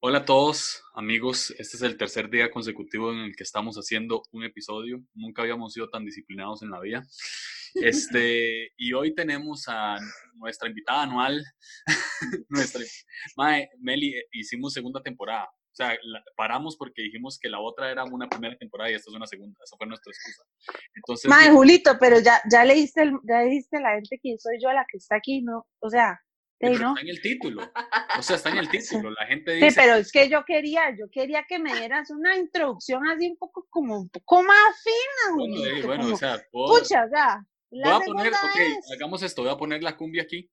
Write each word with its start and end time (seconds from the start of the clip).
Hola 0.00 0.18
a 0.18 0.24
todos, 0.24 0.84
amigos. 0.94 1.50
Este 1.58 1.76
es 1.76 1.82
el 1.82 1.96
tercer 1.96 2.30
día 2.30 2.52
consecutivo 2.52 3.10
en 3.12 3.18
el 3.18 3.34
que 3.34 3.42
estamos 3.42 3.74
haciendo 3.74 4.22
un 4.30 4.44
episodio. 4.44 5.02
Nunca 5.12 5.42
habíamos 5.42 5.72
sido 5.72 5.90
tan 5.90 6.04
disciplinados 6.04 6.62
en 6.62 6.70
la 6.70 6.80
vida. 6.80 7.02
Este, 7.74 8.72
y 8.78 8.94
hoy 8.94 9.14
tenemos 9.14 9.64
a 9.68 9.98
nuestra 10.34 10.68
invitada 10.68 11.02
anual, 11.02 11.44
nuestra 12.48 12.80
Mae, 13.36 13.68
Meli, 13.78 14.14
eh, 14.14 14.24
hicimos 14.32 14.72
segunda 14.72 15.02
temporada. 15.02 15.44
O 15.44 15.74
sea, 15.74 15.96
paramos 16.34 16.76
porque 16.78 17.02
dijimos 17.02 17.38
que 17.38 17.50
la 17.50 17.60
otra 17.60 17.90
era 17.90 18.04
una 18.04 18.26
primera 18.26 18.56
temporada 18.56 18.90
y 18.90 18.94
esta 18.94 19.10
es 19.10 19.16
una 19.16 19.26
segunda. 19.26 19.58
Esa 19.62 19.76
fue 19.76 19.86
nuestra 19.86 20.10
excusa. 20.10 20.42
Entonces, 20.94 21.28
Mae, 21.28 21.50
Julito, 21.50 21.98
pero 22.00 22.20
ya, 22.20 22.40
ya 22.50 22.64
leíste, 22.64 23.02
el, 23.02 23.12
ya 23.28 23.42
leíste 23.42 23.80
la 23.80 23.94
gente 23.96 24.18
que 24.22 24.36
soy 24.38 24.58
yo 24.62 24.72
la 24.72 24.86
que 24.90 24.96
está 24.96 25.16
aquí, 25.16 25.42
¿no? 25.42 25.66
O 25.80 25.90
sea, 25.90 26.18
Está 26.60 27.00
en 27.00 27.08
el 27.08 27.20
título. 27.20 27.70
O 28.18 28.22
sea, 28.22 28.36
está 28.36 28.50
en 28.50 28.58
el 28.58 28.68
título. 28.68 29.10
La 29.10 29.26
gente 29.26 29.52
dice. 29.52 29.70
Sí, 29.70 29.76
pero 29.76 29.94
es 29.94 30.10
que 30.10 30.28
yo 30.28 30.44
quería, 30.44 30.90
yo 30.98 31.06
quería 31.10 31.44
que 31.48 31.58
me 31.58 31.74
dieras 31.78 32.10
una 32.10 32.36
introducción 32.36 33.06
así 33.06 33.28
un 33.28 33.36
poco 33.36 33.66
como 33.70 34.00
un 34.00 34.08
poco 34.08 34.42
más 34.42 34.82
fina. 34.82 35.36
Bueno, 35.36 35.86
bueno 35.86 36.14
o 36.14 36.16
sea, 36.16 36.42
pucha, 36.50 37.04
o 37.04 37.08
sea, 37.08 37.44
voy 37.70 37.82
a 37.82 38.00
poner, 38.00 38.32
ok, 38.32 38.92
hagamos 38.92 39.22
esto, 39.22 39.42
voy 39.42 39.52
a 39.52 39.56
poner 39.56 39.82
la 39.82 39.96
cumbia 39.96 40.22
aquí. 40.22 40.50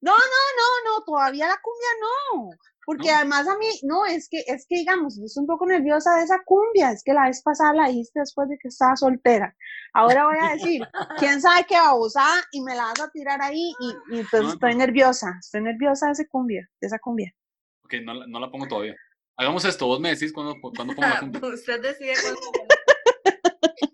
No, 0.00 0.12
no, 0.12 0.16
no, 0.16 0.98
no, 0.98 1.04
todavía 1.04 1.48
la 1.48 1.60
cumbia 1.60 1.88
no. 2.00 2.50
Porque 2.86 3.10
además 3.10 3.46
a 3.46 3.58
mí, 3.58 3.66
no, 3.82 4.06
es 4.06 4.28
que, 4.30 4.42
es 4.46 4.64
que 4.66 4.76
digamos, 4.76 5.18
estoy 5.18 5.42
un 5.42 5.46
poco 5.46 5.66
nerviosa 5.66 6.16
de 6.16 6.24
esa 6.24 6.40
cumbia, 6.44 6.90
es 6.90 7.02
que 7.04 7.12
la 7.12 7.24
vez 7.26 7.42
pasada 7.42 7.74
la 7.74 7.90
hice 7.90 8.12
después 8.14 8.48
de 8.48 8.56
que 8.58 8.68
estaba 8.68 8.96
soltera. 8.96 9.54
Ahora 9.92 10.26
voy 10.26 10.38
a 10.40 10.54
decir, 10.54 10.80
quién 11.18 11.40
sabe 11.42 11.66
qué 11.68 11.76
usar 11.94 12.42
y 12.50 12.62
me 12.62 12.74
la 12.74 12.84
vas 12.84 13.00
a 13.00 13.10
tirar 13.10 13.42
ahí 13.42 13.72
y, 13.78 14.14
y 14.14 14.20
entonces 14.20 14.54
estoy 14.54 14.74
nerviosa, 14.74 15.36
estoy 15.38 15.62
nerviosa 15.62 16.06
de 16.06 16.12
esa 16.12 16.24
cumbia, 16.30 16.66
de 16.80 16.86
esa 16.86 16.98
cumbia. 16.98 17.30
Ok, 17.84 17.94
no, 18.04 18.26
no 18.26 18.40
la 18.40 18.50
pongo 18.50 18.66
todavía. 18.66 18.94
Hagamos 19.36 19.64
esto, 19.66 19.86
vos 19.86 20.00
me 20.00 20.10
decís 20.10 20.32
cuando, 20.32 20.54
cuando 20.60 20.94
pongo 20.94 21.08
la 21.08 21.20
cumbia. 21.20 21.40
Usted 21.46 21.82
decide 21.82 22.14
cuándo 22.22 22.40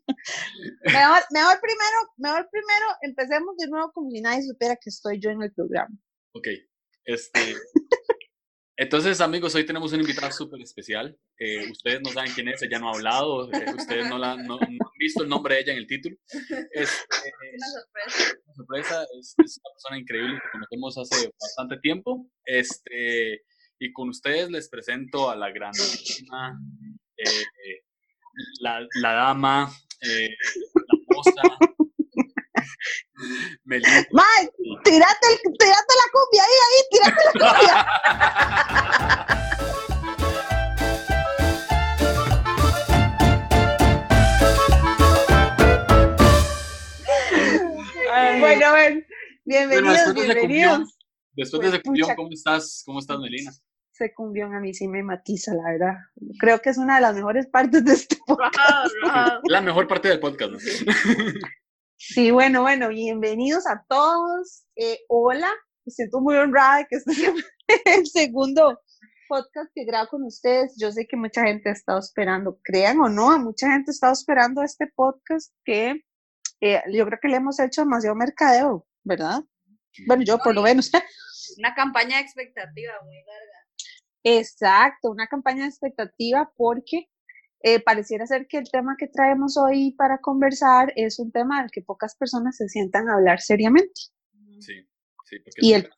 mejor, 0.85 1.23
mejor 1.31 1.61
primero, 1.61 1.97
mejor 2.17 2.49
primero 2.51 2.87
empecemos 3.03 3.57
de 3.57 3.69
nuevo 3.69 3.93
como 3.93 4.11
si 4.11 4.21
nadie 4.21 4.43
supiera 4.43 4.77
que 4.77 4.91
estoy 4.91 5.21
yo 5.21 5.31
en 5.31 5.43
el 5.43 5.53
programa. 5.53 5.95
Ok, 6.33 6.49
este, 7.05 7.57
entonces, 8.77 9.21
amigos, 9.21 9.55
hoy 9.55 9.65
tenemos 9.65 9.93
un 9.93 10.01
invitado 10.01 10.33
súper 10.33 10.61
especial. 10.61 11.17
Eh, 11.39 11.71
ustedes 11.71 12.01
no 12.03 12.11
saben 12.11 12.33
quién 12.35 12.49
es, 12.49 12.61
ella 12.63 12.81
no 12.81 12.89
ha 12.89 12.95
hablado, 12.95 13.53
eh, 13.53 13.67
ustedes 13.77 14.09
no, 14.09 14.19
la, 14.19 14.37
no, 14.37 14.59
han 14.59 14.79
visto 14.99 15.23
el 15.23 15.29
nombre 15.29 15.55
de 15.55 15.61
ella 15.61 15.73
en 15.73 15.79
el 15.79 15.87
título. 15.87 16.17
Es, 16.73 16.91
una 17.55 17.69
sorpresa. 17.69 18.35
Una 18.45 18.55
sorpresa, 18.55 19.07
es, 19.21 19.35
una 19.39 19.73
persona 19.75 19.99
increíble 19.99 20.41
que 20.43 20.51
conocemos 20.51 20.99
hace 20.99 21.31
bastante 21.41 21.79
tiempo. 21.79 22.29
Este, 22.45 23.45
y 23.79 23.93
con 23.93 24.09
ustedes 24.09 24.51
les 24.51 24.69
presento 24.69 25.31
a 25.31 25.37
la 25.37 25.53
gran 25.53 25.73
eh, 27.17 27.83
la, 28.61 28.85
la, 29.01 29.13
dama, 29.13 29.73
la 30.05 30.99
moza, 31.09 31.43
Melissa. 33.65 34.07
Mike, 34.13 34.53
tírate, 34.85 35.29
tírate 35.59 35.95
la 36.01 36.07
cumbia 36.13 36.43
ahí, 36.45 36.57
ahí, 36.65 36.81
tírate 36.91 37.21
la 37.25 37.33
cumbia. 37.33 37.75
bueno, 48.41 48.73
ven, 48.75 49.07
bienvenidos, 49.45 50.15
bienvenidos. 50.15 50.99
después 51.33 51.63
de 51.63 51.69
ese 51.69 51.83
cumbión, 51.83 52.15
¿cómo 52.15 52.31
estás? 52.31 52.83
¿Cómo 52.85 52.99
estás, 52.99 53.19
Melina? 53.19 53.51
Ese 53.95 54.13
cumbión 54.13 54.53
a 54.57 54.61
mí 54.61 54.75
sí 54.75 54.89
me 54.89 55.05
matiza, 55.05 55.55
la 55.55 55.71
verdad. 55.71 55.95
Creo 56.41 56.61
que 56.61 56.71
es 56.71 56.79
una 56.79 56.97
de 56.97 57.03
las 57.03 57.15
mejores 57.15 57.47
partes 57.47 57.85
de 57.85 57.93
este 57.93 58.17
podcast. 58.27 58.93
La 59.49 59.61
mejor 59.61 59.87
parte 59.87 60.09
del 60.09 60.19
podcast, 60.19 60.51
¿no? 60.51 60.59
Sí, 61.97 62.33
bueno, 62.33 62.63
bueno, 62.63 62.89
bienvenidos 62.89 63.69
a 63.69 63.85
todos. 63.89 64.65
Eh, 64.75 64.99
hola, 65.09 65.49
me 65.87 65.93
siento 65.93 66.21
muy 66.21 66.35
honrada 66.35 66.79
de 66.79 66.87
que 66.87 66.97
este 66.97 67.15
sea 67.15 67.33
el 67.85 68.07
segundo 68.09 68.83
podcast 69.29 69.71
que 69.73 69.85
grabo 69.85 70.09
con 70.09 70.25
ustedes. 70.25 70.75
Yo 70.77 70.91
sé 70.91 71.07
que 71.07 71.17
mucha 71.17 71.45
gente 71.45 71.69
ha 71.69 71.73
estado 71.73 72.01
esperando, 72.01 72.59
crean 72.65 72.99
o 72.99 73.09
no, 73.09 73.39
mucha 73.39 73.71
gente 73.71 73.93
ha 73.93 73.95
estado 73.95 74.13
esperando 74.13 74.65
este 74.65 74.89
podcast 74.97 75.55
que 75.65 76.03
eh, 76.61 76.83
yo 76.93 77.07
creo 77.07 77.21
que 77.23 77.29
le 77.29 77.37
hemos 77.37 77.61
hecho 77.61 77.83
demasiado 77.83 78.17
mercadeo, 78.17 78.89
¿verdad? 79.05 79.45
Bueno, 80.09 80.25
yo 80.25 80.39
por 80.39 80.53
lo 80.53 80.63
menos. 80.63 80.91
Una 81.59 81.75
campaña 81.77 82.17
de 82.17 82.25
expectativa 82.25 82.93
muy 83.05 83.23
larga. 83.25 83.54
Exacto, 84.25 85.11
una 85.11 85.29
campaña 85.29 85.63
de 85.63 85.69
expectativa 85.69 86.51
porque 86.57 87.09
eh, 87.61 87.81
pareciera 87.81 88.27
ser 88.27 88.47
que 88.47 88.59
el 88.59 88.71
tema 88.71 88.97
que 88.99 89.07
traemos 89.07 89.57
hoy 89.57 89.93
para 89.93 90.19
conversar 90.19 90.93
es 90.97 91.19
un 91.19 91.31
tema 91.31 91.61
del 91.63 91.71
que 91.71 91.83
pocas 91.83 92.17
personas 92.17 92.57
se 92.57 92.69
sientan 92.69 93.09
a 93.09 93.15
hablar 93.15 93.41
seriamente. 93.41 94.01
Sí, 94.59 94.87
sí, 95.27 95.39
porque 95.39 95.61
y 95.61 95.75
el 95.75 95.89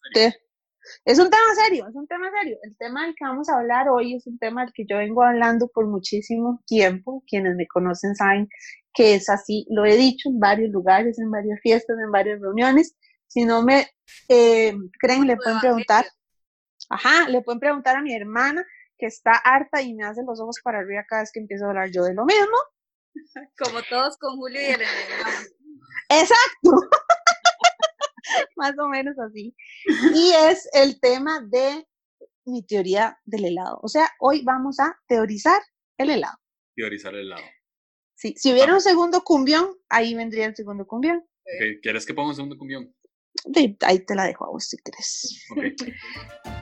es 1.04 1.18
un 1.18 1.30
tema 1.30 1.54
serio, 1.64 1.86
es 1.88 1.94
un 1.94 2.06
tema 2.06 2.30
serio. 2.40 2.58
El 2.62 2.76
tema 2.76 3.04
del 3.04 3.14
que 3.14 3.24
vamos 3.24 3.48
a 3.48 3.58
hablar 3.58 3.88
hoy 3.88 4.14
es 4.14 4.26
un 4.26 4.38
tema 4.38 4.64
del 4.64 4.72
que 4.72 4.84
yo 4.88 4.98
vengo 4.98 5.22
hablando 5.22 5.68
por 5.68 5.86
muchísimo 5.86 6.62
tiempo. 6.66 7.22
Quienes 7.26 7.56
me 7.56 7.66
conocen 7.66 8.14
saben 8.14 8.48
que 8.94 9.14
es 9.14 9.28
así. 9.28 9.66
Lo 9.70 9.84
he 9.84 9.96
dicho 9.96 10.28
en 10.28 10.38
varios 10.38 10.70
lugares, 10.70 11.18
en 11.18 11.30
varias 11.30 11.60
fiestas, 11.60 11.96
en 11.98 12.10
varias 12.10 12.40
reuniones. 12.40 12.96
Si 13.26 13.44
no 13.44 13.62
me 13.62 13.86
eh, 14.28 14.74
creen, 14.98 15.26
le 15.26 15.36
pueden 15.36 15.60
preguntar. 15.60 16.06
Ajá, 16.88 17.28
le 17.28 17.42
pueden 17.42 17.60
preguntar 17.60 17.96
a 17.96 18.02
mi 18.02 18.14
hermana 18.14 18.64
que 18.98 19.06
está 19.06 19.32
harta 19.32 19.82
y 19.82 19.94
me 19.94 20.04
hace 20.04 20.22
los 20.26 20.40
ojos 20.40 20.56
para 20.62 20.78
arriba 20.78 21.04
cada 21.08 21.22
vez 21.22 21.30
que 21.32 21.40
empiezo 21.40 21.64
a 21.64 21.68
hablar 21.68 21.90
yo 21.90 22.04
de 22.04 22.14
lo 22.14 22.24
mismo. 22.24 22.56
Como 23.58 23.82
todos 23.88 24.16
con 24.18 24.36
Julio 24.36 24.60
y 24.60 24.64
el 24.64 24.82
Exacto. 26.08 26.70
Más 28.56 28.78
o 28.78 28.88
menos 28.88 29.18
así. 29.18 29.54
Y 30.14 30.32
es 30.32 30.68
el 30.72 31.00
tema 31.00 31.40
de 31.40 31.86
mi 32.44 32.64
teoría 32.64 33.18
del 33.24 33.46
helado. 33.46 33.78
O 33.82 33.88
sea, 33.88 34.08
hoy 34.20 34.42
vamos 34.44 34.80
a 34.80 34.98
teorizar 35.08 35.60
el 35.98 36.10
helado. 36.10 36.36
Teorizar 36.74 37.14
el 37.14 37.26
helado. 37.26 37.42
Sí, 38.14 38.34
si 38.36 38.52
hubiera 38.52 38.72
un 38.72 38.80
segundo 38.80 39.22
cumbión, 39.22 39.76
ahí 39.88 40.14
vendría 40.14 40.46
el 40.46 40.56
segundo 40.56 40.86
cumbión. 40.86 41.24
¿Quieres 41.82 42.06
que 42.06 42.14
ponga 42.14 42.30
un 42.30 42.34
segundo 42.34 42.56
cumbión? 42.56 42.94
ahí 43.82 43.98
te 44.04 44.14
la 44.14 44.24
dejo 44.24 44.46
a 44.46 44.50
vos 44.50 44.64
si 44.68 44.76
quieres. 44.78 45.44
Okay. 45.50 45.74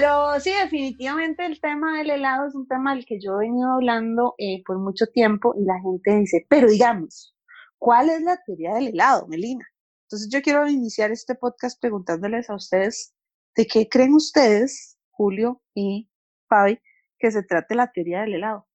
Pero 0.00 0.40
sí, 0.40 0.50
definitivamente 0.50 1.44
el 1.44 1.60
tema 1.60 1.98
del 1.98 2.08
helado 2.08 2.46
es 2.46 2.54
un 2.54 2.66
tema 2.66 2.94
del 2.94 3.04
que 3.04 3.20
yo 3.20 3.34
he 3.34 3.44
venido 3.44 3.70
hablando 3.70 4.34
eh, 4.38 4.62
por 4.64 4.78
mucho 4.78 5.06
tiempo 5.08 5.54
y 5.58 5.62
la 5.66 5.78
gente 5.78 6.20
dice, 6.20 6.46
pero 6.48 6.70
digamos, 6.70 7.36
¿cuál 7.76 8.08
es 8.08 8.22
la 8.22 8.42
teoría 8.42 8.72
del 8.72 8.88
helado, 8.88 9.26
Melina? 9.28 9.68
Entonces 10.04 10.30
yo 10.32 10.40
quiero 10.40 10.66
iniciar 10.66 11.10
este 11.10 11.34
podcast 11.34 11.78
preguntándoles 11.78 12.48
a 12.48 12.54
ustedes 12.54 13.14
de 13.54 13.66
qué 13.66 13.90
creen 13.90 14.14
ustedes, 14.14 14.98
Julio 15.10 15.62
y 15.74 16.10
Fabi, 16.48 16.80
que 17.18 17.30
se 17.30 17.42
trate 17.42 17.74
la 17.74 17.92
teoría 17.92 18.22
del 18.22 18.36
helado. 18.36 18.66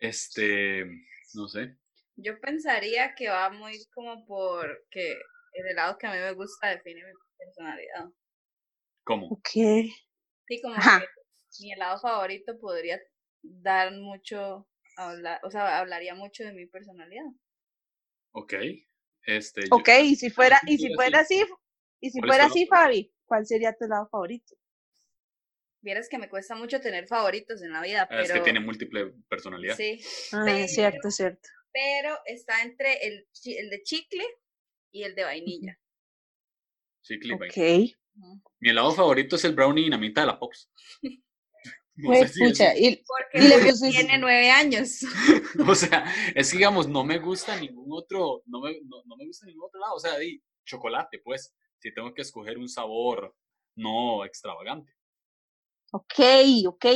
Este, 0.00 0.84
no 1.34 1.46
sé. 1.46 1.78
Yo 2.16 2.40
pensaría 2.40 3.14
que 3.14 3.28
va 3.28 3.50
muy 3.50 3.86
como 3.94 4.26
por 4.26 4.84
que 4.90 5.12
el 5.52 5.66
helado 5.68 5.96
que 5.96 6.08
a 6.08 6.10
mí 6.10 6.18
me 6.18 6.32
gusta 6.32 6.70
define 6.70 7.04
mi 7.04 7.12
personalidad. 7.38 8.10
¿Cómo? 9.04 9.28
Ok. 9.28 9.50
Sí, 10.48 10.60
como 10.62 10.74
que 10.74 11.06
mi 11.60 11.72
helado 11.72 12.00
favorito 12.00 12.58
podría 12.58 13.00
dar 13.42 13.92
mucho, 13.92 14.68
hablar, 14.96 15.40
o 15.44 15.50
sea, 15.50 15.78
hablaría 15.78 16.14
mucho 16.14 16.42
de 16.44 16.52
mi 16.52 16.66
personalidad. 16.66 17.26
Ok. 18.32 18.54
Este, 19.22 19.62
ok, 19.70 19.88
y 20.04 20.16
si 20.16 20.30
fuera, 20.30 20.58
y 20.66 20.78
si 20.78 20.94
fuera 20.94 21.20
así, 21.20 21.44
y 22.00 22.10
si 22.10 22.20
fuera 22.20 22.46
así, 22.46 22.66
Fabi, 22.66 23.12
¿cuál 23.26 23.46
sería 23.46 23.74
tu 23.74 23.84
helado 23.84 24.08
favorito? 24.08 24.56
Vieras 25.82 26.08
que 26.08 26.18
me 26.18 26.30
cuesta 26.30 26.54
mucho 26.54 26.80
tener 26.80 27.06
favoritos 27.06 27.62
en 27.62 27.72
la 27.72 27.82
vida, 27.82 28.06
pero... 28.08 28.20
Ah, 28.20 28.24
es 28.24 28.32
que 28.32 28.40
tiene 28.40 28.60
múltiple 28.60 29.12
personalidad. 29.28 29.76
Sí. 29.76 30.00
Ah, 30.32 30.50
es 30.50 30.74
cierto, 30.74 31.10
cierto. 31.10 31.48
Pero 31.72 32.18
está 32.24 32.62
entre 32.62 33.06
el, 33.06 33.28
el 33.44 33.70
de 33.70 33.82
chicle 33.82 34.24
y 34.90 35.04
el 35.04 35.14
de 35.14 35.24
vainilla. 35.24 35.78
Chicle 37.02 37.34
y 37.34 37.38
vainilla. 37.38 37.97
Mi 38.60 38.70
helado 38.70 38.92
favorito 38.92 39.36
es 39.36 39.44
el 39.44 39.54
brownie 39.54 39.84
dinamita 39.84 40.22
de 40.22 40.26
la 40.26 40.38
Pops. 40.38 40.70
No 42.00 42.10
pues, 42.10 42.32
y, 42.76 43.02
Porque 43.04 43.90
tiene 43.90 44.18
nueve 44.18 44.52
años. 44.52 45.00
o 45.68 45.74
sea, 45.74 46.04
es 46.32 46.52
que 46.52 46.58
digamos, 46.58 46.86
no 46.86 47.02
me 47.02 47.18
gusta 47.18 47.58
ningún 47.58 47.88
otro, 47.90 48.44
no 48.46 48.60
me, 48.60 48.80
no, 48.84 49.16
me 49.16 49.26
gusta 49.26 49.46
ningún 49.46 49.64
otro 49.64 49.80
lado. 49.80 49.94
O 49.96 49.98
sea, 49.98 50.16
di, 50.16 50.40
chocolate, 50.64 51.18
pues, 51.18 51.52
si 51.80 51.92
tengo 51.92 52.14
que 52.14 52.22
escoger 52.22 52.56
un 52.56 52.68
sabor 52.68 53.34
no 53.74 54.24
extravagante. 54.24 54.92
Ok, 55.92 56.20
ok. 56.66 56.86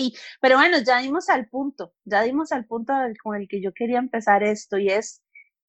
Pero 0.40 0.56
bueno, 0.56 0.78
ya 0.86 1.00
dimos 1.00 1.28
al 1.30 1.48
punto, 1.48 1.94
ya 2.04 2.22
dimos 2.22 2.52
al 2.52 2.66
punto 2.66 2.92
con 3.22 3.36
el 3.36 3.48
que 3.48 3.60
yo 3.60 3.72
quería 3.72 3.98
empezar 3.98 4.42
esto 4.42 4.78
y 4.78 4.88
es 4.88 5.21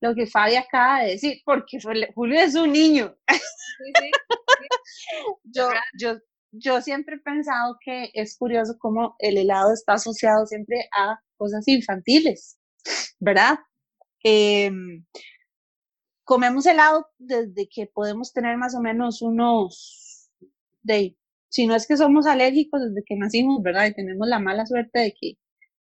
lo 0.03 0.13
que 0.13 0.27
Fabi 0.27 0.55
acaba 0.55 1.01
de 1.01 1.11
decir, 1.11 1.41
porque 1.45 1.79
Julio 2.13 2.37
es 2.37 2.55
un 2.55 2.73
niño. 2.73 3.15
yo, 5.45 5.69
yo, 5.97 6.19
yo 6.51 6.81
siempre 6.81 7.15
he 7.15 7.19
pensado 7.19 7.77
que 7.79 8.09
es 8.13 8.37
curioso 8.37 8.75
cómo 8.79 9.15
el 9.19 9.37
helado 9.37 9.71
está 9.71 9.93
asociado 9.93 10.45
siempre 10.45 10.89
a 10.93 11.17
cosas 11.37 11.65
infantiles, 11.69 12.57
¿verdad? 13.21 13.59
Em, 14.25 15.05
comemos 16.25 16.65
helado 16.65 17.07
desde 17.17 17.69
que 17.73 17.87
podemos 17.87 18.33
tener 18.33 18.57
más 18.57 18.75
o 18.75 18.81
menos 18.81 19.21
unos, 19.21 20.29
de, 20.81 21.15
si 21.47 21.65
no 21.65 21.75
es 21.75 21.87
que 21.87 21.95
somos 21.95 22.27
alérgicos 22.27 22.81
desde 22.81 23.05
que 23.05 23.15
nacimos, 23.15 23.63
¿verdad? 23.63 23.85
Y 23.85 23.93
tenemos 23.93 24.27
la 24.27 24.39
mala 24.39 24.65
suerte 24.65 24.99
de 24.99 25.13
que, 25.13 25.37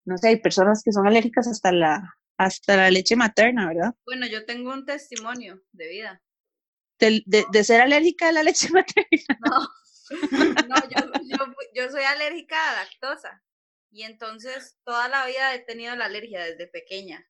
no 0.04 0.18
sé, 0.18 0.30
hay 0.30 0.40
personas 0.40 0.82
que 0.84 0.90
son 0.90 1.06
alérgicas 1.06 1.46
hasta 1.46 1.70
la, 1.70 2.02
hasta 2.40 2.74
la 2.74 2.90
leche 2.90 3.16
materna, 3.16 3.68
¿verdad? 3.68 3.94
Bueno, 4.06 4.26
yo 4.26 4.46
tengo 4.46 4.72
un 4.72 4.86
testimonio 4.86 5.62
de 5.72 5.88
vida. 5.88 6.22
De, 6.98 7.22
de, 7.26 7.64
ser 7.64 7.82
alérgica 7.82 8.28
a 8.28 8.32
la 8.32 8.42
leche 8.42 8.68
materna. 8.72 9.38
No, 9.46 10.66
no 10.66 10.76
yo, 10.88 11.54
yo 11.74 11.90
soy 11.90 12.02
alérgica 12.02 12.56
a 12.70 12.84
lactosa. 12.84 13.42
Y 13.90 14.04
entonces 14.04 14.78
toda 14.84 15.08
la 15.08 15.26
vida 15.26 15.54
he 15.54 15.58
tenido 15.58 15.94
la 15.96 16.06
alergia 16.06 16.42
desde 16.42 16.66
pequeña. 16.66 17.28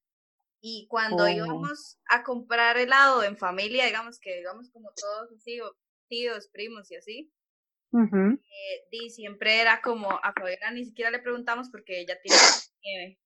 Y 0.61 0.87
cuando 0.89 1.25
oh. 1.25 1.29
íbamos 1.29 1.99
a 2.09 2.23
comprar 2.23 2.79
helado 2.79 3.25
en 3.25 3.37
familia, 3.37 3.87
digamos 3.87 4.21
que 4.21 4.37
digamos 4.37 4.71
como 4.71 4.93
todos 4.95 5.33
así, 5.33 5.59
tíos, 6.09 6.49
primos 6.53 6.89
y 6.91 6.97
así, 6.97 7.33
eh, 7.93 9.11
siempre 9.11 9.61
era 9.61 9.81
como 9.83 10.13
a 10.23 10.33
Fabiana 10.33 10.71
ni 10.71 10.85
siquiera 10.85 11.11
le 11.11 11.19
preguntamos 11.19 11.69
porque 11.71 12.01
ella 12.01 12.17
tiene 12.23 12.39
nieve. 12.85 13.19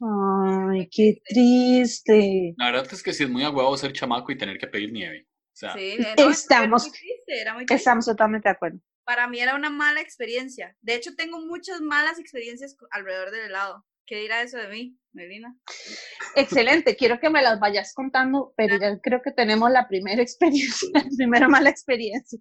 Ay, 0.00 0.88
qué 0.90 1.20
triste. 1.24 2.54
La 2.58 2.66
verdad 2.70 2.86
es 2.92 3.02
que 3.02 3.12
sí 3.12 3.24
es 3.24 3.30
muy 3.30 3.44
aguado 3.44 3.76
ser 3.76 3.92
chamaco 3.92 4.32
y 4.32 4.38
tener 4.38 4.58
que 4.58 4.66
pedir 4.66 4.92
nieve. 4.92 5.26
O 5.28 5.58
sea, 5.58 5.72
sí, 5.74 5.96
estamos, 6.18 6.90
estamos 7.68 8.04
totalmente 8.04 8.48
de 8.48 8.54
acuerdo. 8.54 8.78
Para 9.04 9.26
mí 9.28 9.38
era 9.38 9.54
una 9.54 9.70
mala 9.70 10.00
experiencia. 10.00 10.76
De 10.80 10.94
hecho, 10.94 11.14
tengo 11.16 11.40
muchas 11.40 11.80
malas 11.80 12.18
experiencias 12.18 12.76
alrededor 12.90 13.30
del 13.30 13.46
helado. 13.46 13.86
¿Qué 14.06 14.20
dirá 14.20 14.42
eso 14.42 14.56
de 14.58 14.68
mí, 14.68 14.96
Melina? 15.12 15.56
Excelente, 16.36 16.94
quiero 16.94 17.18
que 17.18 17.28
me 17.28 17.42
las 17.42 17.58
vayas 17.58 17.92
contando, 17.92 18.54
pero 18.56 18.78
ya 18.78 19.00
creo 19.00 19.20
que 19.20 19.32
tenemos 19.32 19.68
la 19.70 19.88
primera 19.88 20.22
experiencia, 20.22 20.88
la 20.94 21.04
primera 21.16 21.48
mala 21.48 21.70
experiencia. 21.70 22.38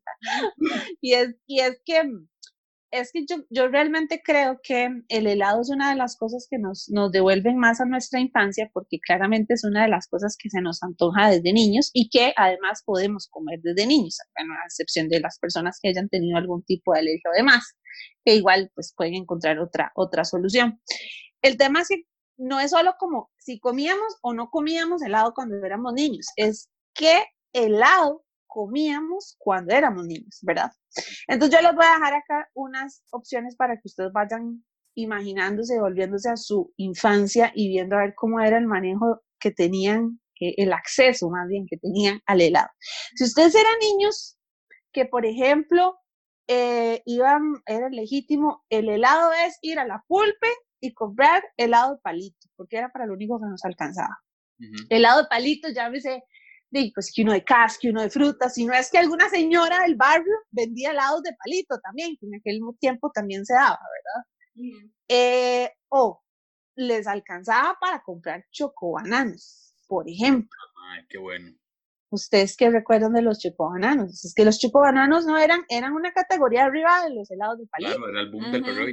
Y 1.01 1.13
es, 1.13 1.35
y 1.47 1.61
es 1.61 1.81
que, 1.83 2.03
es 2.91 3.11
que 3.11 3.25
yo, 3.25 3.37
yo 3.49 3.67
realmente 3.67 4.21
creo 4.23 4.59
que 4.63 4.89
el 5.09 5.27
helado 5.27 5.61
es 5.61 5.69
una 5.69 5.89
de 5.89 5.95
las 5.95 6.17
cosas 6.17 6.47
que 6.49 6.57
nos, 6.57 6.89
nos 6.89 7.11
devuelven 7.11 7.57
más 7.57 7.81
a 7.81 7.85
nuestra 7.85 8.19
infancia, 8.19 8.69
porque 8.73 8.99
claramente 8.99 9.53
es 9.53 9.63
una 9.63 9.83
de 9.83 9.89
las 9.89 10.07
cosas 10.07 10.37
que 10.37 10.49
se 10.49 10.61
nos 10.61 10.81
antoja 10.83 11.29
desde 11.29 11.53
niños 11.53 11.89
y 11.93 12.09
que 12.09 12.33
además 12.37 12.83
podemos 12.85 13.27
comer 13.29 13.59
desde 13.61 13.87
niños, 13.87 14.17
bueno, 14.37 14.53
a 14.53 14.65
excepción 14.65 15.09
de 15.09 15.19
las 15.19 15.39
personas 15.39 15.79
que 15.81 15.89
hayan 15.89 16.09
tenido 16.09 16.37
algún 16.37 16.63
tipo 16.63 16.93
de 16.93 16.99
alergia 16.99 17.31
o 17.31 17.37
demás, 17.37 17.75
que 18.23 18.35
igual 18.35 18.71
pues 18.75 18.93
pueden 18.95 19.15
encontrar 19.15 19.59
otra, 19.59 19.91
otra 19.95 20.23
solución. 20.23 20.79
El 21.41 21.57
tema 21.57 21.81
es 21.81 21.89
que 21.89 22.03
no 22.37 22.59
es 22.59 22.71
solo 22.71 22.95
como 22.99 23.31
si 23.37 23.59
comíamos 23.59 24.17
o 24.21 24.33
no 24.33 24.49
comíamos 24.49 25.01
helado 25.01 25.33
cuando 25.33 25.63
éramos 25.65 25.93
niños, 25.93 26.27
es 26.35 26.69
qué 26.93 27.23
helado 27.53 28.24
comíamos 28.55 29.35
cuando 29.37 29.75
éramos 29.75 30.07
niños, 30.07 30.39
¿verdad? 30.41 30.71
Entonces 31.27 31.59
yo 31.59 31.61
les 31.61 31.75
voy 31.75 31.83
a 31.85 31.95
dejar 31.95 32.13
acá 32.13 32.49
unas 32.53 33.03
opciones 33.11 33.57
para 33.57 33.75
que 33.75 33.81
ustedes 33.89 34.13
vayan 34.13 34.63
imaginándose, 34.95 35.77
volviéndose 35.77 36.29
a 36.29 36.37
su 36.37 36.73
infancia 36.77 37.51
y 37.53 37.67
viendo 37.67 37.97
a 37.97 38.03
ver 38.03 38.13
cómo 38.15 38.39
era 38.39 38.57
el 38.57 38.65
manejo 38.65 39.21
que 39.41 39.51
tenían, 39.51 40.21
eh, 40.39 40.53
el 40.55 40.71
acceso 40.71 41.29
más 41.29 41.49
bien 41.49 41.65
que 41.69 41.75
tenían 41.75 42.21
al 42.27 42.39
helado. 42.39 42.69
Si 43.15 43.25
ustedes 43.25 43.55
eran 43.55 43.73
niños 43.81 44.37
que, 44.93 45.05
por 45.05 45.25
ejemplo, 45.25 45.97
eh, 46.47 47.01
iban, 47.05 47.61
era 47.65 47.89
legítimo, 47.89 48.63
el 48.69 48.87
helado 48.87 49.33
es 49.33 49.57
ir 49.63 49.79
a 49.79 49.85
la 49.85 50.01
pulpe 50.07 50.47
y 50.79 50.93
comprar 50.93 51.43
helado 51.57 51.95
de 51.95 52.01
palito, 52.01 52.47
porque 52.55 52.77
era 52.77 52.87
para 52.87 53.05
lo 53.05 53.15
único 53.15 53.37
que 53.37 53.47
nos 53.47 53.65
alcanzaba. 53.65 54.17
Helado 54.89 55.23
de 55.23 55.27
palito, 55.27 55.67
llámese, 55.67 56.23
pues 56.93 57.11
que 57.13 57.21
uno 57.21 57.33
de 57.33 57.43
casco, 57.43 57.87
uno 57.87 58.01
de 58.01 58.09
frutas, 58.09 58.53
si 58.53 58.65
no 58.65 58.73
es 58.73 58.89
que 58.89 58.97
alguna 58.97 59.29
señora 59.29 59.81
del 59.81 59.95
barrio 59.95 60.33
vendía 60.51 60.91
helados 60.91 61.23
de 61.23 61.33
palito 61.33 61.79
también, 61.79 62.17
que 62.19 62.25
en 62.25 62.35
aquel 62.35 62.59
tiempo 62.79 63.11
también 63.13 63.45
se 63.45 63.53
daba, 63.53 63.79
¿verdad? 63.79 64.79
Eh, 65.07 65.71
o 65.89 66.21
les 66.75 67.07
alcanzaba 67.07 67.77
para 67.79 68.01
comprar 68.01 68.45
chocobananos, 68.51 69.75
por 69.87 70.09
ejemplo. 70.09 70.59
Ay, 70.91 71.05
qué 71.09 71.17
bueno. 71.17 71.55
¿Ustedes 72.09 72.55
qué 72.55 72.69
recuerdan 72.69 73.13
de 73.13 73.21
los 73.21 73.39
chocobananos? 73.39 74.23
Es 74.23 74.33
que 74.33 74.45
los 74.45 74.59
chocobananos 74.59 75.25
no 75.25 75.37
eran, 75.37 75.61
eran 75.69 75.93
una 75.93 76.13
categoría 76.13 76.65
arriba 76.65 77.03
de 77.03 77.15
los 77.15 77.29
helados 77.31 77.59
de 77.59 77.67
palito. 77.67 77.95
Claro, 77.95 78.09
era 78.09 78.21
el 78.21 78.31
boom 78.31 78.51
del 78.51 78.63
perro 78.63 78.85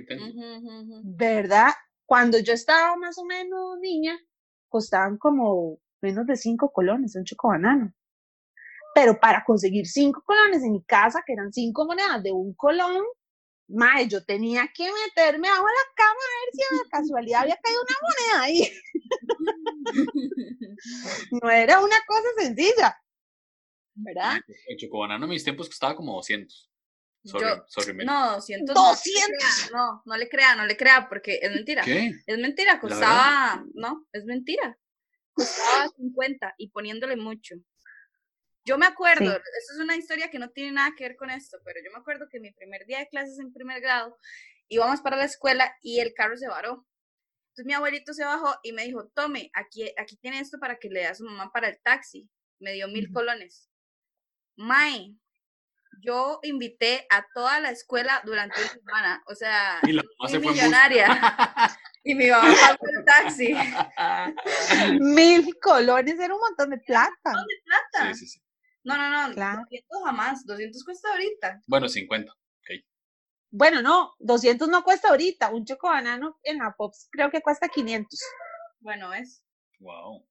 ¿Verdad? 1.04 1.70
Cuando 2.06 2.38
yo 2.38 2.52
estaba 2.52 2.96
más 2.96 3.18
o 3.18 3.24
menos 3.24 3.78
niña, 3.80 4.18
costaban 4.68 5.18
como 5.18 5.78
menos 6.02 6.26
de 6.26 6.36
cinco 6.36 6.70
colones 6.72 7.16
un 7.16 7.24
chocobanano. 7.24 7.94
Pero 8.94 9.18
para 9.18 9.42
conseguir 9.44 9.86
cinco 9.86 10.22
colones 10.26 10.62
en 10.62 10.72
mi 10.72 10.84
casa, 10.84 11.22
que 11.26 11.32
eran 11.32 11.50
cinco 11.52 11.86
monedas 11.86 12.22
de 12.22 12.30
un 12.32 12.52
colón, 12.54 13.02
mae, 13.68 14.06
yo 14.06 14.22
tenía 14.24 14.68
que 14.74 14.84
meterme 14.84 15.48
abajo 15.48 15.66
la 15.66 15.94
cama 15.94 16.10
a 16.10 16.44
ver 16.44 16.52
si 16.52 16.62
a 16.62 16.90
casualidad 16.90 17.40
había 17.42 17.56
caído 17.56 17.80
una 17.80 17.96
moneda 18.02 18.42
ahí. 18.44 18.70
no 21.42 21.50
era 21.50 21.80
una 21.80 21.96
cosa 22.06 22.28
sencilla. 22.38 23.02
¿verdad? 23.94 24.40
El 24.66 24.76
chocobanano 24.76 25.24
en 25.24 25.30
mis 25.30 25.44
tiempos 25.44 25.68
costaba 25.68 25.94
como 25.94 26.14
200. 26.14 26.70
Sorry, 27.24 27.46
sorry, 27.68 27.94
no, 28.04 28.32
200. 28.34 28.74
200. 28.74 29.70
No, 29.72 30.02
no 30.04 30.16
le 30.16 30.28
crea, 30.28 30.56
no 30.56 30.66
le 30.66 30.76
crea, 30.76 31.08
porque 31.08 31.38
es 31.40 31.52
mentira. 31.52 31.84
¿Qué? 31.84 32.12
Es 32.26 32.38
mentira, 32.38 32.80
costaba, 32.80 33.64
no, 33.74 34.08
es 34.12 34.24
mentira. 34.24 34.76
Costaba 35.32 35.88
50 35.88 36.54
y 36.58 36.68
poniéndole 36.70 37.16
mucho. 37.16 37.56
Yo 38.64 38.78
me 38.78 38.86
acuerdo, 38.86 39.24
esto 39.24 39.72
es 39.74 39.80
una 39.80 39.96
historia 39.96 40.30
que 40.30 40.38
no 40.38 40.50
tiene 40.50 40.72
nada 40.72 40.92
que 40.96 41.04
ver 41.04 41.16
con 41.16 41.30
esto, 41.30 41.58
pero 41.64 41.80
yo 41.84 41.90
me 41.90 41.98
acuerdo 41.98 42.28
que 42.30 42.38
mi 42.38 42.52
primer 42.52 42.86
día 42.86 43.00
de 43.00 43.08
clases 43.08 43.38
en 43.40 43.52
primer 43.52 43.80
grado 43.80 44.16
íbamos 44.68 45.00
para 45.00 45.16
la 45.16 45.24
escuela 45.24 45.74
y 45.82 45.98
el 45.98 46.14
carro 46.14 46.36
se 46.36 46.46
varó. 46.46 46.86
Entonces 47.48 47.66
mi 47.66 47.74
abuelito 47.74 48.14
se 48.14 48.24
bajó 48.24 48.54
y 48.62 48.72
me 48.72 48.84
dijo, 48.84 49.08
tome, 49.14 49.50
aquí, 49.54 49.92
aquí 49.98 50.16
tiene 50.16 50.38
esto 50.38 50.58
para 50.58 50.78
que 50.78 50.88
le 50.88 51.00
dé 51.00 51.06
a 51.06 51.14
su 51.14 51.24
mamá 51.24 51.50
para 51.52 51.68
el 51.68 51.80
taxi. 51.82 52.30
Me 52.60 52.72
dio 52.72 52.86
mil 52.86 53.12
colones. 53.12 53.68
Mae, 54.56 55.16
yo 56.00 56.38
invité 56.42 57.06
a 57.10 57.26
toda 57.34 57.60
la 57.60 57.70
escuela 57.70 58.22
durante 58.24 58.60
una 58.60 58.70
semana, 58.70 59.22
o 59.26 59.34
sea, 59.34 59.80
y 59.82 60.38
millonaria. 60.38 61.06
y 62.04 62.14
mi 62.14 62.28
mamá 62.28 62.54
pagó 62.60 62.86
el 62.98 63.04
taxi. 63.04 63.54
Mil 65.00 65.58
colones 65.60 66.18
era 66.18 66.34
un 66.34 66.40
montón 66.40 66.70
de 66.70 66.78
plata. 66.78 67.10
Un 67.24 67.32
montón 67.32 67.46
de 67.48 67.62
plata. 67.64 68.14
Sí, 68.14 68.20
sí, 68.20 68.26
sí. 68.28 68.42
No, 68.84 68.96
no, 68.96 69.10
no, 69.10 69.28
200 69.28 70.02
jamás, 70.04 70.44
200 70.44 70.84
cuesta 70.84 71.10
ahorita. 71.10 71.62
Bueno, 71.68 71.88
50, 71.88 72.34
Bueno, 73.50 73.80
no, 73.80 74.14
200 74.18 74.68
no 74.68 74.82
cuesta 74.82 75.10
ahorita, 75.10 75.50
un 75.50 75.64
choco 75.64 75.88
banano 75.88 76.40
en 76.42 76.58
la 76.58 76.74
Pops 76.76 77.08
creo 77.12 77.30
que 77.30 77.42
cuesta 77.42 77.68
500. 77.68 78.18
Bueno, 78.80 79.14
es. 79.14 79.44
Wow. 79.78 80.26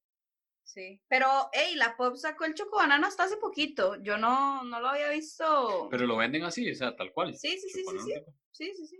Sí, 0.72 1.02
pero, 1.06 1.28
hey, 1.52 1.74
la 1.74 1.94
Pop 1.98 2.16
sacó 2.16 2.46
el 2.46 2.54
chocobanano 2.54 3.06
hasta 3.06 3.24
hace 3.24 3.36
poquito. 3.36 4.02
Yo 4.02 4.16
no, 4.16 4.64
no 4.64 4.80
lo 4.80 4.88
había 4.88 5.10
visto. 5.10 5.88
Pero 5.90 6.06
lo 6.06 6.16
venden 6.16 6.44
así, 6.44 6.70
o 6.70 6.74
sea, 6.74 6.96
tal 6.96 7.12
cual. 7.12 7.36
Sí, 7.36 7.58
sí, 7.58 7.68
sí, 7.68 7.84
sí, 7.84 7.98
sí. 7.98 8.14
Sí, 8.52 8.72
sí, 8.74 8.86
sí. 8.86 8.96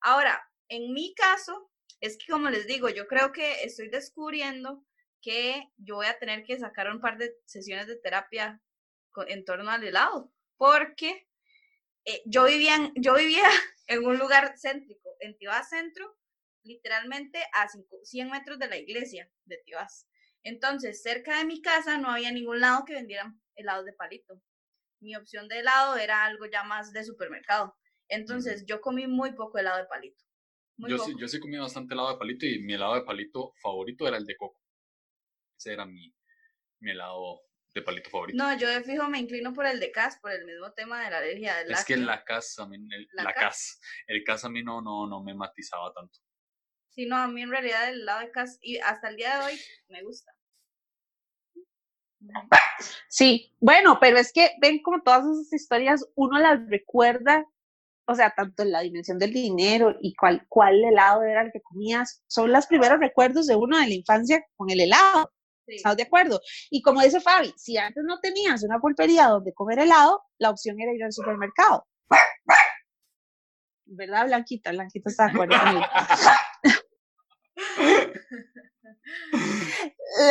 Ahora, 0.00 0.42
en 0.68 0.90
mi 0.94 1.14
caso, 1.14 1.70
es 2.00 2.18
que 2.18 2.30
como 2.30 2.50
les 2.50 2.66
digo, 2.66 2.88
yo 2.88 3.06
creo 3.06 3.32
que 3.32 3.64
estoy 3.64 3.88
descubriendo 3.88 4.84
que 5.20 5.68
yo 5.76 5.96
voy 5.96 6.06
a 6.06 6.18
tener 6.18 6.44
que 6.44 6.58
sacar 6.58 6.90
un 6.90 7.00
par 7.00 7.16
de 7.16 7.34
sesiones 7.46 7.86
de 7.86 7.96
terapia 7.96 8.60
en 9.28 9.44
torno 9.44 9.70
al 9.70 9.84
helado, 9.84 10.32
porque 10.56 11.28
eh, 12.04 12.22
yo, 12.26 12.44
vivía 12.44 12.74
en, 12.74 12.92
yo 12.96 13.14
vivía 13.14 13.44
en 13.86 14.04
un 14.04 14.18
lugar 14.18 14.54
céntrico, 14.58 15.16
en 15.20 15.36
Tibás 15.36 15.68
Centro, 15.70 16.16
literalmente 16.64 17.38
a 17.52 17.68
100 18.02 18.30
metros 18.30 18.58
de 18.58 18.68
la 18.68 18.76
iglesia 18.76 19.30
de 19.44 19.58
Tibás. 19.64 20.08
Entonces, 20.44 21.02
cerca 21.02 21.38
de 21.38 21.44
mi 21.44 21.62
casa 21.62 21.98
no 21.98 22.10
había 22.10 22.32
ningún 22.32 22.60
lado 22.60 22.84
que 22.84 22.94
vendieran 22.94 23.40
helados 23.54 23.84
de 23.84 23.92
palito. 23.92 24.40
Mi 25.00 25.14
opción 25.14 25.48
de 25.48 25.60
helado 25.60 25.96
era 25.96 26.24
algo 26.24 26.46
ya 26.46 26.64
más 26.64 26.92
de 26.92 27.04
supermercado. 27.04 27.76
Entonces, 28.08 28.64
yo 28.66 28.80
comí 28.80 29.06
muy 29.06 29.32
poco 29.32 29.58
helado 29.58 29.78
de 29.78 29.86
palito. 29.86 30.24
Yo, 30.88 30.98
Sí, 30.98 31.14
yo 31.18 31.28
sí 31.28 31.40
comí 31.40 31.56
bastante 31.58 31.94
helado 31.94 32.10
de 32.12 32.18
palito 32.18 32.46
y 32.46 32.60
mi 32.62 32.74
helado 32.74 32.94
de 32.94 33.02
palito 33.02 33.52
favorito 33.62 34.06
era 34.06 34.16
el 34.16 34.26
de 34.26 34.36
coco. 34.36 34.58
Ese 35.58 35.72
era 35.72 35.86
mi, 35.86 36.14
mi 36.80 36.90
helado 36.90 37.42
de 37.74 37.82
palito 37.82 38.10
favorito. 38.10 38.36
No, 38.36 38.56
yo 38.56 38.68
de 38.68 38.82
fijo 38.82 39.08
me 39.08 39.18
inclino 39.18 39.52
por 39.52 39.66
el 39.66 39.80
de 39.80 39.90
cas, 39.90 40.18
por 40.20 40.32
el 40.32 40.44
mismo 40.44 40.72
tema 40.72 41.04
de 41.04 41.10
la 41.10 41.18
alergia 41.18 41.56
del 41.56 41.70
Es 41.72 41.84
que 41.84 41.96
la 41.96 42.22
cas, 42.24 42.58
a 42.58 42.66
mí, 42.66 42.76
el, 42.76 43.08
la, 43.12 43.32
cas, 43.32 43.80
el 44.06 44.24
cas 44.24 44.44
a 44.44 44.48
mí 44.48 44.62
no, 44.62 44.80
no, 44.80 45.06
no 45.06 45.22
me 45.22 45.34
matizaba 45.34 45.92
tanto. 45.92 46.18
Sí, 46.90 47.06
no, 47.06 47.16
a 47.16 47.26
mí 47.26 47.42
en 47.42 47.50
realidad 47.50 47.88
el 47.88 48.02
helado 48.02 48.20
de 48.20 48.30
cas, 48.30 48.58
y 48.60 48.78
hasta 48.78 49.08
el 49.08 49.16
día 49.16 49.38
de 49.38 49.44
hoy 49.46 49.60
me 49.88 50.02
gusta. 50.02 50.32
Sí, 53.08 53.54
bueno, 53.60 53.98
pero 54.00 54.16
es 54.18 54.32
que 54.32 54.52
ven 54.60 54.82
como 54.82 55.02
todas 55.02 55.24
esas 55.24 55.52
historias, 55.52 56.04
uno 56.14 56.38
las 56.38 56.66
recuerda, 56.68 57.46
o 58.06 58.14
sea, 58.14 58.32
tanto 58.34 58.64
la 58.64 58.80
dimensión 58.80 59.18
del 59.18 59.32
dinero 59.32 59.94
y 60.00 60.14
cuál, 60.14 60.44
cuál 60.48 60.82
helado 60.84 61.22
era 61.22 61.42
el 61.42 61.52
que 61.52 61.60
comías, 61.60 62.22
son 62.26 62.52
los 62.52 62.66
primeros 62.66 62.98
recuerdos 62.98 63.46
de 63.46 63.56
uno 63.56 63.78
de 63.78 63.86
la 63.86 63.94
infancia 63.94 64.44
con 64.56 64.70
el 64.70 64.80
helado. 64.80 65.32
¿Estás 65.66 65.96
de 65.96 66.02
acuerdo? 66.02 66.40
Y 66.70 66.82
como 66.82 67.00
dice 67.02 67.20
Fabi, 67.20 67.54
si 67.56 67.76
antes 67.76 68.02
no 68.04 68.18
tenías 68.20 68.64
una 68.64 68.80
pulpería 68.80 69.28
donde 69.28 69.54
comer 69.54 69.78
helado, 69.78 70.22
la 70.38 70.50
opción 70.50 70.80
era 70.80 70.92
ir 70.92 71.04
al 71.04 71.12
supermercado. 71.12 71.86
¿Verdad, 73.84 74.26
Blanquita? 74.26 74.72
Blanquita 74.72 75.10
está 75.10 75.26
de 75.26 75.32
acuerdo 75.32 75.58
conmigo. 75.58 75.86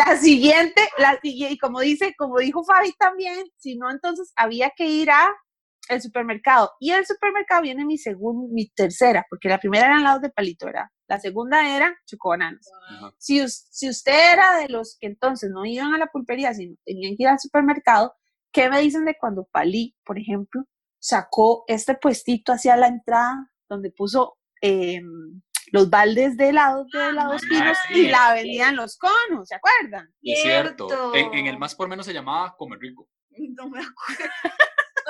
la 0.06 0.18
siguiente, 0.18 0.82
la 0.98 1.20
y 1.24 1.58
como 1.58 1.80
dice, 1.80 2.14
como 2.18 2.40
dijo 2.40 2.64
Fabi 2.64 2.94
también, 2.94 3.46
si 3.58 3.78
no, 3.78 3.90
entonces 3.90 4.34
había 4.36 4.72
que 4.76 4.88
ir 4.88 5.12
a 5.12 5.34
el 5.90 6.02
supermercado. 6.02 6.72
Y 6.80 6.92
el 6.92 7.06
supermercado 7.06 7.62
viene 7.62 7.86
mi 7.86 7.98
segunda, 7.98 8.48
mi 8.54 8.70
tercera, 8.70 9.26
porque 9.30 9.50
la 9.50 9.60
primera 9.60 9.88
eran 9.88 10.04
lados 10.04 10.22
de 10.22 10.30
palito, 10.30 10.66
¿verdad? 10.66 10.86
La 11.08 11.20
segunda 11.20 11.76
era 11.76 11.96
chocobananas. 12.06 12.70
Si, 13.18 13.46
si 13.48 13.90
usted 13.90 14.34
era 14.34 14.58
de 14.58 14.70
los 14.70 14.98
que 15.00 15.08
entonces 15.08 15.50
no 15.50 15.66
iban 15.66 15.94
a 15.94 15.98
la 15.98 16.08
pulpería, 16.08 16.54
sino 16.54 16.76
tenían 16.86 17.16
que 17.18 17.24
ir 17.24 17.30
al 17.30 17.40
supermercado, 17.40 18.16
¿qué 18.52 18.70
me 18.70 18.80
dicen 18.80 19.06
de 19.06 19.18
cuando 19.20 19.46
Palí, 19.52 19.96
por 20.06 20.18
ejemplo, 20.18 20.64
sacó 21.00 21.64
este 21.68 21.96
puestito 21.96 22.54
hacia 22.54 22.78
la 22.78 22.88
entrada 22.88 23.52
donde 23.68 23.92
puso 23.92 24.38
eh, 24.62 25.02
los 25.72 25.90
baldes 25.90 26.38
de 26.38 26.50
helados 26.50 26.88
de 26.92 27.10
helados 27.10 27.42
finos 27.42 27.78
y 27.90 28.08
la 28.08 28.34
vendían 28.34 28.76
los 28.76 28.98
conos, 28.98 29.48
¿se 29.48 29.56
acuerdan? 29.56 30.14
Es 30.22 30.42
cierto. 30.42 31.16
En, 31.16 31.48
el 31.48 31.58
más 31.58 31.76
por 31.76 31.88
menos 31.88 32.06
se 32.06 32.14
llamaba 32.14 32.56
Comer 32.58 32.80
Rico. 32.80 33.10
No 33.56 33.70
me 33.70 33.80
acuerdo. 33.80 34.34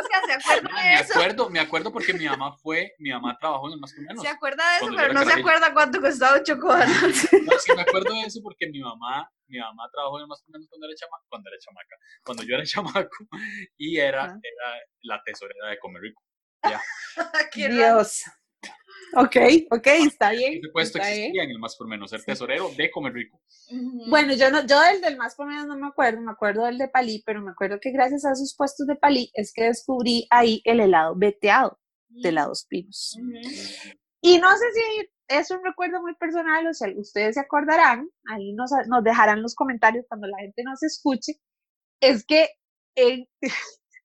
O 0.02 0.08
sea, 0.08 0.22
¿se 0.26 0.34
acuerda 0.34 0.82
de 0.82 0.90
me 0.90 0.96
Acuerdo, 0.98 1.50
me 1.50 1.60
acuerdo 1.60 1.92
porque 1.92 2.14
mi 2.14 2.26
mamá 2.26 2.56
fue, 2.58 2.94
mi 3.00 3.12
mamá 3.12 3.38
trabajó 3.40 3.68
en 3.68 3.74
el 3.74 3.80
más 3.80 3.94
menos. 3.96 4.22
Se 4.22 4.28
acuerda 4.28 4.64
de 4.72 4.78
eso, 4.78 4.96
pero 4.96 5.14
no 5.14 5.24
se 5.24 5.34
acuerda 5.34 5.74
cuánto 5.74 6.02
costaba 6.02 6.38
un 6.38 6.44
chocolate. 6.44 6.92
No, 7.52 7.60
sí 7.60 7.74
me 7.76 7.82
acuerdo 7.82 8.14
de 8.14 8.22
eso 8.22 8.40
porque 8.42 8.68
mi 8.68 8.80
mamá, 8.80 9.30
mi 9.48 9.60
mamá 9.60 9.90
trabajó 9.92 10.18
en 10.18 10.24
el 10.24 10.28
más 10.28 10.44
menos 10.48 10.68
cuando 10.70 10.88
era 10.88 10.96
chamaca, 10.96 11.26
cuando 11.30 11.50
era 11.50 11.58
chamaca, 11.60 11.96
cuando 12.24 12.44
yo 12.44 12.56
era 12.56 12.64
chamaco 12.66 13.18
y 13.78 13.98
era, 13.98 14.24
era 14.24 14.82
la 15.04 15.22
tesorera 15.24 15.70
de 15.70 15.80
Comer 15.80 16.02
Rico. 16.02 16.24
Ya. 16.64 16.82
Dios. 17.56 18.24
Ok, 19.16 19.36
ok, 19.70 19.88
está 20.06 20.32
bien. 20.32 20.54
Ese 20.54 20.70
puesto 20.70 21.00
existía 21.00 21.44
en 21.44 21.52
el 21.52 21.60
más 21.60 21.76
por 21.76 21.88
menos, 21.88 22.10
ser 22.10 22.24
tesorero 22.24 22.70
de 22.78 22.90
comer 22.90 23.14
rico. 23.14 23.42
Bueno, 24.10 24.34
yo 24.34 24.50
no, 24.50 24.66
yo 24.66 24.80
del, 24.80 25.02
del 25.02 25.18
más 25.18 25.36
por 25.36 25.48
menos 25.48 25.68
no 25.68 25.78
me 25.78 25.88
acuerdo, 25.88 26.22
me 26.22 26.32
acuerdo 26.32 26.66
del 26.66 26.78
de 26.78 26.88
Palí, 26.88 27.22
pero 27.26 27.42
me 27.42 27.52
acuerdo 27.52 27.80
que 27.82 27.92
gracias 27.92 28.26
a 28.26 28.32
esos 28.32 28.56
puestos 28.58 28.88
de 28.88 28.96
Palí 28.96 29.32
es 29.34 29.52
que 29.54 29.66
descubrí 29.66 30.28
ahí 30.30 30.62
el 30.66 30.80
helado 30.80 31.16
veteado 31.16 31.80
de 32.10 32.30
helados 32.30 32.66
pinos. 32.70 33.18
Y 34.22 34.38
no 34.38 34.50
sé 34.58 34.66
si 34.74 35.10
es 35.28 35.52
un 35.52 35.64
recuerdo 35.64 36.02
muy 36.02 36.16
personal 36.16 36.68
o 36.68 36.74
si 36.74 36.98
ustedes 36.98 37.36
se 37.36 37.42
acordarán, 37.42 38.10
ahí 38.28 38.54
nos, 38.54 38.72
nos 38.88 39.04
dejarán 39.04 39.42
los 39.42 39.56
comentarios 39.56 40.06
cuando 40.08 40.28
la 40.28 40.38
gente 40.40 40.64
nos 40.64 40.84
escuche, 40.84 41.34
es 42.02 42.26
que 42.26 42.50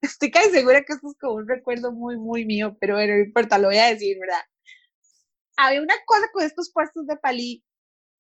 estoy 0.01 0.31
casi 0.31 0.51
segura 0.51 0.83
que 0.85 0.93
esto 0.93 1.09
es 1.09 1.19
como 1.19 1.35
un 1.35 1.49
recuerdo 1.49 1.93
muy, 1.93 2.17
muy 2.17 2.45
mío, 2.45 2.77
pero 2.81 2.95
bueno, 2.95 3.15
no 3.15 3.25
importa, 3.25 3.59
lo 3.59 3.69
voy 3.69 3.79
a 3.79 3.87
decir, 3.87 4.17
¿verdad? 4.21 4.43
Había 5.57 5.83
una 5.83 5.95
cosa 6.07 6.29
con 6.33 6.45
estos 6.45 6.71
puestos 6.73 7.07
de 7.07 7.17
palí 7.17 7.65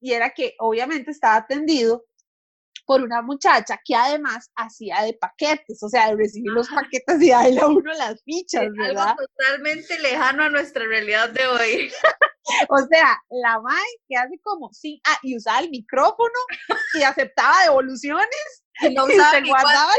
y 0.01 0.13
era 0.13 0.31
que 0.31 0.55
obviamente 0.59 1.11
estaba 1.11 1.37
atendido 1.37 2.05
por 2.87 3.03
una 3.03 3.21
muchacha 3.21 3.81
que 3.85 3.95
además 3.95 4.51
hacía 4.55 5.03
de 5.03 5.15
paquetes, 5.15 5.83
o 5.83 5.89
sea, 5.89 6.09
de 6.09 6.17
recibir 6.17 6.53
los 6.53 6.69
paquetes 6.69 7.21
y 7.21 7.31
darle 7.31 7.61
a 7.61 7.67
uno 7.67 7.93
las 7.95 8.23
fichas, 8.23 8.69
¿verdad? 8.79 9.09
Algo 9.09 9.27
totalmente 9.27 9.99
lejano 9.99 10.45
a 10.45 10.51
nuestra 10.51 10.87
realidad 10.87 11.31
de 11.31 11.47
hoy. 11.49 11.93
o 12.69 12.79
sea, 12.89 13.21
la 13.29 13.61
MAE 13.61 13.83
que 14.09 14.17
hace 14.17 14.39
como 14.43 14.73
sí, 14.73 15.01
ah, 15.05 15.19
y 15.23 15.37
usaba 15.37 15.61
el 15.61 15.71
micrófono 15.71 16.39
y 16.95 17.03
aceptaba 17.03 17.65
devoluciones 17.65 18.65
y 18.81 18.95
no 18.95 19.07
usaba 19.07 19.39
y 19.41 19.49
guardaba 19.49 19.93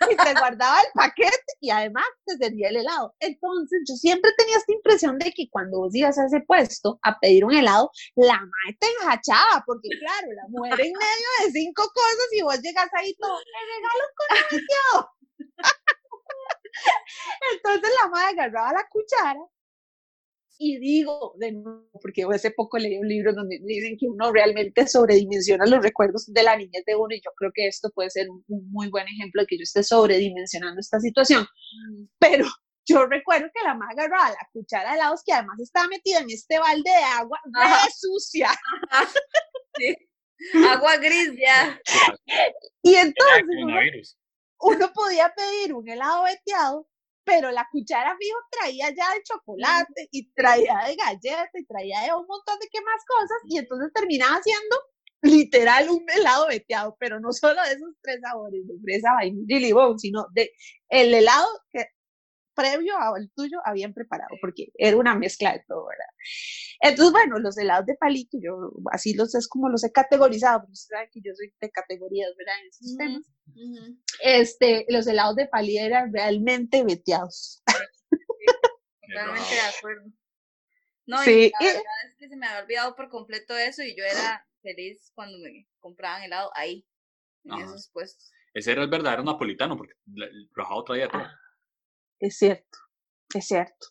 y 0.10 0.16
te 0.16 0.34
guardaba 0.34 0.80
el 0.80 0.88
paquete 0.94 1.38
y 1.60 1.70
además 1.70 2.04
te 2.26 2.36
servía 2.36 2.68
el 2.68 2.78
helado. 2.78 3.14
Entonces 3.20 3.80
yo 3.88 3.94
siempre 3.94 4.32
tenía 4.36 4.56
esta 4.56 4.72
impresión 4.72 5.16
de 5.18 5.32
que 5.32 5.48
cuando 5.50 5.78
vos 5.78 5.94
ibas 5.94 6.18
a 6.18 6.26
ese 6.26 6.40
puesto 6.40 6.98
a 7.02 7.16
pedir 7.18 7.44
un 7.44 7.54
helado, 7.54 7.90
la 8.16 8.38
madre 8.38 8.76
te 8.78 8.86
enjachaba, 8.86 9.62
porque 9.66 9.88
claro, 9.98 10.28
la 10.34 10.46
mujer 10.48 10.80
en 10.80 10.92
medio 10.92 11.28
de 11.44 11.52
cinco 11.52 11.82
cosas 11.82 12.28
y 12.32 12.42
vos 12.42 12.60
llegas 12.60 12.90
ahí 12.94 13.14
todo, 13.18 13.38
me 13.38 13.60
regalo 13.74 14.04
con 14.16 14.28
Entonces 17.54 17.90
la 18.02 18.08
madre 18.08 18.32
agarraba 18.32 18.72
la 18.72 18.88
cuchara 18.88 19.40
y 20.58 20.78
digo, 20.78 21.34
de 21.38 21.52
nuevo, 21.52 21.88
porque 22.00 22.24
hace 22.32 22.50
poco 22.50 22.78
leí 22.78 22.96
un 22.98 23.08
libro 23.08 23.32
donde 23.34 23.58
dicen 23.62 23.96
que 23.98 24.06
uno 24.06 24.32
realmente 24.32 24.86
sobredimensiona 24.86 25.66
los 25.66 25.82
recuerdos 25.82 26.26
de 26.26 26.42
la 26.42 26.56
niñez 26.56 26.84
de 26.84 26.94
uno 26.94 27.14
y 27.14 27.20
yo 27.20 27.30
creo 27.36 27.50
que 27.52 27.66
esto 27.66 27.90
puede 27.90 28.10
ser 28.10 28.28
un, 28.30 28.44
muy 28.46 28.88
buen 28.88 29.06
ejemplo 29.08 29.42
de 29.42 29.46
que 29.46 29.58
yo 29.58 29.62
esté 29.62 29.82
sobredimensionando 29.82 30.80
esta 30.80 31.00
situación. 31.00 31.42
Mm. 31.42 32.04
Pero 32.18 32.46
yo 32.86 33.06
recuerdo 33.06 33.48
que 33.52 33.64
la 33.64 33.74
madre 33.74 34.02
agarraba 34.02 34.30
la 34.30 34.48
cuchara 34.52 34.90
de 34.90 34.96
helados 34.96 35.22
que 35.24 35.32
además 35.32 35.58
estaba 35.60 35.88
metida 35.88 36.18
en 36.20 36.30
este 36.30 36.58
balde 36.58 36.90
de 36.90 37.04
agua 37.04 37.40
re 37.52 37.90
sucia. 37.96 38.50
Agua 40.70 40.96
gris 40.98 41.32
ya. 41.38 41.80
Y 42.82 42.94
entonces 42.94 43.44
uno, 43.62 43.76
uno 44.60 44.92
podía 44.92 45.32
pedir 45.34 45.72
un 45.74 45.88
helado 45.88 46.24
veteado 46.24 46.86
pero 47.24 47.50
la 47.50 47.66
cuchara 47.70 48.16
fijo 48.18 48.38
traía 48.50 48.90
ya 48.90 49.14
de 49.14 49.22
chocolate 49.22 50.08
y 50.10 50.30
traía 50.32 50.78
de 50.86 50.96
galleta 50.96 51.50
y 51.54 51.66
traía 51.66 52.00
de 52.02 52.14
un 52.14 52.26
montón 52.26 52.58
de 52.60 52.68
qué 52.70 52.80
más 52.82 53.02
cosas 53.06 53.38
y 53.48 53.58
entonces 53.58 53.92
terminaba 53.92 54.40
siendo 54.42 54.76
literal 55.22 55.88
un 55.88 56.04
helado 56.14 56.48
veteado, 56.48 56.96
pero 57.00 57.18
no 57.18 57.32
solo 57.32 57.60
de 57.62 57.74
esos 57.74 57.94
tres 58.02 58.20
sabores, 58.22 58.66
de 58.66 58.74
fresa, 58.82 59.14
vainilla 59.14 59.56
y 59.56 59.60
limón, 59.60 59.98
sino 59.98 60.26
de 60.34 60.52
el 60.90 61.14
helado 61.14 61.48
que 61.70 61.86
previo 62.54 62.96
al 62.98 63.30
tuyo 63.34 63.58
habían 63.64 63.92
preparado, 63.92 64.36
porque 64.40 64.68
era 64.74 64.96
una 64.96 65.14
mezcla 65.14 65.52
de 65.52 65.64
todo, 65.66 65.86
¿verdad? 65.86 66.06
Entonces, 66.80 67.12
bueno, 67.12 67.38
los 67.38 67.58
helados 67.58 67.86
de 67.86 67.94
palito, 67.94 68.38
yo 68.40 68.72
así 68.92 69.14
los 69.14 69.34
es 69.34 69.48
como 69.48 69.68
los 69.68 69.84
he 69.84 69.92
categorizado, 69.92 70.60
porque 70.60 70.72
ustedes 70.72 70.98
saben 70.98 71.10
que 71.12 71.20
yo 71.20 71.34
soy 71.34 71.52
de 71.60 71.70
categorías, 71.70 72.30
¿verdad? 72.36 72.54
En 72.60 72.68
esos 72.68 72.96
temas. 72.96 73.22
Este, 74.20 74.86
los 74.88 75.06
helados 75.06 75.36
de 75.36 75.46
palito 75.46 75.82
eran 75.82 76.12
realmente 76.12 76.84
veteados. 76.84 77.62
Totalmente 79.00 79.54
de 79.54 79.60
acuerdo. 79.78 80.10
No, 81.06 81.22
y 81.24 81.50
la 81.50 81.58
verdad 81.60 81.82
es 82.08 82.16
que 82.18 82.28
se 82.28 82.36
me 82.36 82.46
había 82.46 82.62
olvidado 82.62 82.96
por 82.96 83.10
completo 83.10 83.56
eso 83.56 83.82
y 83.82 83.94
yo 83.94 84.04
era 84.04 84.46
feliz 84.62 85.12
cuando 85.14 85.38
me 85.38 85.68
compraban 85.78 86.22
helado 86.22 86.50
ahí, 86.54 86.86
en 87.44 87.60
esos 87.60 87.90
puestos. 87.92 88.30
Ese 88.54 88.72
era 88.72 88.82
el 88.82 88.88
verdadero 88.88 89.22
napolitano, 89.22 89.76
porque 89.76 89.94
el 90.16 90.48
rajado 90.54 90.84
traía 90.84 91.08
todo. 91.08 91.22
Ah. 91.22 91.40
Es 92.20 92.38
cierto, 92.38 92.78
es 93.34 93.46
cierto. 93.46 93.88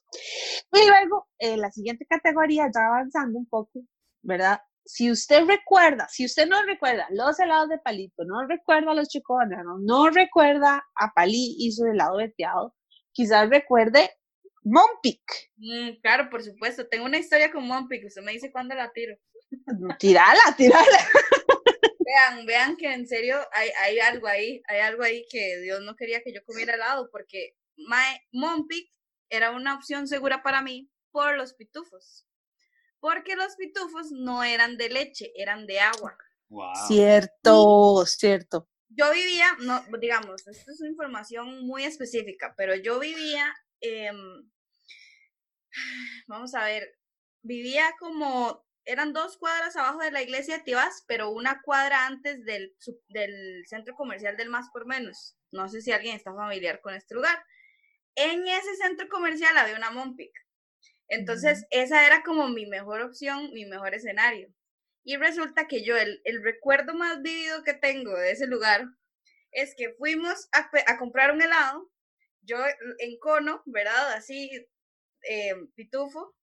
Y 0.72 0.88
luego, 0.88 1.28
en 1.38 1.62
la 1.62 1.72
siguiente 1.72 2.06
categoría, 2.08 2.70
ya 2.74 2.88
avanzando 2.88 3.38
un 3.38 3.48
poco, 3.48 3.82
¿verdad? 4.22 4.62
Si 4.86 5.10
usted 5.10 5.46
recuerda, 5.46 6.08
si 6.10 6.26
usted 6.26 6.48
no 6.48 6.62
recuerda 6.64 7.08
los 7.12 7.40
helados 7.40 7.70
de 7.70 7.78
palito, 7.80 8.26
no 8.26 8.46
recuerda 8.48 8.94
los 8.94 9.08
chocobananos, 9.08 9.80
no 9.82 10.10
recuerda 10.10 10.84
a 10.96 11.14
Palí 11.14 11.56
y 11.58 11.72
su 11.72 11.86
helado 11.86 12.18
veteado, 12.18 12.76
quizás 13.14 13.50
recuerde 13.50 14.10
Monpic. 14.64 15.22
Mm, 15.58 16.02
claro, 16.02 16.30
por 16.30 16.44
supuesto. 16.44 16.88
Tengo 16.88 17.06
una 17.06 17.18
historia 17.18 17.52
con 17.52 17.68
Monpic. 17.68 18.06
Usted 18.06 18.22
me 18.22 18.32
dice 18.32 18.52
cuándo 18.52 18.76
la 18.76 18.92
tiro. 18.92 19.16
Tirala, 20.00 20.42
tirala. 20.58 21.00
Vean, 22.00 22.46
vean 22.46 22.78
que 22.78 22.94
en 22.94 23.08
serio 23.08 23.38
hay, 23.54 23.70
hay 23.82 24.00
algo 24.00 24.28
ahí, 24.28 24.62
hay 24.68 24.80
algo 24.80 25.04
ahí 25.04 25.26
que 25.30 25.60
Dios 25.62 25.82
no 25.82 25.96
quería 25.96 26.22
que 26.22 26.34
yo 26.34 26.44
comiera 26.46 26.76
helado, 26.76 27.10
porque 27.12 27.56
Monpic 28.32 28.92
era 29.30 29.52
una 29.52 29.76
opción 29.76 30.08
segura 30.08 30.44
para 30.44 30.62
mí 30.62 30.90
por 31.12 31.38
los 31.38 31.54
pitufos. 31.54 32.28
Porque 33.00 33.36
los 33.36 33.56
pitufos 33.56 34.12
no 34.12 34.44
eran 34.44 34.78
de 34.78 34.90
leche, 34.90 35.32
eran 35.36 35.66
de 35.66 35.80
agua. 35.80 36.18
Cierto, 36.88 38.06
cierto. 38.06 38.70
Yo 38.90 39.12
vivía, 39.12 39.48
no, 39.62 39.84
digamos, 40.00 40.48
esto 40.48 40.72
es 40.72 40.80
una 40.82 40.92
información 40.92 41.66
muy 41.66 41.84
específica, 41.84 42.54
pero 42.56 42.76
yo 42.76 43.00
vivía, 43.00 43.54
vamos 46.28 46.54
a 46.54 46.66
ver, 46.66 46.96
vivía 47.42 47.92
como, 48.00 48.64
eran 48.86 49.14
dos 49.14 49.38
cuadras 49.38 49.76
abajo 49.76 50.00
de 50.00 50.12
la 50.12 50.22
iglesia 50.22 50.58
de 50.58 50.64
Tibás, 50.64 51.04
pero 51.08 51.32
una 51.32 51.62
cuadra 51.64 52.06
antes 52.06 52.46
del, 52.46 52.76
del 53.08 53.66
centro 53.68 53.96
comercial 53.96 54.38
del 54.38 54.50
Más 54.50 54.70
por 54.72 54.86
Menos. 54.86 55.38
No 55.52 55.68
sé 55.70 55.82
si 55.82 55.92
alguien 55.92 56.16
está 56.16 56.36
familiar 56.36 56.82
con 56.82 56.94
este 56.94 57.16
lugar 57.16 57.44
en 58.16 58.48
ese 58.48 58.76
centro 58.76 59.08
comercial 59.10 59.58
había 59.58 59.76
una 59.76 59.92
Monpic. 59.92 60.32
Entonces, 61.08 61.66
esa 61.70 62.06
era 62.06 62.24
como 62.24 62.48
mi 62.50 62.66
mejor 62.66 63.02
opción, 63.02 63.52
mi 63.54 63.66
mejor 63.66 63.94
escenario. 63.94 64.50
Y 65.04 65.18
resulta 65.18 65.68
que 65.68 65.84
yo, 65.84 65.96
el, 65.98 66.22
recuerdo 66.44 66.94
más 66.94 67.22
vivido 67.22 67.64
que 67.64 67.74
tengo 67.74 68.16
de 68.16 68.32
ese 68.32 68.48
lugar 68.48 68.86
es 69.52 69.76
que 69.76 69.94
fuimos 69.94 70.50
a, 70.52 70.98
comprar 70.98 71.32
un 71.32 71.42
helado, 71.42 71.92
yo 72.42 72.58
en 73.00 73.20
cono, 73.20 73.62
¿verdad? 73.66 74.14
Así, 74.14 74.50
eh, 75.30 75.56
pitufo, 75.76 76.36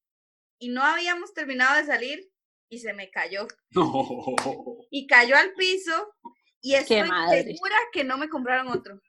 y 0.58 0.68
no 0.68 0.82
habíamos 0.84 1.32
terminado 1.32 1.76
de 1.76 1.86
salir 1.86 2.30
y 2.68 2.78
se 2.78 2.92
me 2.92 3.10
cayó. 3.10 3.46
Y 4.92 5.06
cayó 5.06 5.36
al 5.36 5.52
piso 5.54 6.12
y 6.60 6.74
estoy 6.74 6.98
segura 6.98 7.76
que 7.92 8.02
no 8.02 8.18
me 8.18 8.28
compraron 8.28 8.68
otro. 8.68 9.00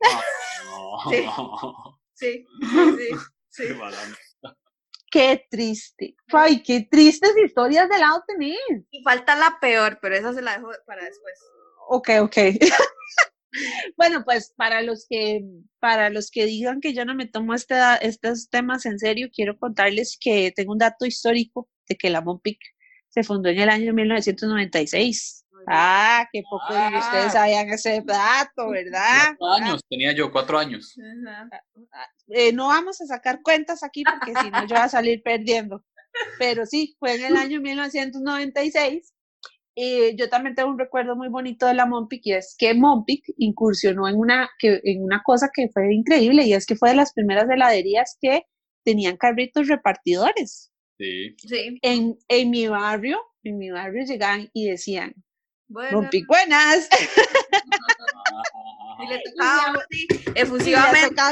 sí. 1.10 1.24
Sí, 2.14 2.46
sí, 2.60 3.08
sí. 3.48 3.64
Qué 5.10 5.46
triste. 5.48 6.16
Ay, 6.32 6.60
qué 6.62 6.88
tristes 6.90 7.30
historias 7.44 7.88
de 7.88 7.98
lado 8.00 8.24
tenés. 8.26 8.58
Y 8.90 9.02
falta 9.04 9.36
la 9.36 9.58
peor, 9.60 9.98
pero 10.02 10.16
esa 10.16 10.32
se 10.32 10.42
la 10.42 10.56
dejo 10.56 10.70
para 10.86 11.04
después. 11.04 11.38
Ok, 11.88 12.10
ok. 12.20 12.36
bueno, 13.96 14.24
pues 14.24 14.52
para 14.56 14.82
los 14.82 15.06
que 15.08 15.42
para 15.78 16.10
los 16.10 16.30
que 16.32 16.46
digan 16.46 16.80
que 16.80 16.94
yo 16.94 17.04
no 17.04 17.14
me 17.14 17.26
tomo 17.26 17.54
este, 17.54 17.76
estos 18.02 18.48
temas 18.50 18.86
en 18.86 18.98
serio, 18.98 19.28
quiero 19.32 19.56
contarles 19.56 20.18
que 20.20 20.52
tengo 20.54 20.72
un 20.72 20.78
dato 20.78 21.06
histórico 21.06 21.68
de 21.88 21.96
que 21.96 22.10
la 22.10 22.20
Monpic 22.20 22.58
se 23.10 23.22
fundó 23.22 23.50
en 23.50 23.60
el 23.60 23.68
año 23.68 23.94
1996. 23.94 25.43
Ah, 25.66 26.28
qué 26.32 26.42
poco 26.42 26.66
ustedes 26.68 27.26
ah. 27.26 27.30
sabían 27.30 27.68
ese 27.70 28.02
dato, 28.04 28.70
¿verdad? 28.70 29.34
Cuatro 29.38 29.64
años, 29.64 29.80
tenía 29.88 30.12
yo 30.12 30.30
cuatro 30.30 30.58
años. 30.58 30.96
Eh, 32.28 32.52
no 32.52 32.68
vamos 32.68 33.00
a 33.00 33.06
sacar 33.06 33.40
cuentas 33.42 33.82
aquí 33.82 34.02
porque 34.04 34.38
si 34.40 34.50
no 34.50 34.60
yo 34.62 34.74
voy 34.74 34.84
a 34.84 34.88
salir 34.88 35.22
perdiendo. 35.22 35.84
Pero 36.38 36.64
sí, 36.66 36.96
fue 36.98 37.14
en 37.16 37.24
el 37.24 37.36
año 37.36 37.60
1996 37.60 39.14
y 39.76 40.16
yo 40.16 40.28
también 40.28 40.54
tengo 40.54 40.70
un 40.70 40.78
recuerdo 40.78 41.16
muy 41.16 41.28
bonito 41.28 41.66
de 41.66 41.74
la 41.74 41.86
Mompic 41.86 42.20
y 42.24 42.32
es 42.32 42.54
que 42.56 42.74
Mompic 42.74 43.24
incursionó 43.38 44.08
en 44.08 44.16
una, 44.16 44.48
que, 44.58 44.80
en 44.84 45.02
una 45.02 45.22
cosa 45.24 45.50
que 45.52 45.68
fue 45.72 45.92
increíble 45.92 46.44
y 46.44 46.52
es 46.52 46.64
que 46.64 46.76
fue 46.76 46.90
de 46.90 46.96
las 46.96 47.12
primeras 47.12 47.50
heladerías 47.50 48.16
que 48.20 48.44
tenían 48.84 49.16
carritos 49.16 49.66
repartidores. 49.66 50.70
Sí. 50.98 51.34
sí. 51.38 51.78
En, 51.82 52.16
en 52.28 52.50
mi 52.50 52.68
barrio, 52.68 53.18
en 53.42 53.58
mi 53.58 53.70
barrio 53.70 54.04
llegaban 54.04 54.48
y 54.52 54.68
decían, 54.68 55.14
Mompic 55.68 56.26
buenas. 56.26 56.88
y 59.00 59.06
le 59.06 59.20
tocaba 59.20 59.80
así, 59.80 60.06
efusivamente. 60.34 61.22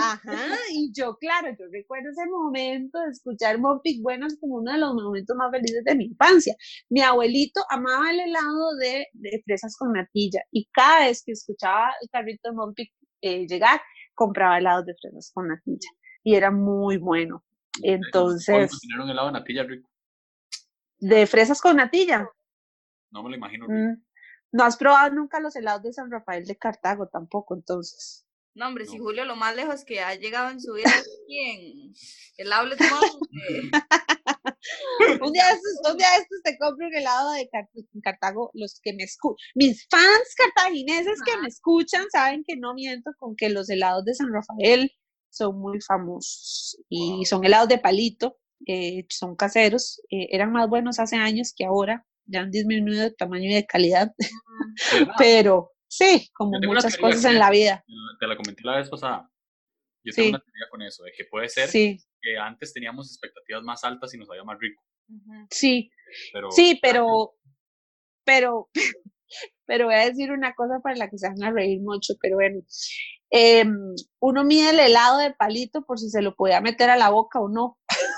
Ajá, 0.00 0.56
y 0.70 0.92
yo, 0.92 1.16
claro, 1.16 1.48
yo 1.58 1.64
recuerdo 1.72 2.10
ese 2.10 2.24
momento 2.30 3.00
de 3.00 3.10
escuchar 3.10 3.58
Mopic 3.58 4.00
Buenas 4.00 4.36
como 4.40 4.56
uno 4.56 4.70
de 4.72 4.78
los 4.78 4.94
momentos 4.94 5.36
más 5.36 5.50
felices 5.50 5.82
de 5.84 5.96
mi 5.96 6.04
infancia. 6.04 6.54
Mi 6.88 7.00
abuelito 7.00 7.62
amaba 7.68 8.08
el 8.12 8.20
helado 8.20 8.76
de, 8.76 9.06
fresas 9.44 9.76
con 9.76 9.92
natilla 9.94 10.40
y 10.52 10.68
cada 10.72 11.06
vez 11.06 11.24
que 11.26 11.32
escuchaba 11.32 11.90
el 12.00 12.08
carrito 12.10 12.48
de 12.48 12.54
Mopic 12.54 12.92
eh, 13.22 13.46
llegar, 13.48 13.80
compraba 14.14 14.58
helados 14.58 14.86
de 14.86 14.94
fresas 15.00 15.32
con 15.34 15.48
natilla 15.48 15.90
y 16.22 16.36
era 16.36 16.52
muy 16.52 16.98
bueno. 16.98 17.42
Entonces. 17.82 18.70
¿Cómo 18.70 19.02
un 19.02 19.10
helado 19.10 19.26
de 19.28 19.32
natilla 19.32 19.64
rico? 19.64 19.90
¿De 21.00 21.26
fresas 21.26 21.60
con 21.60 21.76
natilla? 21.76 22.28
No 23.10 23.22
me 23.22 23.30
lo 23.30 23.36
imagino. 23.36 23.66
Mm, 23.68 24.02
no 24.52 24.64
has 24.64 24.76
probado 24.76 25.14
nunca 25.14 25.40
los 25.40 25.56
helados 25.56 25.82
de 25.82 25.92
San 25.92 26.10
Rafael 26.10 26.44
de 26.44 26.56
Cartago 26.56 27.08
tampoco, 27.08 27.54
entonces. 27.54 28.26
No, 28.54 28.66
hombre, 28.66 28.86
si 28.86 28.98
Julio 28.98 29.24
lo 29.24 29.36
más 29.36 29.54
lejos 29.54 29.84
que 29.84 30.00
ha 30.00 30.14
llegado 30.16 30.50
en 30.50 30.60
su 30.60 30.72
vida 30.72 30.88
es 30.88 31.08
en 31.28 31.92
el 32.38 32.52
outlet 32.52 32.80
un 35.20 35.32
día 35.32 35.48
estos, 35.50 35.92
un 35.92 35.96
día 35.96 36.08
estos 36.18 36.42
te 36.42 36.58
compro 36.58 36.88
un 36.88 36.94
helado 36.94 37.30
de 37.32 37.48
Cartago, 38.02 38.50
los 38.54 38.80
que 38.82 38.94
me 38.94 39.04
escuchan, 39.04 39.36
mis 39.54 39.86
fans 39.88 40.34
cartagineses 40.36 41.22
que 41.22 41.36
me 41.36 41.46
escuchan 41.46 42.04
saben 42.10 42.42
que 42.44 42.56
no 42.56 42.74
miento 42.74 43.12
con 43.18 43.36
que 43.36 43.48
los 43.48 43.70
helados 43.70 44.04
de 44.04 44.14
San 44.14 44.32
Rafael 44.32 44.90
son 45.30 45.60
muy 45.60 45.80
famosos 45.80 46.80
y 46.88 47.24
son 47.26 47.44
helados 47.44 47.68
de 47.68 47.78
palito, 47.78 48.38
eh, 48.66 49.06
son 49.08 49.36
caseros, 49.36 50.02
eh, 50.10 50.26
eran 50.30 50.50
más 50.50 50.68
buenos 50.68 50.98
hace 50.98 51.14
años 51.16 51.52
que 51.56 51.64
ahora, 51.64 52.04
ya 52.28 52.40
han 52.40 52.50
disminuido 52.50 53.02
de 53.02 53.10
tamaño 53.10 53.50
y 53.50 53.54
de 53.54 53.66
calidad, 53.66 54.12
pero 55.18 55.72
Sí, 55.88 56.30
como 56.34 56.58
muchas 56.60 56.96
cosas 56.98 57.24
en 57.24 57.38
la 57.38 57.50
vida. 57.50 57.84
Te 58.20 58.26
la 58.26 58.36
comenté 58.36 58.62
la 58.62 58.76
vez 58.76 58.90
pasada. 58.90 59.30
Yo 60.04 60.12
tengo 60.14 60.30
una 60.30 60.40
teoría 60.40 60.66
con 60.70 60.82
eso, 60.82 61.02
de 61.02 61.12
que 61.16 61.24
puede 61.24 61.48
ser 61.48 61.70
que 61.70 62.38
antes 62.38 62.72
teníamos 62.72 63.10
expectativas 63.10 63.62
más 63.62 63.82
altas 63.84 64.14
y 64.14 64.18
nos 64.18 64.28
había 64.30 64.44
más 64.44 64.58
rico. 64.58 64.82
Sí, 65.50 65.90
sí, 66.50 66.78
pero, 66.82 67.34
pero, 68.24 68.68
pero 69.66 69.86
voy 69.86 69.94
a 69.94 70.06
decir 70.06 70.30
una 70.30 70.54
cosa 70.54 70.80
para 70.82 70.96
la 70.96 71.08
que 71.08 71.18
se 71.18 71.28
van 71.28 71.42
a 71.42 71.50
reír 71.50 71.80
mucho, 71.80 72.14
pero 72.20 72.36
bueno, 72.36 72.60
em, 73.30 73.76
uno 74.20 74.44
mide 74.44 74.70
el 74.70 74.80
helado 74.80 75.18
de 75.18 75.32
palito 75.32 75.84
por 75.84 75.98
si 75.98 76.10
se 76.10 76.22
lo 76.22 76.34
podía 76.34 76.60
meter 76.60 76.90
a 76.90 76.96
la 76.96 77.10
boca 77.10 77.40
o 77.40 77.48
no 77.48 77.78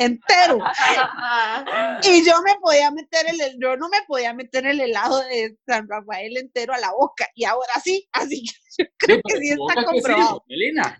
entero. 0.00 0.58
y 2.02 2.24
yo 2.24 2.40
me 2.42 2.56
podía 2.60 2.90
meter 2.90 3.26
el, 3.28 3.58
yo 3.60 3.76
no 3.76 3.88
me 3.88 4.02
podía 4.06 4.32
meter 4.32 4.66
el 4.66 4.80
helado 4.80 5.20
de 5.24 5.56
San 5.66 5.86
Rafael 5.88 6.36
entero 6.36 6.72
a 6.72 6.78
la 6.78 6.90
boca. 6.92 7.28
Y 7.34 7.44
ahora 7.44 7.72
sí, 7.84 8.08
así 8.12 8.44
que 8.44 8.52
yo 8.84 8.90
creo 8.98 9.20
que 9.24 9.36
sí 9.36 9.50
está 9.50 9.84
comprobado. 9.84 10.44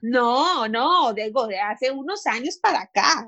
no, 0.03 0.69
no, 0.69 1.13
digo, 1.15 1.47
de 1.47 1.59
hace 1.59 1.91
unos 1.91 2.27
años 2.27 2.59
para 2.59 2.83
acá. 2.83 3.27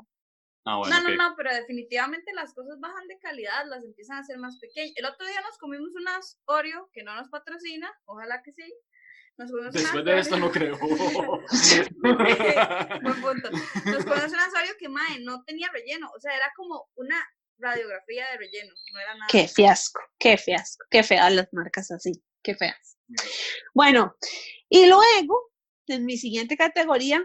Ah, 0.65 0.81
no, 0.89 1.01
no, 1.03 1.17
no, 1.17 1.35
pero 1.37 1.53
definitivamente 1.53 2.33
las 2.35 2.55
cosas 2.55 2.79
bajan 2.79 3.09
de 3.09 3.19
calidad, 3.19 3.67
las 3.67 3.83
empiezan 3.85 4.19
a 4.19 4.25
ser 4.25 4.39
más 4.39 4.59
pequeñas. 4.61 4.93
El 4.95 5.07
otro 5.07 5.27
día 5.27 5.41
nos 5.41 5.59
comimos 5.59 5.91
unas 5.97 6.39
Oreo 6.45 6.89
que 6.93 7.03
no 7.03 7.17
nos 7.17 7.29
patrocina, 7.31 7.93
ojalá 8.05 8.43
que 8.45 8.53
sí, 8.53 8.73
Después 9.73 10.05
de 10.05 10.19
esto 10.19 10.37
no 10.37 10.51
creo. 10.51 10.79
Buen 10.79 12.17
punto. 13.21 13.51
Nos 13.51 14.05
comimos 14.05 14.33
un 14.33 14.39
asorio 14.39 14.73
que 14.79 14.89
mae, 14.89 15.21
no 15.21 15.43
tenía 15.45 15.69
relleno, 15.73 16.11
o 16.15 16.21
sea, 16.21 16.37
era 16.37 16.53
como 16.57 16.89
una 16.95 17.17
radiografía 17.59 18.31
de 18.31 18.39
relleno, 18.39 18.73
no 18.93 19.01
era 19.01 19.15
nada. 19.15 19.27
Qué 19.31 19.49
fiasco, 19.49 20.01
qué 20.19 20.37
fiasco, 20.37 20.85
qué 20.91 21.03
feas 21.03 21.33
las 21.33 21.49
marcas 21.53 21.91
así, 21.91 22.13
qué 22.43 22.55
feas. 22.55 22.99
Bueno, 23.75 24.17
y 24.69 24.87
luego, 24.87 25.53
en 25.87 26.05
mi 26.05 26.17
siguiente 26.17 26.57
categoría, 26.57 27.25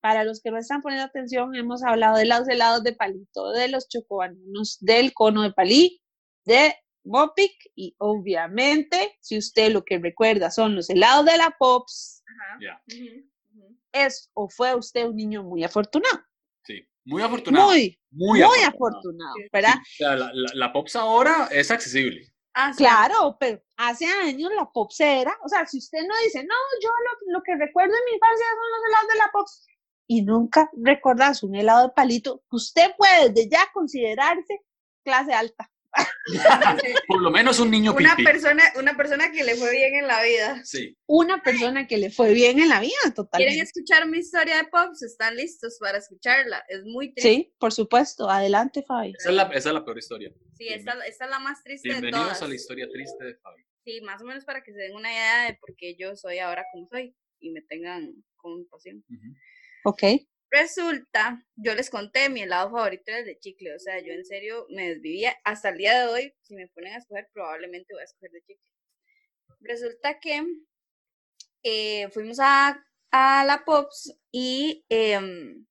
para 0.00 0.24
los 0.24 0.40
que 0.40 0.50
no 0.50 0.58
están 0.58 0.82
poniendo 0.82 1.06
atención, 1.06 1.54
hemos 1.54 1.82
hablado 1.82 2.16
de 2.16 2.26
los 2.26 2.48
helados 2.48 2.84
de 2.84 2.94
palito, 2.94 3.50
de 3.52 3.68
los 3.68 3.88
chocobananos, 3.88 4.78
del 4.80 5.12
cono 5.12 5.42
de 5.42 5.52
palí, 5.52 6.00
de 6.44 6.74
Mopic 7.06 7.52
y 7.74 7.94
obviamente, 7.98 9.16
si 9.20 9.38
usted 9.38 9.72
lo 9.72 9.84
que 9.84 9.98
recuerda 9.98 10.50
son 10.50 10.74
los 10.74 10.90
helados 10.90 11.24
de 11.24 11.38
la 11.38 11.54
Pops, 11.58 12.22
es 13.92 14.30
o 14.34 14.48
fue 14.48 14.74
usted 14.74 15.06
un 15.06 15.16
niño 15.16 15.42
muy 15.42 15.64
afortunado. 15.64 16.18
Sí, 16.64 16.86
muy 17.04 17.22
afortunado. 17.22 17.68
Muy, 17.68 17.98
muy, 18.10 18.42
afortunado, 18.42 19.34
¿verdad? 19.52 19.74
la, 20.54 20.72
Pops 20.72 20.96
ahora 20.96 21.48
es 21.50 21.70
accesible. 21.70 22.32
Ah, 22.54 22.72
claro, 22.76 23.36
pero 23.38 23.62
hace 23.76 24.06
años 24.06 24.50
la 24.56 24.70
Pops 24.70 25.00
era, 25.00 25.36
o 25.44 25.48
sea, 25.48 25.66
si 25.66 25.78
usted 25.78 26.00
no 26.08 26.14
dice, 26.24 26.42
no, 26.42 26.54
yo 26.82 26.90
lo, 27.28 27.42
que 27.42 27.54
recuerdo 27.54 27.94
en 27.94 28.04
mi 28.06 28.14
infancia 28.14 28.46
son 28.48 28.70
los 28.70 28.88
helados 28.88 29.08
de 29.08 29.18
la 29.18 29.30
Pops, 29.32 29.66
y 30.08 30.22
nunca 30.22 30.70
recordas 30.82 31.42
un 31.42 31.54
helado 31.54 31.88
de 31.88 31.94
palito, 31.94 32.42
usted 32.50 32.92
puede 32.96 33.30
desde 33.30 33.50
ya 33.50 33.66
considerarse 33.72 34.62
clase 35.04 35.34
alta. 35.34 35.70
Por 37.08 37.22
lo 37.22 37.30
menos 37.30 37.58
un 37.60 37.70
niño 37.70 37.94
una 37.94 38.16
persona 38.16 38.62
Una 38.76 38.96
persona 38.96 39.30
que 39.30 39.44
le 39.44 39.54
fue 39.54 39.70
bien 39.70 39.94
en 39.94 40.06
la 40.06 40.22
vida. 40.22 40.60
Sí. 40.64 40.96
Una 41.06 41.42
persona 41.42 41.86
que 41.86 41.98
le 41.98 42.10
fue 42.10 42.34
bien 42.34 42.58
en 42.58 42.68
la 42.68 42.80
vida, 42.80 42.92
totalmente. 43.14 43.52
¿Quieren 43.52 43.62
escuchar 43.62 44.06
mi 44.08 44.18
historia 44.18 44.56
de 44.56 44.64
Pops? 44.64 45.02
Están 45.02 45.36
listos 45.36 45.78
para 45.80 45.98
escucharla. 45.98 46.64
Es 46.68 46.84
muy 46.84 47.12
triste. 47.12 47.28
Sí, 47.28 47.54
por 47.58 47.72
supuesto. 47.72 48.28
Adelante, 48.28 48.82
Fabi. 48.82 49.14
Esa 49.18 49.30
es 49.30 49.34
la, 49.34 49.42
esa 49.44 49.68
es 49.68 49.74
la 49.74 49.84
peor 49.84 49.98
historia. 49.98 50.32
Sí, 50.56 50.68
esta, 50.68 50.92
esta, 51.06 51.24
es 51.24 51.30
la 51.30 51.38
más 51.38 51.62
triste 51.62 52.00
de 52.00 52.10
todas. 52.10 52.42
a 52.42 52.48
la 52.48 52.54
historia 52.54 52.88
triste 52.90 53.24
de 53.24 53.34
Fabi. 53.36 53.62
Sí, 53.84 54.00
más 54.00 54.20
o 54.20 54.24
menos 54.24 54.44
para 54.44 54.62
que 54.62 54.72
se 54.72 54.78
den 54.78 54.96
una 54.96 55.12
idea 55.12 55.44
de 55.44 55.54
por 55.54 55.76
qué 55.76 55.96
yo 55.96 56.16
soy 56.16 56.38
ahora 56.38 56.64
como 56.72 56.88
soy 56.88 57.14
y 57.38 57.50
me 57.50 57.62
tengan 57.62 58.12
compasión. 58.36 59.04
Ok. 59.84 60.02
Resulta, 60.58 61.44
yo 61.54 61.74
les 61.74 61.90
conté, 61.90 62.30
mi 62.30 62.40
helado 62.40 62.70
favorito 62.70 63.04
era 63.08 63.18
el 63.18 63.26
de 63.26 63.38
chicle, 63.38 63.74
o 63.74 63.78
sea, 63.78 64.00
yo 64.00 64.14
en 64.14 64.24
serio 64.24 64.66
me 64.70 64.88
desvivía. 64.88 65.36
Hasta 65.44 65.68
el 65.68 65.76
día 65.76 66.00
de 66.00 66.06
hoy, 66.06 66.34
si 66.40 66.54
me 66.54 66.66
ponen 66.68 66.94
a 66.94 66.96
escoger, 66.96 67.28
probablemente 67.34 67.92
voy 67.92 68.00
a 68.00 68.04
escoger 68.04 68.30
de 68.30 68.40
chicle. 68.40 68.72
Resulta 69.60 70.18
que 70.18 70.46
eh, 71.62 72.08
fuimos 72.08 72.38
a, 72.40 72.82
la 73.12 73.64
Pops 73.66 74.18
y 74.32 74.86
em, 74.88 75.66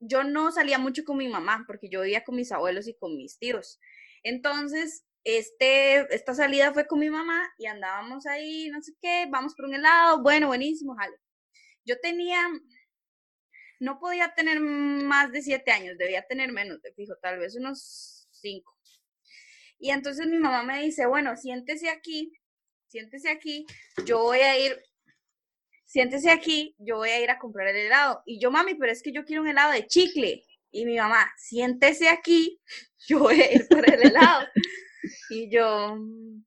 yo 0.00 0.24
no 0.24 0.50
salía 0.50 0.80
mucho 0.80 1.04
con 1.04 1.16
mi 1.16 1.28
mamá 1.28 1.62
porque 1.68 1.88
yo 1.88 2.00
vivía 2.00 2.24
con 2.24 2.34
mis 2.34 2.50
abuelos 2.50 2.88
y 2.88 2.96
con 2.96 3.16
mis 3.16 3.38
tíos. 3.38 3.78
Entonces, 4.24 5.04
este, 5.22 6.12
esta 6.12 6.34
salida 6.34 6.72
fue 6.72 6.88
con 6.88 6.98
mi 6.98 7.08
mamá 7.08 7.52
y 7.56 7.66
andábamos 7.66 8.26
ahí, 8.26 8.68
no 8.70 8.82
sé 8.82 8.94
qué, 9.00 9.26
vamos 9.30 9.54
por 9.54 9.66
un 9.66 9.74
helado, 9.74 10.22
bueno, 10.22 10.48
buenísimo, 10.48 10.96
jale. 10.96 11.16
Yo 11.84 12.00
tenía, 12.00 12.42
no 13.78 13.98
podía 13.98 14.34
tener 14.34 14.60
más 14.60 15.32
de 15.32 15.42
siete 15.42 15.70
años, 15.70 15.98
debía 15.98 16.26
tener 16.26 16.52
menos, 16.52 16.82
de 16.82 16.92
fijo, 16.92 17.14
tal 17.22 17.38
vez 17.38 17.56
unos 17.56 18.28
cinco. 18.30 18.76
Y 19.78 19.90
entonces 19.90 20.26
mi 20.26 20.38
mamá 20.38 20.62
me 20.62 20.82
dice, 20.82 21.06
bueno, 21.06 21.36
siéntese 21.36 21.88
aquí 21.88 22.32
siéntese 22.88 23.30
aquí, 23.30 23.66
yo 24.04 24.22
voy 24.22 24.40
a 24.40 24.58
ir, 24.58 24.82
siéntese 25.84 26.30
aquí, 26.30 26.74
yo 26.78 26.96
voy 26.96 27.10
a 27.10 27.22
ir 27.22 27.30
a 27.30 27.38
comprar 27.38 27.68
el 27.68 27.76
helado. 27.76 28.22
Y 28.26 28.40
yo, 28.40 28.50
mami, 28.50 28.74
pero 28.74 28.90
es 28.90 29.02
que 29.02 29.12
yo 29.12 29.24
quiero 29.24 29.42
un 29.42 29.48
helado 29.48 29.72
de 29.72 29.86
chicle. 29.86 30.44
Y 30.70 30.84
mi 30.84 30.96
mamá, 30.96 31.30
siéntese 31.36 32.08
aquí, 32.08 32.60
yo 33.08 33.20
voy 33.20 33.40
a 33.40 33.52
ir 33.52 33.68
por 33.68 33.88
el 33.88 34.06
helado. 34.06 34.46
y 35.30 35.50
yo, 35.50 35.96
mm". 35.96 36.44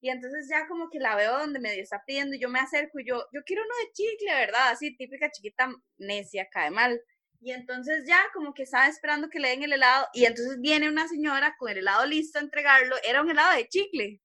Y 0.00 0.08
entonces 0.08 0.48
ya 0.48 0.66
como 0.66 0.88
que 0.88 0.98
la 0.98 1.14
veo 1.14 1.38
donde 1.38 1.60
medio 1.60 1.82
está 1.82 2.02
pidiendo 2.06 2.34
y 2.34 2.40
yo 2.40 2.48
me 2.48 2.58
acerco 2.58 2.98
y 3.00 3.06
yo, 3.06 3.26
yo 3.32 3.42
quiero 3.44 3.62
uno 3.62 3.74
de 3.84 3.92
chicle, 3.92 4.32
¿verdad? 4.32 4.68
Así, 4.70 4.96
típica 4.96 5.30
chiquita 5.30 5.70
necia, 5.98 6.48
cae 6.50 6.70
mal. 6.70 7.00
Y 7.40 7.52
entonces 7.52 8.04
ya 8.06 8.18
como 8.32 8.54
que 8.54 8.62
estaba 8.62 8.86
esperando 8.88 9.28
que 9.28 9.40
le 9.40 9.48
den 9.48 9.62
el 9.62 9.74
helado 9.74 10.06
y 10.14 10.24
entonces 10.24 10.58
viene 10.60 10.88
una 10.88 11.06
señora 11.08 11.54
con 11.58 11.70
el 11.70 11.78
helado 11.78 12.06
listo 12.06 12.38
a 12.38 12.42
entregarlo, 12.42 12.96
era 13.06 13.20
un 13.22 13.30
helado 13.30 13.56
de 13.56 13.68
chicle. 13.68 14.20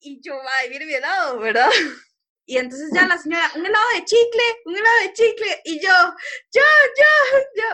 Y 0.00 0.20
yo, 0.22 0.34
ay, 0.58 0.68
viene 0.68 0.86
mi 0.86 0.94
helado, 0.94 1.38
¿verdad? 1.38 1.70
Y 2.46 2.58
entonces 2.58 2.90
ya 2.92 3.06
la 3.06 3.16
señora, 3.16 3.50
un 3.54 3.64
helado 3.64 3.84
de 3.94 4.04
chicle, 4.04 4.42
un 4.66 4.76
helado 4.76 5.00
de 5.00 5.12
chicle. 5.14 5.62
Y 5.64 5.80
yo, 5.80 5.92
yo, 6.52 6.60
yo, 6.60 7.38
yo, 7.56 7.64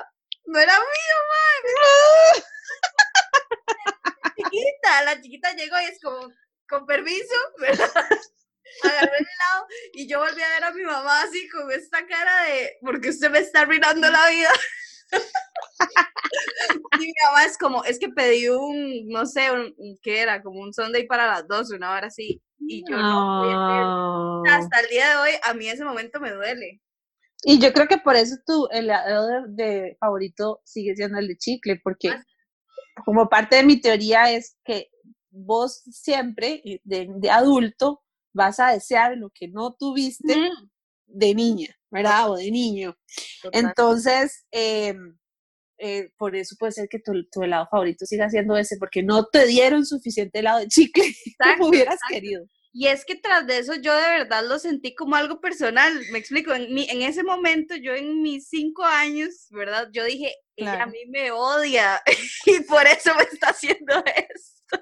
no 0.45 0.61
era 0.61 0.75
mío, 0.75 1.17
man. 1.29 2.45
chiquita, 4.37 5.03
la 5.03 5.21
chiquita 5.21 5.53
llegó 5.57 5.81
y 5.81 5.85
es 5.87 6.01
como, 6.01 6.29
con 6.71 6.87
permiso, 6.87 7.35
¿verdad? 7.59 7.91
Agarré 8.85 9.17
el 9.19 9.27
helado 9.27 9.67
y 9.93 10.09
yo 10.09 10.21
volví 10.21 10.41
a 10.41 10.49
ver 10.49 10.65
a 10.65 10.73
mi 10.73 10.85
mamá 10.85 11.23
así 11.23 11.49
con 11.49 11.71
esta 11.73 12.07
cara 12.07 12.45
de, 12.45 12.79
porque 12.81 13.11
usted 13.11 13.31
me 13.31 13.41
está 13.41 13.63
arruinando 13.63 14.09
la 14.09 14.31
vida. 14.31 14.51
y 17.01 17.07
mi 17.07 17.13
mamá 17.27 17.45
es 17.45 17.59
como, 17.59 17.85
es 17.85 17.99
que 17.99 18.09
pedí 18.11 18.49
un, 18.49 19.09
no 19.09 19.27
sé, 19.27 19.51
un, 19.51 19.75
¿qué 20.03 20.21
era? 20.21 20.41
Como 20.41 20.61
un 20.61 20.73
Sunday 20.73 21.07
para 21.07 21.27
las 21.27 21.49
dos, 21.49 21.73
una 21.73 21.91
hora 21.91 22.07
así. 22.07 22.41
Y 22.61 22.85
yo 22.89 22.97
no, 22.97 24.43
hasta 24.45 24.81
el 24.81 24.89
día 24.89 25.09
de 25.11 25.17
hoy, 25.17 25.31
a 25.43 25.55
mí 25.55 25.69
ese 25.69 25.85
momento 25.85 26.21
me 26.21 26.31
duele. 26.31 26.81
Y 27.43 27.59
yo 27.59 27.73
creo 27.73 27.89
que 27.89 27.99
por 27.99 28.17
eso 28.17 28.37
tu 28.47 28.69
helado 28.71 29.47
de, 29.49 29.97
favorito 29.99 30.61
sigue 30.65 30.95
siendo 30.95 31.19
el 31.19 31.27
de 31.27 31.37
chicle, 31.37 31.81
porque 31.83 32.11
ah, 32.11 32.23
como 33.05 33.29
parte 33.29 33.57
de 33.57 33.65
mi 33.65 33.81
teoría 33.81 34.31
es 34.31 34.57
que 34.65 34.91
vos 35.31 35.83
siempre, 35.91 36.63
de, 36.85 37.31
adulto, 37.31 38.03
vas 38.33 38.61
a 38.61 38.73
desear 38.73 39.17
lo 39.17 39.31
que 39.31 39.49
no 39.49 39.75
tuviste 39.79 40.51
de 41.07 41.35
niña, 41.35 41.77
¿verdad? 41.91 42.31
O 42.31 42.37
de 42.37 42.51
niño. 42.51 42.97
Entonces, 43.53 44.47
em, 44.51 45.17
eh, 45.79 46.11
por 46.19 46.37
eso 46.37 46.57
puede 46.59 46.73
ser 46.73 46.89
que 46.89 46.99
tu, 46.99 47.43
helado 47.43 47.67
favorito 47.71 48.05
siga 48.07 48.29
siendo 48.29 48.57
ese, 48.57 48.77
porque 48.77 49.03
no 49.03 49.27
te 49.27 49.47
dieron 49.47 49.87
suficiente 49.87 50.41
helado 50.41 50.61
de 50.61 50.69
chicle 50.69 51.05
como 51.59 51.69
hubieras 51.69 51.99
querido. 52.09 52.45
Y 52.73 52.87
es 52.87 53.05
que 53.05 53.17
tras 53.17 53.47
de 53.47 53.59
eso 53.59 53.75
yo 53.75 53.95
de 53.97 54.03
verdad 54.03 54.45
lo 54.47 54.59
sentí 54.59 54.95
como 54.95 55.17
algo 55.17 55.41
personal. 55.41 55.93
Me 56.13 56.19
explico, 56.19 56.55
en, 56.55 56.73
mi, 56.73 56.89
en 56.89 57.03
ese 57.03 57.25
momento, 57.25 57.75
yo 57.75 57.95
en 57.95 58.23
mis 58.23 58.49
cinco 58.49 58.85
años, 58.85 59.49
¿verdad? 59.51 59.89
Yo 59.93 60.05
dije, 60.05 60.35
ella 60.57 60.85
a 60.85 60.87
mí 60.87 60.99
me 61.09 61.33
odia 61.33 62.01
y 62.47 62.61
por 62.65 62.87
eso 62.87 63.15
me 63.17 63.25
está 63.25 63.49
haciendo 63.49 64.05
esto. 64.17 64.79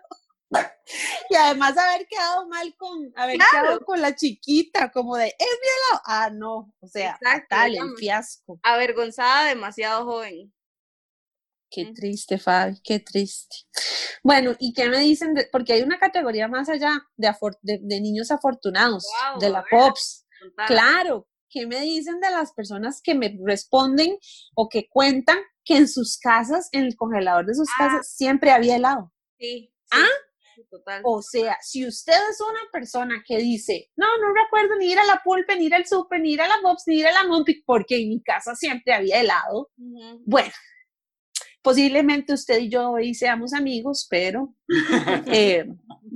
Y 1.30 1.34
además 1.34 1.76
haber 1.76 2.06
quedado 2.06 2.48
mal 2.48 2.74
con, 2.76 3.12
haber 3.14 3.38
quedado 3.38 3.80
con 3.84 4.00
la 4.00 4.14
chiquita, 4.14 4.90
como 4.90 5.16
de, 5.16 5.26
es 5.26 5.34
mi 5.38 5.68
helado. 5.68 6.02
Ah, 6.06 6.30
no, 6.32 6.74
o 6.80 6.86
sea, 6.88 7.18
tal, 7.48 7.74
el 7.74 7.96
fiasco. 7.98 8.58
Avergonzada, 8.62 9.48
demasiado 9.48 10.04
joven. 10.06 10.52
Qué 11.70 11.92
triste, 11.94 12.38
Fabi, 12.38 12.80
qué 12.82 13.00
triste. 13.00 13.56
Bueno, 14.22 14.56
¿y 14.58 14.72
qué 14.72 14.88
me 14.88 15.00
dicen? 15.00 15.34
porque 15.52 15.74
hay 15.74 15.82
una 15.82 15.98
categoría 15.98 16.48
más 16.48 16.68
allá 16.70 17.06
de, 17.16 17.30
de, 17.62 18.00
niños 18.00 18.30
afortunados, 18.30 19.06
de 19.38 19.50
la 19.50 19.64
POPS. 19.70 20.26
Claro, 20.66 21.28
¿qué 21.50 21.66
me 21.66 21.80
dicen 21.80 22.20
de 22.20 22.30
las 22.30 22.52
personas 22.54 23.02
que 23.02 23.14
me 23.14 23.36
responden 23.44 24.16
o 24.54 24.68
que 24.70 24.88
cuentan 24.88 25.38
que 25.62 25.76
en 25.76 25.88
sus 25.88 26.16
casas, 26.18 26.70
en 26.72 26.84
el 26.84 26.96
congelador 26.96 27.44
de 27.44 27.54
sus 27.54 27.68
ah. 27.68 27.84
casas, 27.84 28.14
siempre 28.14 28.50
había 28.50 28.76
helado? 28.76 29.12
Sí. 29.38 29.70
¿Ah? 29.90 30.06
Total. 30.70 31.02
O 31.04 31.22
sea, 31.22 31.56
si 31.60 31.86
usted 31.86 32.16
es 32.30 32.40
una 32.40 32.60
persona 32.72 33.22
que 33.26 33.38
dice, 33.38 33.90
no, 33.96 34.06
no 34.20 34.34
recuerdo 34.34 34.76
ni 34.76 34.92
ir 34.92 34.98
a 34.98 35.04
la 35.04 35.20
pulpe, 35.24 35.56
ni 35.56 35.66
ir 35.66 35.74
al 35.74 35.86
super, 35.86 36.20
ni 36.20 36.32
ir 36.32 36.42
a 36.42 36.48
la 36.48 36.60
Bobs, 36.62 36.84
ni 36.86 36.98
ir 36.98 37.06
a 37.06 37.12
la 37.12 37.24
Monpic, 37.24 37.64
porque 37.64 38.00
en 38.00 38.08
mi 38.08 38.22
casa 38.22 38.54
siempre 38.54 38.92
había 38.92 39.20
helado. 39.20 39.70
Bueno, 40.24 40.52
Posiblemente 41.68 42.32
usted 42.32 42.60
y 42.60 42.70
yo 42.70 42.92
hoy 42.92 43.14
seamos 43.14 43.52
amigos, 43.52 44.06
pero 44.08 44.54
eh, 45.26 45.66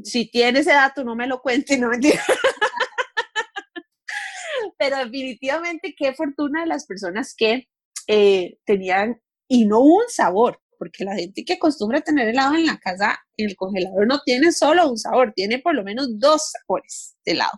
si 0.02 0.30
tiene 0.30 0.60
ese 0.60 0.72
dato, 0.72 1.04
no 1.04 1.16
me 1.16 1.26
lo 1.26 1.42
cuente, 1.42 1.76
no 1.76 1.88
mentira. 1.88 2.22
pero 4.78 4.96
definitivamente 4.96 5.94
qué 5.94 6.14
fortuna 6.14 6.62
de 6.62 6.68
las 6.68 6.86
personas 6.86 7.34
que 7.36 7.68
eh, 8.06 8.56
tenían, 8.64 9.20
y 9.46 9.66
no 9.66 9.80
un 9.80 10.04
sabor, 10.08 10.61
porque 10.82 11.04
la 11.04 11.14
gente 11.14 11.44
que 11.44 11.52
acostumbra 11.52 11.98
a 11.98 12.00
tener 12.00 12.26
helado 12.26 12.56
en 12.56 12.66
la 12.66 12.76
casa, 12.76 13.16
en 13.36 13.50
el 13.50 13.54
congelador, 13.54 14.04
no 14.04 14.18
tiene 14.24 14.50
solo 14.50 14.90
un 14.90 14.98
sabor, 14.98 15.32
tiene 15.32 15.60
por 15.60 15.76
lo 15.76 15.84
menos 15.84 16.18
dos 16.18 16.50
sabores 16.50 17.14
de 17.24 17.32
helado. 17.32 17.52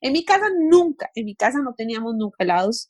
En 0.00 0.12
mi 0.12 0.24
casa 0.24 0.44
nunca, 0.56 1.10
en 1.16 1.24
mi 1.24 1.34
casa 1.34 1.58
no 1.64 1.74
teníamos 1.76 2.14
nunca 2.14 2.44
helados, 2.44 2.88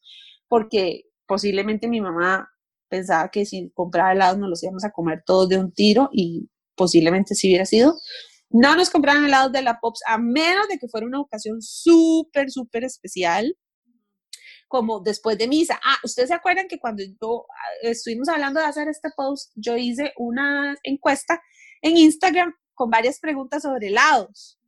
porque 0.48 1.04
posiblemente 1.26 1.88
mi 1.88 2.02
mamá 2.02 2.46
pensaba 2.90 3.30
que 3.30 3.46
si 3.46 3.70
compraba 3.70 4.12
helados 4.12 4.36
nos 4.36 4.50
los 4.50 4.62
íbamos 4.62 4.84
a 4.84 4.90
comer 4.90 5.22
todos 5.24 5.48
de 5.48 5.56
un 5.56 5.72
tiro 5.72 6.10
y 6.12 6.50
posiblemente 6.74 7.34
si 7.34 7.48
hubiera 7.48 7.64
sido. 7.64 7.94
No 8.50 8.76
nos 8.76 8.90
compraban 8.90 9.24
helados 9.24 9.50
de 9.50 9.62
la 9.62 9.80
Pops 9.80 10.02
a 10.06 10.18
menos 10.18 10.68
de 10.68 10.76
que 10.78 10.88
fuera 10.88 11.06
una 11.06 11.22
ocasión 11.22 11.62
súper, 11.62 12.50
súper 12.50 12.84
especial, 12.84 13.56
como 14.70 15.00
después 15.00 15.36
de 15.36 15.48
misa. 15.48 15.80
Ah, 15.82 15.96
ustedes 16.04 16.28
se 16.28 16.34
acuerdan 16.34 16.68
que 16.68 16.78
cuando 16.78 17.02
yo 17.02 17.44
ah, 17.50 17.70
estuvimos 17.82 18.28
hablando 18.28 18.60
de 18.60 18.66
hacer 18.66 18.86
este 18.86 19.10
post, 19.16 19.50
yo 19.56 19.76
hice 19.76 20.12
una 20.16 20.76
encuesta 20.84 21.42
en 21.82 21.96
Instagram 21.96 22.54
con 22.72 22.88
varias 22.88 23.18
preguntas 23.18 23.64
sobre 23.64 23.88
helados. 23.88 24.60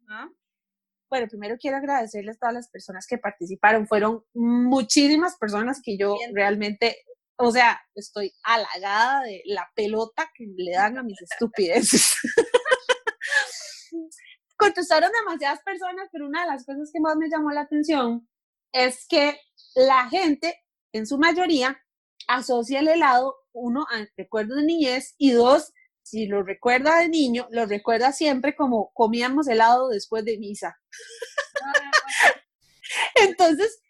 Bueno, 1.09 1.29
primero 1.29 1.57
quiero 1.57 1.77
agradecerles 1.77 2.37
a 2.37 2.41
todas 2.41 2.55
las 2.55 2.69
personas 2.69 3.07
que 3.07 3.17
participaron. 3.17 3.87
Fueron 3.87 4.25
muchísimas 4.35 5.39
personas 5.39 5.81
que 5.81 5.97
yo 5.97 6.17
realmente 6.35 6.97
o 7.37 7.51
sea, 7.51 7.81
estoy 7.95 8.33
halagada 8.43 9.23
de 9.23 9.43
la 9.47 9.71
pelota 9.75 10.31
que 10.35 10.47
le 10.57 10.73
dan 10.73 10.99
a 10.99 11.03
mis 11.03 11.21
estupideces. 11.23 12.15
Contestaron 14.57 15.11
demasiadas 15.13 15.61
personas, 15.63 16.09
pero 16.13 16.27
una 16.27 16.43
de 16.43 16.49
las 16.49 16.65
cosas 16.65 16.91
que 16.93 17.01
más 17.01 17.17
me 17.17 17.29
llamó 17.29 17.51
la 17.51 17.63
atención 17.63 18.29
es 18.73 19.07
que 19.09 19.39
la 19.75 20.09
gente, 20.09 20.63
en 20.93 21.07
su 21.07 21.19
mayoría, 21.19 21.83
asocia 22.29 22.81
el 22.81 22.89
helado, 22.89 23.37
uno, 23.53 23.87
a 23.91 24.07
recuerdos 24.17 24.57
de 24.59 24.65
niñez 24.65 25.15
y 25.19 25.33
dos, 25.33 25.73
si 26.03 26.27
lo 26.27 26.43
recuerda 26.43 26.99
de 26.99 27.09
niño, 27.09 27.47
lo 27.51 27.67
recuerda 27.67 28.13
siempre 28.13 28.57
como 28.57 28.93
comíamos 28.93 29.49
helado 29.49 29.89
después 29.89 30.25
de 30.25 30.39
misa. 30.39 30.77
Entonces, 33.15 33.81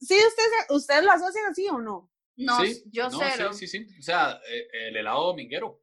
¿sí 0.00 0.14
ustedes, 0.14 0.70
ustedes 0.70 1.04
lo 1.04 1.12
asocian 1.12 1.46
así 1.50 1.68
o 1.68 1.78
no? 1.78 2.10
No, 2.36 2.58
yo 2.86 3.08
no, 3.10 3.18
cero. 3.18 3.52
Sí, 3.52 3.66
sí, 3.66 3.84
sí. 3.84 3.98
O 3.98 4.02
sea, 4.02 4.40
eh, 4.48 4.88
el 4.88 4.96
helado 4.96 5.26
dominguero. 5.26 5.80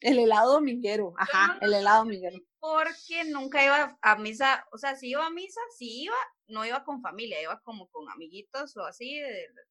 El 0.00 0.18
helado 0.18 0.54
dominguero, 0.54 1.14
ajá, 1.16 1.58
el 1.60 1.74
helado 1.74 2.04
dominguero. 2.04 2.38
Porque 2.64 3.24
nunca 3.24 3.62
iba 3.62 3.98
a 4.00 4.16
misa, 4.16 4.66
o 4.72 4.78
sea, 4.78 4.96
si 4.96 5.10
iba 5.10 5.26
a 5.26 5.30
misa, 5.30 5.60
si 5.76 6.04
iba, 6.04 6.16
no 6.46 6.64
iba 6.64 6.82
con 6.82 7.02
familia, 7.02 7.42
iba 7.42 7.60
como 7.60 7.90
con 7.90 8.08
amiguitos 8.08 8.74
o 8.78 8.86
así, 8.86 9.20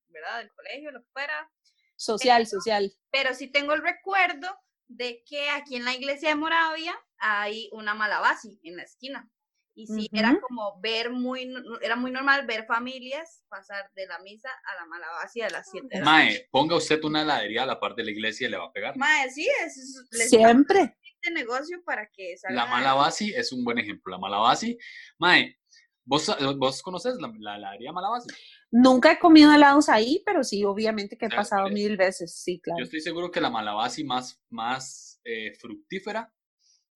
¿verdad? 0.09 0.37
Del 0.37 0.53
colegio, 0.53 0.91
lo 0.91 1.01
que 1.01 1.09
fuera. 1.11 1.51
Social, 1.95 2.45
social. 2.45 2.93
Pero 3.09 3.33
sí 3.33 3.47
tengo 3.47 3.73
el 3.73 3.81
recuerdo 3.81 4.47
de 4.87 5.23
que 5.25 5.49
aquí 5.49 5.75
en 5.75 5.85
la 5.85 5.95
iglesia 5.95 6.29
de 6.29 6.35
Moravia 6.35 6.93
hay 7.17 7.67
una 7.71 7.95
malabasi 7.95 8.59
en 8.61 8.77
la 8.77 8.83
esquina. 8.83 9.27
Y 9.73 9.87
sí, 9.87 10.07
era 10.11 10.39
como 10.39 10.79
ver 10.79 11.09
muy, 11.09 11.51
era 11.81 11.95
muy 11.95 12.11
normal 12.11 12.45
ver 12.45 12.67
familias 12.67 13.43
pasar 13.49 13.89
de 13.95 14.05
la 14.05 14.19
misa 14.19 14.49
a 14.65 14.75
la 14.75 14.85
malabacia 14.85 15.45
de 15.45 15.51
las 15.51 15.67
7 15.71 15.87
de 15.89 15.97
la 15.97 16.05
Mae, 16.05 16.47
ponga 16.51 16.75
usted 16.75 17.03
una 17.03 17.23
heladería 17.23 17.63
a 17.63 17.65
la 17.65 17.79
parte 17.79 18.01
de 18.01 18.05
la 18.05 18.11
iglesia 18.11 18.45
y 18.45 18.51
le 18.51 18.57
va 18.57 18.65
a 18.65 18.71
pegar. 18.71 18.95
Mae, 18.97 19.31
sí, 19.31 19.49
es, 19.65 20.29
siempre. 20.29 20.95
De 21.23 21.31
negocio 21.31 21.81
para 21.85 22.07
que 22.07 22.35
La 22.49 22.65
malabasi 22.65 23.33
es 23.33 23.51
un 23.51 23.63
buen 23.63 23.79
ejemplo. 23.79 24.11
La 24.11 24.17
malabasi, 24.17 24.77
Mae, 25.19 25.57
¿vos, 26.03 26.35
vos 26.57 26.81
conoces 26.81 27.15
la, 27.19 27.31
la 27.39 27.55
heladería 27.55 27.91
malabasi? 27.91 28.29
Nunca 28.71 29.11
he 29.13 29.19
comido 29.19 29.53
helados 29.53 29.87
ahí, 29.89 30.21
pero 30.25 30.43
sí, 30.43 30.63
obviamente 30.65 31.17
que 31.17 31.27
he 31.27 31.29
pasado 31.29 31.69
mil 31.69 31.95
veces, 31.95 32.35
sí, 32.35 32.59
claro. 32.59 32.79
Yo 32.79 32.85
estoy 32.85 33.01
seguro 33.01 33.31
que 33.31 33.39
la 33.39 33.49
malabasi 33.49 34.03
más, 34.03 34.41
más 34.49 35.21
eh, 35.23 35.53
fructífera 35.59 36.33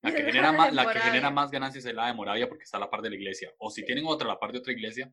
la 0.01 0.11
que, 0.11 0.23
genera 0.23 0.51
más, 0.51 0.73
la 0.73 0.93
que 0.93 0.99
genera 0.99 1.31
más 1.31 1.51
ganancias 1.51 1.85
es 1.85 1.93
la 1.93 2.07
de 2.07 2.13
Moravia 2.13 2.47
porque 2.47 2.63
está 2.63 2.77
a 2.77 2.79
la 2.79 2.89
par 2.89 3.01
de 3.01 3.09
la 3.09 3.15
iglesia. 3.15 3.53
O 3.57 3.69
si 3.69 3.83
tienen 3.83 4.05
otra, 4.05 4.27
la 4.27 4.39
par 4.39 4.51
de 4.51 4.59
otra 4.59 4.73
iglesia, 4.73 5.11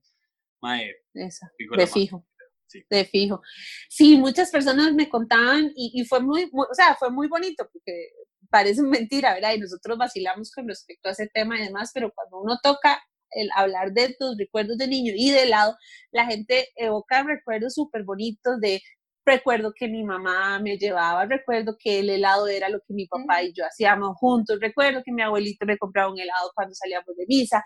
mae, 0.61 0.95
Esa, 1.15 1.51
de 1.77 1.87
fijo. 1.87 2.27
Sí. 2.67 2.85
De 2.91 3.05
fijo. 3.05 3.43
Sí, 3.89 4.17
muchas 4.17 4.51
personas 4.51 4.95
me 4.95 5.09
contaban 5.09 5.71
y, 5.77 5.93
y 5.95 6.05
fue 6.05 6.21
muy, 6.21 6.51
o 6.53 6.75
sea, 6.75 6.97
fue 6.97 7.11
muy 7.11 7.29
bonito 7.29 7.69
porque 7.73 8.11
parece 8.55 8.83
mentira, 8.85 9.35
¿verdad? 9.35 9.55
Y 9.55 9.59
nosotros 9.59 9.99
vacilamos 9.99 10.53
con 10.53 10.69
respecto 10.69 11.09
a 11.09 11.13
ese 11.13 11.27
tema 11.27 11.59
y 11.59 11.65
demás, 11.65 11.91
pero 11.93 12.13
cuando 12.15 12.41
uno 12.41 12.57
toca 12.63 13.03
el 13.33 13.49
hablar 13.57 13.91
de 13.93 14.15
tus 14.17 14.39
recuerdos 14.39 14.79
de 14.79 14.87
niño 14.87 15.13
y 15.17 15.33
de 15.33 15.43
helado, 15.43 15.77
la 16.13 16.25
gente 16.25 16.69
evoca 16.77 17.25
recuerdos 17.25 17.75
súper 17.75 18.05
bonitos 18.05 18.61
de 18.61 18.81
recuerdo 19.27 19.73
que 19.75 19.89
mi 19.89 20.05
mamá 20.05 20.61
me 20.61 20.79
llevaba, 20.79 21.27
recuerdo 21.27 21.77
que 21.77 21.99
el 21.99 22.11
helado 22.11 22.47
era 22.47 22.69
lo 22.69 22.79
que 22.79 22.95
mi 22.95 23.09
papá 23.09 23.43
y 23.43 23.53
yo 23.53 23.65
hacíamos 23.67 24.17
juntos, 24.19 24.61
recuerdo 24.61 25.03
que 25.05 25.11
mi 25.11 25.23
abuelito 25.23 25.67
me 25.67 25.77
compraba 25.77 26.13
un 26.13 26.21
helado 26.21 26.53
cuando 26.55 26.77
salíamos 26.77 27.17
de 27.17 27.25
misa, 27.27 27.65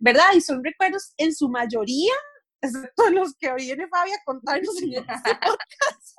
¿verdad? 0.00 0.34
Y 0.34 0.42
son 0.42 0.62
recuerdos 0.62 1.14
en 1.16 1.34
su 1.34 1.48
mayoría, 1.48 2.12
excepto 2.60 3.08
los 3.10 3.34
que 3.38 3.54
viene 3.54 3.88
Fabi 3.88 4.10
a 4.10 4.22
contarnos 4.26 4.82
en 4.82 4.92
este 4.92 5.14
podcast. 5.40 6.16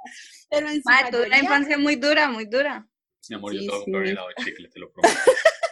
Pero 0.49 0.69
en 0.69 0.81
su 0.81 0.89
mayoría, 0.89 1.27
una 1.27 1.39
infancia 1.39 1.77
muy 1.77 1.97
dura, 1.97 2.29
muy 2.29 2.45
dura. 2.45 2.87
Mi 3.29 3.35
amor, 3.35 3.53
yo 3.53 3.61
tengo 3.61 3.83
que 4.03 4.09
helado 4.09 4.27
de 4.29 4.43
chicle, 4.43 4.69
te 4.69 4.79
lo 4.79 4.91
prometo. 4.91 5.15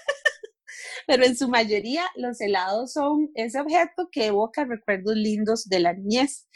Pero 1.07 1.23
en 1.23 1.37
su 1.37 1.47
mayoría 1.47 2.05
los 2.15 2.41
helados 2.41 2.93
son 2.93 3.31
ese 3.35 3.59
objeto 3.59 4.09
que 4.11 4.27
evoca 4.27 4.65
recuerdos 4.65 5.15
lindos 5.15 5.65
de 5.65 5.79
la 5.79 5.93
niñez. 5.93 6.47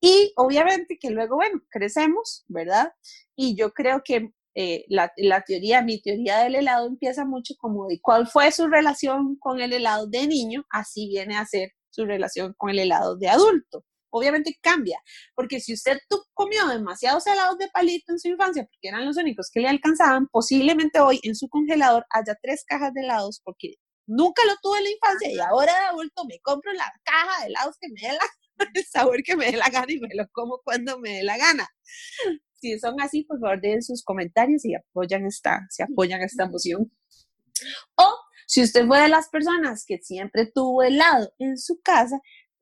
Y 0.00 0.32
obviamente 0.36 0.98
que 0.98 1.10
luego, 1.10 1.36
bueno, 1.36 1.60
crecemos, 1.70 2.44
¿verdad? 2.48 2.92
Y 3.36 3.54
yo 3.56 3.72
creo 3.72 4.02
que 4.02 4.30
eh, 4.54 4.84
la, 4.88 5.12
la, 5.16 5.42
teoría, 5.42 5.82
mi 5.82 6.00
teoría 6.00 6.38
del 6.38 6.54
helado 6.56 6.88
empieza 6.88 7.24
mucho 7.24 7.54
como 7.58 7.86
de 7.86 8.00
cuál 8.00 8.26
fue 8.26 8.50
su 8.50 8.66
relación 8.68 9.36
con 9.38 9.60
el 9.60 9.72
helado 9.72 10.06
de 10.06 10.26
niño, 10.26 10.64
así 10.70 11.08
viene 11.08 11.36
a 11.36 11.44
ser 11.44 11.72
su 11.90 12.06
relación 12.06 12.54
con 12.56 12.70
el 12.70 12.78
helado 12.78 13.16
de 13.16 13.28
adulto. 13.28 13.84
Obviamente 14.10 14.58
cambia, 14.60 14.98
porque 15.34 15.60
si 15.60 15.72
usted 15.72 15.98
comió 16.34 16.66
demasiados 16.66 17.26
helados 17.26 17.58
de 17.58 17.68
palito 17.68 18.12
en 18.12 18.18
su 18.18 18.28
infancia, 18.28 18.64
porque 18.64 18.88
eran 18.88 19.06
los 19.06 19.16
únicos 19.16 19.50
que 19.52 19.60
le 19.60 19.68
alcanzaban, 19.68 20.26
posiblemente 20.28 21.00
hoy 21.00 21.20
en 21.22 21.34
su 21.34 21.48
congelador 21.48 22.04
haya 22.10 22.36
tres 22.42 22.64
cajas 22.66 22.92
de 22.92 23.02
helados, 23.02 23.40
porque 23.44 23.74
nunca 24.06 24.42
lo 24.44 24.54
tuve 24.62 24.78
en 24.78 24.84
la 24.84 24.90
infancia 24.90 25.32
y 25.32 25.38
ahora 25.38 25.72
de 25.72 25.86
adulto 25.86 26.24
me 26.24 26.40
compro 26.40 26.72
la 26.72 26.92
caja 27.04 27.42
de 27.42 27.46
helados 27.48 27.76
que 27.80 27.88
me 27.88 28.00
dé 28.00 28.12
la 28.14 28.24
el 28.74 28.84
sabor 28.84 29.22
que 29.22 29.36
me 29.36 29.46
dé 29.46 29.56
la 29.56 29.68
gana 29.68 29.86
y 29.88 29.98
me 29.98 30.14
lo 30.14 30.26
como 30.32 30.60
cuando 30.64 30.98
me 30.98 31.16
dé 31.16 31.22
la 31.22 31.36
gana. 31.36 31.68
Si 32.54 32.78
son 32.78 33.00
así, 33.00 33.24
por 33.24 33.40
favor, 33.40 33.60
den 33.60 33.82
sus 33.82 34.04
comentarios 34.04 34.64
y 34.64 34.74
apoyan 34.74 35.24
esta, 35.24 35.66
se 35.70 35.82
apoyan 35.82 36.20
esta 36.20 36.46
moción. 36.46 36.92
O 37.96 38.14
si 38.46 38.62
usted 38.62 38.86
fue 38.86 39.00
de 39.00 39.08
las 39.08 39.28
personas 39.28 39.84
que 39.86 39.98
siempre 39.98 40.46
tuvo 40.46 40.82
helado 40.82 41.32
en 41.38 41.56
su 41.56 41.80
casa, 41.80 42.20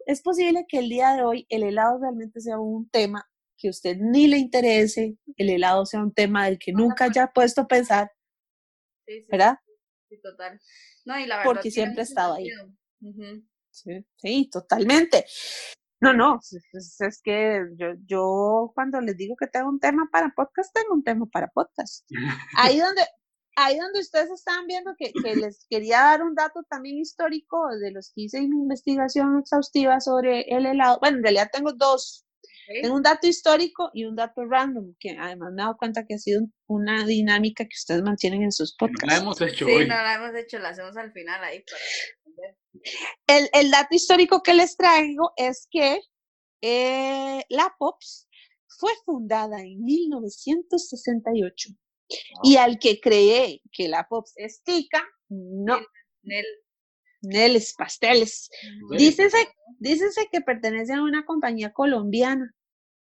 es 0.08 0.22
posible 0.22 0.64
que 0.66 0.78
el 0.78 0.88
día 0.88 1.12
de 1.12 1.22
hoy 1.22 1.46
el 1.50 1.62
helado 1.62 1.98
realmente 2.00 2.40
sea 2.40 2.58
un 2.58 2.88
tema 2.88 3.28
que 3.58 3.68
a 3.68 3.70
usted 3.70 3.98
ni 4.00 4.26
le 4.26 4.38
interese, 4.38 5.18
el 5.36 5.50
helado 5.50 5.84
sea 5.84 6.00
un 6.00 6.14
tema 6.14 6.46
del 6.46 6.58
que 6.58 6.72
nunca 6.72 7.04
haya 7.04 7.26
puesto 7.26 7.62
a 7.62 7.68
pensar, 7.68 8.10
¿verdad? 9.28 9.58
Sí, 10.08 10.18
total. 10.22 10.58
No, 11.04 11.18
y 11.18 11.26
la 11.26 11.36
verdad 11.36 11.52
Porque 11.52 11.70
siempre 11.70 12.00
ha 12.00 12.04
estado 12.04 12.34
ahí. 12.34 12.48
sí, 13.70 14.06
sí, 14.16 14.48
totalmente. 14.50 15.26
No, 16.00 16.14
no, 16.14 16.40
es, 16.40 17.20
que 17.22 17.66
yo, 17.74 17.88
yo 18.06 18.72
cuando 18.74 19.00
les 19.02 19.16
digo 19.16 19.36
que 19.36 19.48
tengo 19.48 19.68
un 19.68 19.80
tema 19.80 20.08
para 20.10 20.32
podcast, 20.34 20.72
tengo 20.72 20.94
un 20.94 21.04
tema 21.04 21.26
para 21.26 21.48
podcast. 21.48 22.08
Ahí 22.56 22.78
donde, 22.78 23.02
ahí 23.58 23.76
donde 23.76 24.00
ustedes 24.00 24.30
están 24.30 24.66
viendo 24.66 24.94
que, 24.96 25.12
que, 25.12 25.36
les 25.36 25.66
quería 25.68 26.00
dar 26.00 26.22
un 26.22 26.34
dato 26.34 26.62
también 26.68 26.98
histórico 26.98 27.68
de 27.80 27.90
los 27.90 28.12
que 28.14 28.22
hice 28.22 28.40
mi 28.40 28.56
investigación 28.56 29.38
exhaustiva 29.38 30.00
sobre 30.00 30.42
el 30.42 30.66
helado. 30.66 30.98
Bueno, 31.00 31.18
en 31.18 31.22
realidad 31.24 31.50
tengo 31.52 31.72
dos. 31.72 32.24
Tengo 32.82 32.96
un 32.96 33.02
dato 33.02 33.26
histórico 33.26 33.90
y 33.94 34.04
un 34.04 34.14
dato 34.14 34.44
random, 34.44 34.94
que 35.00 35.16
además 35.18 35.52
me 35.54 35.62
he 35.62 35.64
dado 35.64 35.78
cuenta 35.78 36.04
que 36.06 36.14
ha 36.14 36.18
sido 36.18 36.42
una 36.66 37.06
dinámica 37.06 37.64
que 37.64 37.74
ustedes 37.74 38.02
mantienen 38.02 38.42
en 38.42 38.52
sus 38.52 38.76
podcasts. 38.76 39.06
No 39.06 39.12
la 39.14 39.16
hemos 39.16 39.40
hecho 39.40 39.64
sí, 39.64 39.78
no 39.86 39.86
la 39.86 40.14
hemos 40.14 40.34
hecho, 40.34 40.58
la 40.58 40.68
hacemos 40.68 40.94
al 40.98 41.10
final 41.12 41.42
ahí. 41.42 41.64
El, 43.26 43.48
el, 43.54 43.70
dato 43.70 43.94
histórico 43.94 44.42
que 44.42 44.52
les 44.52 44.76
traigo 44.76 45.32
es 45.38 45.66
que 45.70 46.02
eh, 46.60 47.42
la 47.48 47.74
POPS 47.78 48.28
fue 48.66 48.90
fundada 49.06 49.62
en 49.62 49.82
1968. 49.82 51.70
Y 52.42 52.56
al 52.56 52.78
que 52.78 53.00
cree 53.00 53.62
que 53.72 53.88
la 53.88 54.06
POPS 54.08 54.32
es 54.36 54.62
tica, 54.62 55.04
no. 55.28 55.78
Nel. 56.22 56.46
Neles, 57.20 57.74
pasteles. 57.76 58.48
Dícese, 58.90 60.28
que 60.30 60.40
pertenece 60.40 60.94
a 60.94 61.02
una 61.02 61.24
compañía 61.24 61.72
colombiana 61.72 62.54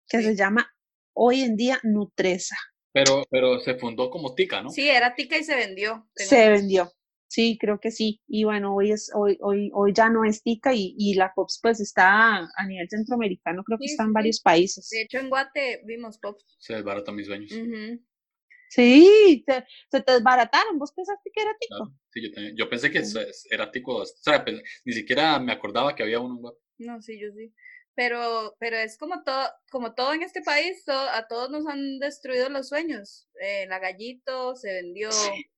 que 0.09 0.23
se 0.23 0.37
llama 0.37 0.73
hoy 1.15 1.41
en 1.41 1.57
día 1.57 1.81
Nutresa. 1.83 2.57
Pero, 2.93 3.25
pero 3.29 3.59
se 3.59 3.75
fundó 3.75 4.11
como 4.11 4.35
tica, 4.35 4.63
¿no? 4.63 4.71
Sí, 4.71 4.89
era 4.89 5.15
tica 5.15 5.37
y 5.37 5.43
se 5.43 5.57
vendió. 5.57 6.09
Se 6.15 6.49
vendió. 6.49 6.93
Sí, 7.27 7.59
creo 7.61 7.81
que 7.81 7.91
sí. 7.91 8.21
Y 8.29 8.45
bueno, 8.45 8.77
hoy 8.77 8.93
es, 8.93 9.11
hoy, 9.13 9.37
hoy, 9.41 9.69
hoy 9.75 9.93
ya 9.93 10.09
no 10.09 10.25
es 10.25 10.45
TICA 10.45 10.73
y, 10.73 10.95
y 10.97 11.15
la 11.15 11.33
POPS 11.35 11.59
pues 11.61 11.81
está 11.81 12.37
a 12.37 12.67
nivel 12.69 12.89
centroamericano, 12.89 13.65
creo 13.65 13.79
que 13.81 13.87
está 13.87 14.05
en 14.05 14.13
varios 14.13 14.41
países. 14.41 14.89
De 14.91 15.03
hecho, 15.03 15.19
en 15.19 15.31
Guate 15.31 15.83
vimos 15.85 16.19
POPS. 16.19 16.57
Se 16.61 16.75
desbaratan 16.75 17.17
mis 17.17 17.27
sueños. 17.27 17.51
Sí, 18.75 19.45
se, 19.47 20.01
te 20.01 20.13
desbarataron. 20.13 20.79
¿Vos 20.79 20.93
pensaste 20.93 21.31
que 21.33 21.43
era 21.43 21.57
tico? 21.61 21.95
sí, 22.11 22.23
yo, 22.23 22.33
también. 22.33 22.57
yo 22.57 22.69
pensé 22.69 22.91
que 22.91 23.03
era 23.51 23.71
tico. 23.71 23.99
O 23.99 24.05
sea, 24.05 24.45
ni 24.85 24.93
siquiera 24.93 25.39
me 25.39 25.53
acordaba 25.53 25.95
que 25.95 26.03
había 26.03 26.19
uno 26.19 26.35
en 26.35 26.41
Guate. 26.41 26.59
No, 26.79 27.01
sí, 27.01 27.21
yo 27.21 27.29
sí. 27.33 27.55
Pero, 27.95 28.57
pero 28.59 28.77
es 28.77 28.99
como 28.99 29.23
todo, 29.23 29.49
como 29.71 29.95
todo 29.95 30.13
en 30.13 30.23
este 30.25 30.43
país, 30.43 30.83
a 30.89 31.25
todos 31.29 31.51
nos 31.51 31.69
han 31.69 32.01
destruido 32.01 32.49
los 32.49 32.69
sueños. 32.69 33.29
Eh, 33.41 33.67
la 33.69 33.79
gallito 33.79 34.57
se 34.57 34.73
vendió, 34.73 35.11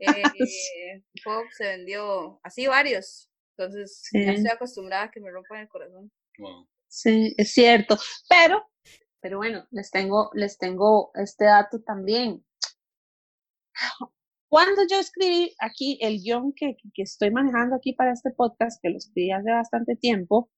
eh, 0.00 1.02
Pop 1.24 1.44
se 1.50 1.64
vendió 1.64 2.38
así 2.44 2.68
varios. 2.68 3.28
Entonces, 3.56 4.08
ya 4.12 4.32
estoy 4.32 4.50
acostumbrada 4.50 5.04
a 5.04 5.10
que 5.10 5.20
me 5.20 5.32
rompan 5.32 5.62
el 5.62 5.68
corazón. 5.68 6.12
Sí, 6.86 7.34
es 7.36 7.50
cierto. 7.52 7.96
Pero, 8.28 8.70
pero 9.20 9.38
bueno, 9.38 9.66
les 9.72 9.90
tengo, 9.90 10.30
les 10.34 10.58
tengo 10.58 11.10
este 11.14 11.46
dato 11.46 11.80
también. 11.80 12.44
Cuando 14.48 14.82
yo 14.90 14.98
escribí 14.98 15.54
aquí 15.60 15.98
el 16.02 16.20
guion 16.22 16.52
que, 16.54 16.76
que 16.94 17.02
estoy 17.02 17.30
manejando 17.30 17.76
aquí 17.76 17.94
para 17.94 18.12
este 18.12 18.30
podcast, 18.30 18.80
que 18.82 18.90
lo 18.90 18.98
escribí 18.98 19.30
hace 19.30 19.50
bastante 19.50 19.96
tiempo, 19.96 20.50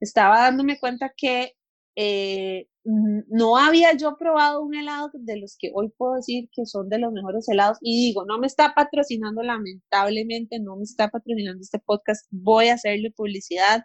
estaba 0.00 0.38
dándome 0.38 0.78
cuenta 0.78 1.12
que 1.16 1.54
eh, 1.96 2.68
no 2.84 3.56
había 3.56 3.96
yo 3.96 4.16
probado 4.16 4.62
un 4.62 4.74
helado 4.74 5.10
de 5.14 5.38
los 5.38 5.56
que 5.58 5.70
hoy 5.74 5.92
puedo 5.96 6.14
decir 6.14 6.48
que 6.52 6.66
son 6.66 6.88
de 6.88 6.98
los 6.98 7.12
mejores 7.12 7.48
helados 7.48 7.78
y 7.80 8.08
digo, 8.08 8.24
no 8.24 8.38
me 8.38 8.46
está 8.46 8.74
patrocinando 8.74 9.42
lamentablemente, 9.42 10.58
no 10.58 10.76
me 10.76 10.82
está 10.82 11.08
patrocinando 11.08 11.60
este 11.60 11.78
podcast, 11.78 12.26
voy 12.30 12.68
a 12.68 12.74
hacerle 12.74 13.12
publicidad, 13.12 13.84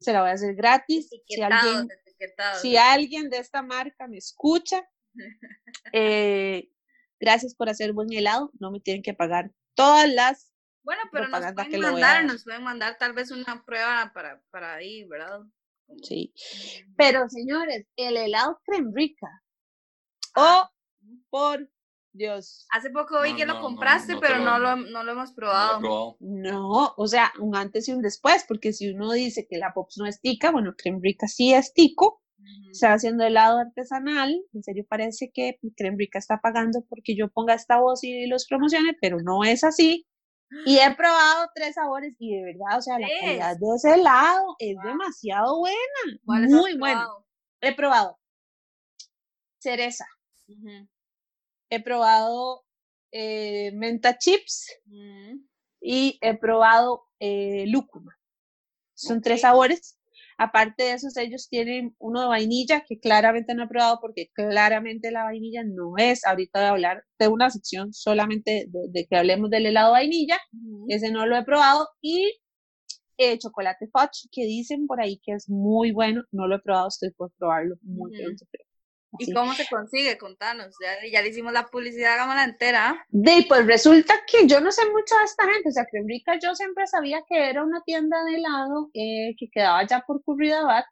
se 0.00 0.12
la 0.12 0.20
voy 0.22 0.30
a 0.30 0.34
hacer 0.34 0.54
gratis. 0.54 1.10
Si 1.26 1.42
alguien, 1.42 1.88
si 2.62 2.76
alguien 2.76 3.28
de 3.28 3.38
esta 3.38 3.62
marca 3.62 4.06
me 4.08 4.16
escucha, 4.16 4.82
eh, 5.92 6.70
gracias 7.18 7.54
por 7.54 7.68
hacer 7.68 7.92
buen 7.92 8.12
helado, 8.12 8.50
no 8.58 8.70
me 8.70 8.80
tienen 8.80 9.02
que 9.02 9.14
pagar 9.14 9.50
todas 9.74 10.08
las 10.08 10.52
bueno, 10.86 11.02
pero 11.10 11.26
nos 11.26 11.52
pueden 11.52 11.80
mandar, 11.80 12.24
nos 12.24 12.44
pueden 12.44 12.62
mandar 12.62 12.96
tal 12.96 13.12
vez 13.12 13.32
una 13.32 13.64
prueba 13.66 14.12
para, 14.14 14.40
para 14.52 14.74
ahí, 14.74 15.02
¿verdad? 15.02 15.40
Sí. 16.02 16.32
Pero 16.96 17.28
señores, 17.28 17.88
el 17.96 18.16
helado 18.16 18.60
creme 18.64 18.92
rica. 18.94 19.26
Ah. 20.36 20.62
Oh, 20.62 20.70
por 21.28 21.68
Dios. 22.12 22.68
Hace 22.70 22.90
poco 22.90 23.20
vi 23.20 23.34
que 23.34 23.46
lo 23.46 23.60
compraste, 23.60 24.16
pero 24.20 24.38
no, 24.38 24.60
lo, 24.60 24.76
no 24.76 25.02
lo 25.02 25.10
hemos 25.10 25.32
probado. 25.32 26.16
No, 26.20 26.94
o 26.96 27.06
sea, 27.08 27.32
un 27.40 27.56
antes 27.56 27.88
y 27.88 27.92
un 27.92 28.00
después, 28.00 28.44
porque 28.46 28.72
si 28.72 28.88
uno 28.90 29.12
dice 29.12 29.48
que 29.50 29.58
la 29.58 29.72
Pops 29.74 29.98
no 29.98 30.06
es 30.06 30.20
tica, 30.20 30.52
bueno, 30.52 30.74
creme 30.78 31.00
rica 31.02 31.26
sí 31.26 31.52
es 31.52 31.74
tico, 31.74 32.22
está 32.70 32.92
haciendo 32.92 33.24
helado 33.24 33.58
artesanal, 33.58 34.36
en 34.52 34.62
serio 34.62 34.84
parece 34.88 35.30
que 35.32 35.58
creme 35.76 35.96
rica 35.98 36.18
está 36.18 36.40
pagando 36.40 36.84
porque 36.88 37.16
yo 37.16 37.28
ponga 37.28 37.54
esta 37.54 37.80
voz 37.80 38.04
y 38.04 38.26
los 38.26 38.46
promocione, 38.46 38.96
pero 39.00 39.18
no 39.18 39.44
es 39.44 39.64
así. 39.64 40.06
Y 40.64 40.78
he 40.78 40.94
probado 40.96 41.50
tres 41.54 41.74
sabores 41.74 42.14
y 42.18 42.36
de 42.36 42.44
verdad, 42.44 42.78
o 42.78 42.82
sea, 42.82 42.98
la 42.98 43.08
calidad 43.20 43.56
de 43.58 43.66
ese 43.76 43.94
helado 43.94 44.56
es 44.58 44.76
demasiado 44.84 45.58
buena. 45.58 46.48
Muy 46.48 46.76
bueno. 46.78 47.26
He 47.60 47.74
probado 47.74 48.18
cereza. 49.58 50.06
He 51.70 51.82
probado 51.82 52.64
eh, 53.12 53.72
menta 53.74 54.18
chips 54.18 54.70
y 55.80 56.18
he 56.20 56.38
probado 56.38 57.06
eh, 57.18 57.64
lúcuma. 57.66 58.16
Son 58.94 59.20
tres 59.20 59.42
sabores. 59.42 59.95
Aparte 60.38 60.84
de 60.84 60.92
esos, 60.92 61.16
ellos 61.16 61.48
tienen 61.48 61.94
uno 61.98 62.20
de 62.20 62.26
vainilla 62.26 62.84
que 62.86 62.98
claramente 62.98 63.54
no 63.54 63.64
he 63.64 63.68
probado 63.68 63.98
porque 64.00 64.28
claramente 64.34 65.10
la 65.10 65.24
vainilla 65.24 65.62
no 65.64 65.94
es. 65.96 66.26
Ahorita 66.26 66.60
voy 66.60 66.66
a 66.66 66.70
hablar 66.70 67.04
de 67.18 67.28
una 67.28 67.50
sección 67.50 67.92
solamente 67.94 68.66
de, 68.68 69.06
que 69.08 69.16
hablemos 69.16 69.50
del 69.50 69.66
helado 69.66 69.92
vainilla. 69.92 70.38
Ese 70.88 71.10
no 71.10 71.26
lo 71.26 71.36
he 71.36 71.44
probado. 71.44 71.88
Y 72.02 72.38
eh, 73.18 73.38
chocolate 73.38 73.88
fudge 73.92 74.28
que 74.30 74.44
dicen 74.44 74.86
por 74.86 75.00
ahí 75.00 75.18
que 75.24 75.32
es 75.32 75.48
muy 75.48 75.92
bueno. 75.92 76.22
No 76.32 76.46
lo 76.46 76.56
he 76.56 76.60
probado, 76.60 76.88
estoy 76.88 77.10
por 77.12 77.32
probarlo 77.38 77.76
muy 77.82 78.12
pronto. 78.12 78.44
¿Y 79.18 79.32
cómo 79.32 79.52
se 79.54 79.66
consigue? 79.68 80.18
Contanos, 80.18 80.74
ya, 80.82 80.94
ya 81.10 81.22
le 81.22 81.28
hicimos 81.28 81.52
la 81.52 81.66
publicidad, 81.66 82.14
hagámosla 82.14 82.44
entera. 82.44 83.04
De, 83.08 83.44
pues 83.48 83.66
resulta 83.66 84.14
que 84.26 84.46
yo 84.46 84.60
no 84.60 84.70
sé 84.70 84.84
mucho 84.86 85.16
de 85.18 85.24
esta 85.24 85.44
gente, 85.44 85.68
o 85.68 85.72
sea, 85.72 85.86
que 85.90 86.02
Rica 86.06 86.38
yo 86.42 86.54
siempre 86.54 86.86
sabía 86.86 87.22
que 87.28 87.48
era 87.48 87.62
una 87.64 87.82
tienda 87.82 88.22
de 88.24 88.36
helado 88.36 88.90
eh, 88.94 89.34
que 89.38 89.48
quedaba 89.50 89.86
ya 89.86 90.00
por 90.06 90.22
Curridabat, 90.22 90.84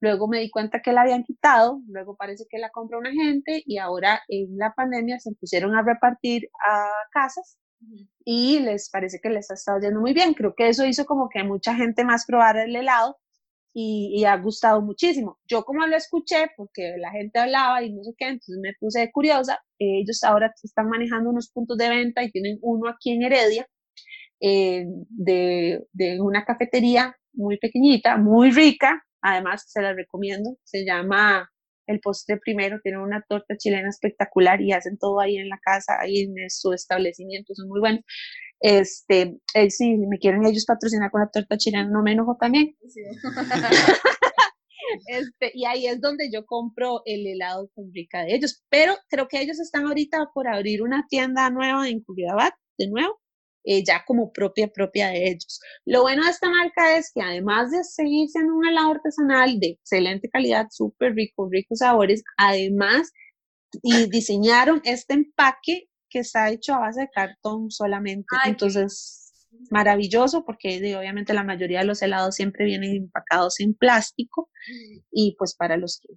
luego 0.00 0.28
me 0.28 0.40
di 0.40 0.50
cuenta 0.50 0.80
que 0.80 0.92
la 0.92 1.02
habían 1.02 1.22
quitado, 1.22 1.80
luego 1.86 2.16
parece 2.16 2.44
que 2.48 2.58
la 2.58 2.70
compró 2.70 2.98
una 2.98 3.12
gente 3.12 3.62
y 3.66 3.78
ahora 3.78 4.22
en 4.28 4.56
la 4.56 4.72
pandemia 4.74 5.18
se 5.20 5.32
pusieron 5.32 5.74
a 5.76 5.82
repartir 5.82 6.48
a 6.66 6.88
casas 7.12 7.58
y 8.24 8.60
les 8.60 8.90
parece 8.90 9.20
que 9.20 9.30
les 9.30 9.50
ha 9.50 9.54
estado 9.54 9.80
yendo 9.80 10.00
muy 10.00 10.12
bien. 10.12 10.34
Creo 10.34 10.54
que 10.54 10.68
eso 10.68 10.84
hizo 10.86 11.04
como 11.06 11.28
que 11.28 11.44
mucha 11.44 11.74
gente 11.74 12.04
más 12.04 12.26
probara 12.26 12.64
el 12.64 12.76
helado 12.76 13.18
y, 13.72 14.24
ha 14.24 14.36
gustado 14.36 14.82
muchísimo. 14.82 15.38
Yo 15.48 15.64
como 15.64 15.86
lo 15.86 15.96
escuché, 15.96 16.48
porque 16.56 16.96
la 16.98 17.10
gente 17.12 17.38
hablaba 17.38 17.82
y 17.82 17.92
no 17.92 18.02
sé 18.04 18.12
qué, 18.16 18.26
entonces 18.26 18.58
me 18.62 18.74
puse 18.78 19.10
curiosa. 19.12 19.58
ellos 19.78 20.22
ahora 20.24 20.52
están 20.62 20.88
manejando 20.88 21.30
unos 21.30 21.50
puntos 21.50 21.78
de 21.78 21.88
venta 21.88 22.22
y 22.24 22.30
tienen 22.30 22.58
uno 22.62 22.88
aquí 22.88 23.12
en 23.12 23.22
Heredia, 23.22 23.66
eh, 24.40 24.84
de, 25.08 25.86
de, 25.92 26.20
una 26.20 26.44
cafetería 26.44 27.16
muy 27.32 27.58
pequeñita, 27.58 28.16
muy 28.16 28.50
rica. 28.50 29.04
Además, 29.22 29.64
se 29.68 29.82
la 29.82 29.92
recomiendo. 29.94 30.56
Se 30.64 30.84
llama 30.84 31.50
El 31.86 32.00
Postre 32.00 32.38
Primero. 32.38 32.80
Tienen 32.82 33.00
una 33.00 33.22
torta 33.28 33.56
chilena 33.56 33.88
espectacular 33.90 34.60
y 34.60 34.72
hacen 34.72 34.98
todo 34.98 35.20
ahí 35.20 35.36
en 35.36 35.48
la 35.48 35.58
casa, 35.58 35.98
ahí 36.00 36.22
en 36.22 36.50
su 36.50 36.72
establecimiento. 36.72 37.54
Son 37.54 37.68
muy 37.68 37.80
buenos. 37.80 38.02
Este, 38.60 39.38
eh, 39.54 39.70
si 39.70 39.96
me 39.96 40.18
quieren 40.18 40.44
ellos 40.44 40.66
patrocinar 40.66 41.10
con 41.10 41.22
la 41.22 41.30
torta 41.30 41.56
chilena, 41.56 41.88
no 41.88 42.02
me 42.02 42.12
enojo 42.12 42.36
también. 42.38 42.76
este, 45.06 45.52
y 45.54 45.64
ahí 45.64 45.86
es 45.86 46.00
donde 46.00 46.30
yo 46.30 46.44
compro 46.44 47.02
el 47.06 47.26
helado 47.26 47.70
con 47.74 47.90
de 47.90 48.06
ellos. 48.28 48.62
Pero 48.68 48.94
creo 49.08 49.28
que 49.28 49.40
ellos 49.40 49.58
están 49.60 49.86
ahorita 49.86 50.30
por 50.34 50.48
abrir 50.48 50.82
una 50.82 51.06
tienda 51.08 51.48
nueva 51.50 51.88
en 51.88 52.02
Curiabat, 52.02 52.52
de 52.78 52.88
nuevo, 52.88 53.18
eh, 53.64 53.82
ya 53.84 54.04
como 54.06 54.32
propia, 54.32 54.68
propia 54.68 55.08
de 55.08 55.28
ellos. 55.28 55.60
Lo 55.86 56.02
bueno 56.02 56.24
de 56.24 56.30
esta 56.30 56.50
marca 56.50 56.98
es 56.98 57.10
que 57.14 57.22
además 57.22 57.70
de 57.70 57.82
seguir 57.84 58.28
siendo 58.28 58.54
un 58.54 58.66
helado 58.66 58.92
artesanal 58.92 59.58
de 59.58 59.68
excelente 59.68 60.28
calidad, 60.28 60.66
súper 60.70 61.14
rico, 61.14 61.48
ricos 61.50 61.78
sabores, 61.78 62.22
además 62.36 63.10
y 63.82 64.10
diseñaron 64.10 64.80
este 64.84 65.14
empaque 65.14 65.89
que 66.10 66.20
está 66.20 66.50
hecho 66.50 66.74
a 66.74 66.80
base 66.80 67.02
de 67.02 67.10
cartón 67.10 67.70
solamente. 67.70 68.26
Entonces, 68.44 69.32
maravilloso 69.70 70.44
porque 70.44 70.78
obviamente 70.96 71.34
la 71.34 71.44
mayoría 71.44 71.80
de 71.80 71.86
los 71.86 72.02
helados 72.02 72.34
siempre 72.34 72.64
vienen 72.64 72.96
empacados 72.96 73.60
en 73.60 73.74
plástico 73.74 74.50
y 75.10 75.34
pues 75.38 75.54
para 75.54 75.76
los 75.76 76.00
que 76.00 76.14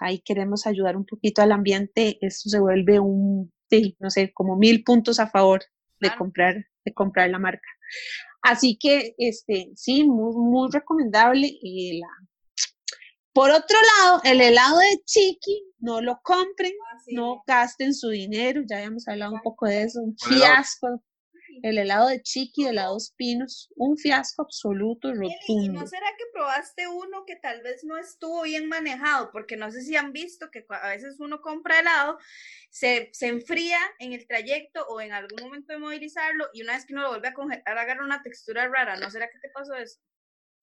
ahí 0.00 0.20
queremos 0.20 0.66
ayudar 0.66 0.96
un 0.96 1.06
poquito 1.06 1.42
al 1.42 1.52
ambiente, 1.52 2.18
esto 2.20 2.50
se 2.50 2.60
vuelve 2.60 3.00
un, 3.00 3.52
sí, 3.70 3.96
no 4.00 4.10
sé, 4.10 4.32
como 4.34 4.56
mil 4.56 4.84
puntos 4.84 5.20
a 5.20 5.28
favor 5.28 5.62
de 6.00 6.10
comprar, 6.16 6.66
de 6.84 6.92
comprar 6.92 7.30
la 7.30 7.38
marca. 7.38 7.68
Así 8.42 8.78
que, 8.80 9.14
este, 9.18 9.72
sí, 9.74 10.04
muy, 10.04 10.34
muy 10.36 10.68
recomendable. 10.70 11.50
Y 11.50 11.98
la, 11.98 12.06
por 13.36 13.50
otro 13.50 13.78
lado, 13.98 14.22
el 14.24 14.40
helado 14.40 14.78
de 14.78 15.02
Chiqui, 15.04 15.74
no 15.78 16.00
lo 16.00 16.18
compren, 16.22 16.72
ah, 16.90 16.98
no 17.08 17.44
gasten 17.46 17.92
su 17.92 18.08
dinero, 18.08 18.62
ya 18.66 18.78
habíamos 18.78 19.06
hablado 19.08 19.34
un 19.34 19.42
poco 19.42 19.66
de 19.66 19.82
eso, 19.82 20.00
un 20.00 20.16
fiasco. 20.16 21.02
El 21.62 21.76
helado 21.76 22.08
de 22.08 22.22
Chiqui, 22.22 22.64
de 22.64 22.70
helados 22.70 23.12
pinos, 23.14 23.70
un 23.76 23.98
fiasco 23.98 24.40
absoluto, 24.40 25.08
rotundo. 25.12 25.32
¿Y 25.48 25.68
no 25.68 25.86
será 25.86 26.06
que 26.16 26.24
probaste 26.32 26.88
uno 26.88 27.24
que 27.26 27.36
tal 27.36 27.62
vez 27.62 27.84
no 27.84 27.98
estuvo 27.98 28.42
bien 28.42 28.68
manejado? 28.68 29.30
Porque 29.32 29.58
no 29.58 29.70
sé 29.70 29.82
si 29.82 29.96
han 29.96 30.12
visto 30.12 30.50
que 30.50 30.64
a 30.70 30.88
veces 30.88 31.20
uno 31.20 31.42
compra 31.42 31.80
helado, 31.80 32.18
se, 32.70 33.10
se 33.12 33.28
enfría 33.28 33.78
en 33.98 34.14
el 34.14 34.26
trayecto 34.26 34.86
o 34.88 35.02
en 35.02 35.12
algún 35.12 35.42
momento 35.42 35.74
de 35.74 35.78
movilizarlo 35.78 36.46
y 36.54 36.62
una 36.62 36.72
vez 36.72 36.86
que 36.86 36.94
uno 36.94 37.02
lo 37.02 37.08
vuelve 37.10 37.28
a 37.28 37.34
congelar 37.34 37.76
agarra 37.76 38.02
una 38.02 38.22
textura 38.22 38.66
rara. 38.66 38.96
¿No 38.96 39.10
será 39.10 39.28
que 39.28 39.38
te 39.40 39.50
pasó 39.50 39.74
eso? 39.74 39.98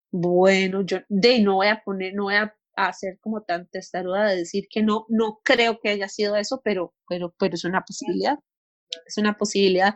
Bueno, 0.09 0.81
yo 0.81 0.99
de 1.07 1.39
no 1.39 1.55
voy 1.55 1.67
a 1.67 1.83
poner, 1.83 2.13
no 2.13 2.23
voy 2.23 2.35
a 2.35 2.55
a 2.75 2.93
ser 2.93 3.19
como 3.21 3.41
tan 3.43 3.67
testaruda 3.69 4.25
de 4.25 4.37
decir 4.37 4.67
que 4.69 4.83
no, 4.83 5.05
no 5.09 5.39
creo 5.43 5.79
que 5.81 5.89
haya 5.89 6.09
sido 6.09 6.35
eso, 6.35 6.61
pero, 6.63 6.93
pero, 7.09 7.33
pero 7.37 7.55
es 7.55 7.65
una 7.65 7.81
posibilidad, 7.83 8.39
es 9.07 9.17
una 9.17 9.37
posibilidad. 9.37 9.95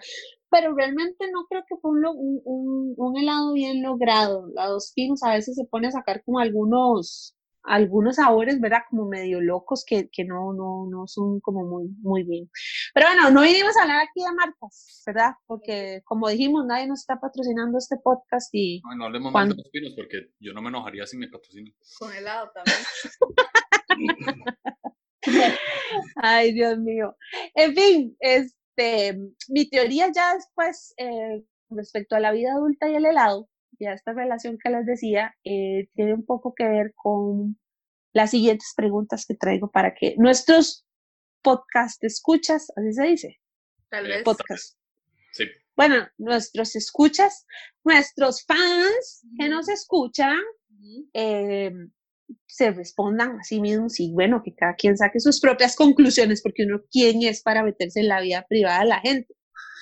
Pero 0.50 0.76
realmente 0.76 1.30
no 1.32 1.46
creo 1.50 1.64
que 1.68 1.76
fue 1.82 1.92
un, 1.92 2.06
un, 2.06 2.94
un 2.98 3.18
helado 3.18 3.54
bien 3.54 3.84
logrado. 3.84 4.48
La 4.56 4.68
dos 4.68 4.94
pinos 4.96 5.24
a 5.24 5.34
veces 5.34 5.56
se 5.56 5.66
pone 5.66 5.88
a 5.88 5.92
sacar 5.92 6.24
como 6.24 6.40
algunos, 6.40 7.37
algunos 7.68 8.16
sabores, 8.16 8.60
¿verdad? 8.60 8.84
Como 8.90 9.08
medio 9.08 9.42
locos 9.42 9.84
que, 9.86 10.10
que 10.10 10.24
no, 10.24 10.54
no, 10.54 10.88
no 10.90 11.08
son 11.08 11.40
como 11.42 11.66
muy, 11.66 11.90
muy 12.00 12.24
bien. 12.24 12.50
Pero 12.94 13.08
bueno, 13.08 13.30
no 13.30 13.42
vinimos 13.42 13.76
a 13.78 13.84
hablar 13.84 14.04
aquí 14.04 14.24
de 14.24 14.34
marcas, 14.34 15.04
¿verdad? 15.06 15.34
Porque 15.46 16.02
como 16.06 16.30
dijimos, 16.30 16.66
nadie 16.66 16.88
nos 16.88 17.02
está 17.02 17.20
patrocinando 17.20 17.78
este 17.78 17.98
podcast 17.98 18.50
y... 18.54 18.82
No, 18.84 18.96
no 18.96 19.06
hablemos 19.06 19.34
más 19.34 19.50
de 19.50 19.56
los 19.56 19.70
pinos 19.70 19.94
porque 19.96 20.32
yo 20.40 20.54
no 20.54 20.62
me 20.62 20.70
enojaría 20.70 21.06
si 21.06 21.18
me 21.18 21.28
patrocinan. 21.28 21.74
Con 22.00 22.14
helado 22.14 22.52
también. 22.54 22.78
Ay, 26.16 26.54
Dios 26.54 26.78
mío. 26.80 27.18
En 27.54 27.76
fin, 27.76 28.16
este, 28.20 29.20
mi 29.50 29.70
teoría 29.70 30.10
ya 30.14 30.36
después, 30.36 30.94
eh, 30.98 31.44
respecto 31.70 32.16
a 32.16 32.22
la 32.22 32.32
vida 32.32 32.54
adulta 32.54 32.90
y 32.90 32.96
el 32.96 33.06
helado, 33.06 33.50
ya 33.80 33.94
esta 33.94 34.14
relación 34.14 34.58
que 34.62 34.70
les 34.70 34.86
decía 34.86 35.36
eh, 35.44 35.90
tiene 35.94 36.14
un 36.14 36.26
poco 36.26 36.54
que 36.56 36.68
ver 36.68 36.94
con 36.96 37.58
las 38.14 38.32
siguientes 38.32 38.74
preguntas 38.76 39.26
que 39.26 39.36
traigo 39.36 39.70
para 39.70 39.94
que 39.94 40.16
nuestros 40.18 40.86
podcast 41.42 42.04
escuchas, 42.04 42.72
así 42.76 42.94
se 42.94 43.04
dice. 43.04 43.40
Tal 43.90 44.06
vez. 44.06 44.24
Podcast. 44.24 44.78
Sí. 45.32 45.46
Bueno, 45.76 46.08
nuestros 46.18 46.76
escuchas, 46.76 47.46
nuestros 47.84 48.44
fans 48.44 49.26
que 49.38 49.48
nos 49.48 49.70
escuchan, 49.70 50.40
eh, 51.14 51.72
se 52.46 52.72
respondan 52.72 53.40
a 53.40 53.44
sí 53.44 53.62
mismos 53.62 54.00
y 54.00 54.12
bueno, 54.12 54.42
que 54.44 54.56
cada 54.56 54.76
quien 54.76 54.98
saque 54.98 55.20
sus 55.20 55.40
propias 55.40 55.76
conclusiones, 55.76 56.42
porque 56.42 56.64
uno, 56.64 56.82
¿quién 56.92 57.22
es 57.22 57.44
para 57.44 57.64
meterse 57.64 58.00
en 58.00 58.08
la 58.08 58.22
vida 58.22 58.46
privada 58.50 58.80
de 58.80 58.86
la 58.86 59.00
gente? 59.00 59.36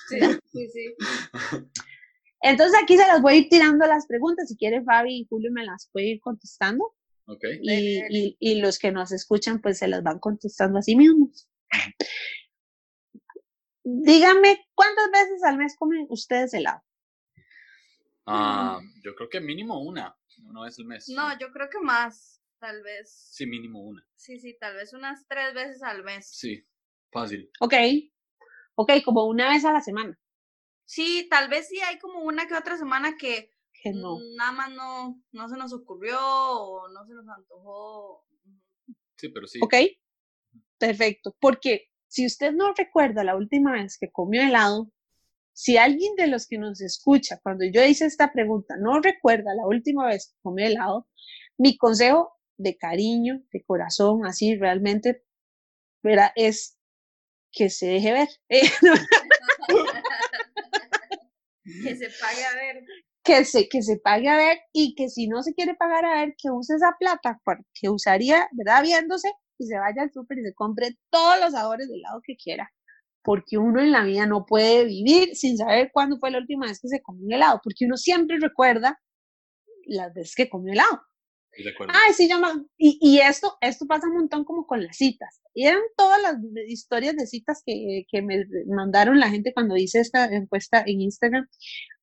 Sí, 0.08 0.20
sí, 0.52 0.68
sí. 0.68 0.94
Entonces 2.40 2.78
aquí 2.82 2.96
se 2.96 3.06
las 3.06 3.22
voy 3.22 3.32
a 3.32 3.36
ir 3.36 3.48
tirando 3.48 3.86
las 3.86 4.06
preguntas. 4.06 4.48
Si 4.48 4.56
quiere 4.56 4.82
Fabi 4.82 5.20
y 5.20 5.26
Julio 5.28 5.50
me 5.52 5.64
las 5.64 5.88
puede 5.92 6.06
ir 6.06 6.20
contestando. 6.20 6.94
Okay. 7.26 7.58
Y, 7.60 8.36
y, 8.38 8.60
los 8.60 8.78
que 8.78 8.92
nos 8.92 9.10
escuchan 9.10 9.60
pues 9.60 9.78
se 9.78 9.88
las 9.88 10.02
van 10.04 10.20
contestando 10.20 10.78
a 10.78 10.82
sí 10.82 10.94
mismos. 10.94 11.48
Dígame, 13.82 14.64
¿cuántas 14.74 15.10
veces 15.10 15.42
al 15.42 15.58
mes 15.58 15.76
comen 15.76 16.06
ustedes 16.08 16.54
helado? 16.54 16.82
Ah, 18.26 18.80
yo 19.02 19.14
creo 19.14 19.28
que 19.28 19.40
mínimo 19.40 19.80
una, 19.80 20.16
una 20.44 20.62
vez 20.64 20.78
al 20.78 20.86
mes. 20.86 21.08
No, 21.08 21.38
yo 21.38 21.52
creo 21.52 21.68
que 21.70 21.78
más, 21.78 22.42
tal 22.58 22.82
vez. 22.82 23.28
Sí, 23.30 23.46
mínimo 23.46 23.80
una. 23.80 24.04
Sí, 24.16 24.40
sí, 24.40 24.56
tal 24.58 24.74
vez 24.74 24.92
unas 24.92 25.26
tres 25.28 25.54
veces 25.54 25.82
al 25.82 26.02
mes. 26.02 26.28
Sí, 26.28 26.66
fácil. 27.12 27.48
Ok, 27.60 27.74
ok, 28.74 28.92
como 29.04 29.26
una 29.26 29.48
vez 29.48 29.64
a 29.64 29.72
la 29.72 29.80
semana. 29.80 30.18
Sí, 30.86 31.26
tal 31.28 31.48
vez 31.48 31.68
sí 31.68 31.80
hay 31.80 31.98
como 31.98 32.20
una 32.20 32.46
que 32.46 32.54
otra 32.54 32.78
semana 32.78 33.16
que, 33.16 33.52
no. 33.92 34.18
nada 34.36 34.52
más 34.52 34.70
no, 34.70 35.22
no 35.32 35.48
se 35.48 35.56
nos 35.56 35.72
ocurrió 35.72 36.18
o 36.20 36.88
no 36.88 37.04
se 37.06 37.12
nos 37.12 37.28
antojó. 37.28 38.24
Sí, 39.16 39.28
pero 39.28 39.46
sí. 39.46 39.58
Ok, 39.62 39.74
perfecto. 40.78 41.36
Porque 41.40 41.90
si 42.06 42.24
usted 42.24 42.52
no 42.52 42.72
recuerda 42.72 43.24
la 43.24 43.36
última 43.36 43.72
vez 43.72 43.98
que 43.98 44.10
comió 44.10 44.42
helado, 44.42 44.90
si 45.52 45.76
alguien 45.76 46.14
de 46.16 46.28
los 46.28 46.46
que 46.46 46.58
nos 46.58 46.80
escucha, 46.80 47.40
cuando 47.42 47.64
yo 47.64 47.82
hice 47.84 48.06
esta 48.06 48.32
pregunta, 48.32 48.76
no 48.78 49.00
recuerda 49.00 49.54
la 49.54 49.66
última 49.66 50.06
vez 50.06 50.28
que 50.28 50.38
comió 50.42 50.66
helado, 50.66 51.08
mi 51.58 51.76
consejo 51.76 52.32
de 52.58 52.76
cariño, 52.76 53.42
de 53.52 53.64
corazón, 53.64 54.26
así 54.26 54.54
realmente, 54.54 55.24
¿verdad? 56.02 56.30
es 56.36 56.78
que 57.52 57.70
se 57.70 57.86
deje 57.86 58.12
ver. 58.12 58.28
Que 61.82 61.96
se 61.96 62.08
pague 62.20 62.44
a 62.44 62.54
ver. 62.54 62.84
Que 63.24 63.44
se, 63.44 63.68
que 63.68 63.82
se 63.82 63.98
pague 63.98 64.28
a 64.28 64.36
ver 64.36 64.58
y 64.72 64.94
que 64.94 65.08
si 65.08 65.26
no 65.26 65.42
se 65.42 65.52
quiere 65.52 65.74
pagar 65.74 66.04
a 66.04 66.20
ver, 66.20 66.34
que 66.38 66.50
use 66.50 66.74
esa 66.74 66.94
plata 66.98 67.40
que 67.74 67.88
usaría, 67.88 68.48
¿verdad? 68.52 68.82
Viéndose 68.82 69.32
y 69.58 69.66
se 69.66 69.78
vaya 69.78 70.02
al 70.02 70.12
súper 70.12 70.38
y 70.38 70.44
se 70.44 70.54
compre 70.54 70.96
todos 71.10 71.40
los 71.40 71.52
sabores 71.52 71.88
del 71.88 72.02
lado 72.02 72.20
que 72.24 72.36
quiera. 72.36 72.70
Porque 73.22 73.58
uno 73.58 73.80
en 73.80 73.90
la 73.90 74.04
vida 74.04 74.26
no 74.26 74.46
puede 74.46 74.84
vivir 74.84 75.34
sin 75.34 75.56
saber 75.56 75.90
cuándo 75.92 76.18
fue 76.18 76.30
la 76.30 76.38
última 76.38 76.66
vez 76.66 76.80
que 76.80 76.88
se 76.88 77.02
comió 77.02 77.26
un 77.26 77.32
helado, 77.32 77.60
porque 77.64 77.84
uno 77.86 77.96
siempre 77.96 78.38
recuerda 78.40 79.00
las 79.86 80.14
veces 80.14 80.34
que 80.36 80.48
comió 80.48 80.72
helado. 80.72 81.00
Ay, 81.88 82.12
sí, 82.14 82.28
yo 82.28 82.36
y, 82.76 82.98
y, 83.00 83.18
esto, 83.20 83.56
esto 83.60 83.86
pasa 83.86 84.06
un 84.08 84.14
montón 84.14 84.44
como 84.44 84.66
con 84.66 84.84
las 84.84 84.96
citas. 84.96 85.40
Y 85.54 85.66
eran 85.66 85.80
todas 85.96 86.20
las 86.20 86.36
historias 86.68 87.16
de 87.16 87.26
citas 87.26 87.62
que, 87.64 88.04
que 88.10 88.22
me 88.22 88.44
mandaron 88.66 89.18
la 89.18 89.30
gente 89.30 89.52
cuando 89.54 89.76
hice 89.76 90.00
esta 90.00 90.26
encuesta 90.26 90.82
en 90.86 91.00
Instagram. 91.00 91.46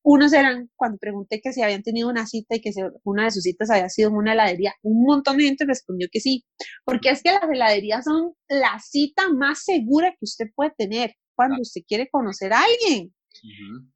Unos 0.02 0.32
eran 0.32 0.70
cuando 0.76 0.98
pregunté 0.98 1.40
que 1.40 1.52
si 1.52 1.62
habían 1.62 1.82
tenido 1.82 2.08
una 2.08 2.26
cita 2.26 2.56
y 2.56 2.60
que 2.60 2.72
si 2.72 2.80
una 3.04 3.24
de 3.24 3.30
sus 3.30 3.44
citas 3.44 3.70
había 3.70 3.88
sido 3.88 4.10
en 4.10 4.16
una 4.16 4.32
heladería. 4.32 4.74
Un 4.82 5.04
montón 5.04 5.38
de 5.38 5.44
gente 5.44 5.64
respondió 5.66 6.08
que 6.10 6.20
sí, 6.20 6.44
porque 6.84 7.10
es 7.10 7.22
que 7.22 7.32
las 7.32 7.44
heladerías 7.44 8.04
son 8.04 8.34
la 8.48 8.78
cita 8.80 9.28
más 9.32 9.64
segura 9.64 10.10
que 10.10 10.18
usted 10.22 10.46
puede 10.54 10.72
tener 10.76 11.14
cuando 11.34 11.60
usted 11.60 11.82
quiere 11.86 12.08
conocer 12.10 12.52
a 12.52 12.62
alguien. 12.62 13.14
Eh, 13.42 13.93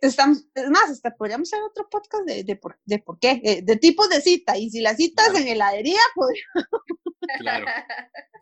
estamos, 0.00 0.46
es 0.54 0.70
más, 0.70 0.90
hasta 0.90 1.14
podríamos 1.14 1.52
hacer 1.52 1.64
otro 1.64 1.88
podcast 1.88 2.24
de, 2.26 2.44
de, 2.44 2.56
por, 2.56 2.78
de 2.84 2.98
por 2.98 3.18
qué, 3.18 3.40
eh, 3.44 3.62
de, 3.62 3.76
tipos 3.76 4.08
de 4.08 4.20
cita, 4.20 4.56
y 4.56 4.70
si 4.70 4.80
la 4.80 4.94
cita 4.94 5.26
es 5.26 5.40
en 5.40 5.48
heladería, 5.48 6.00
podríamos... 6.14 6.54
Claro, 7.40 7.66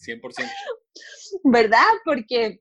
100%. 0.00 0.50
¿Verdad? 1.44 1.86
Porque, 2.04 2.60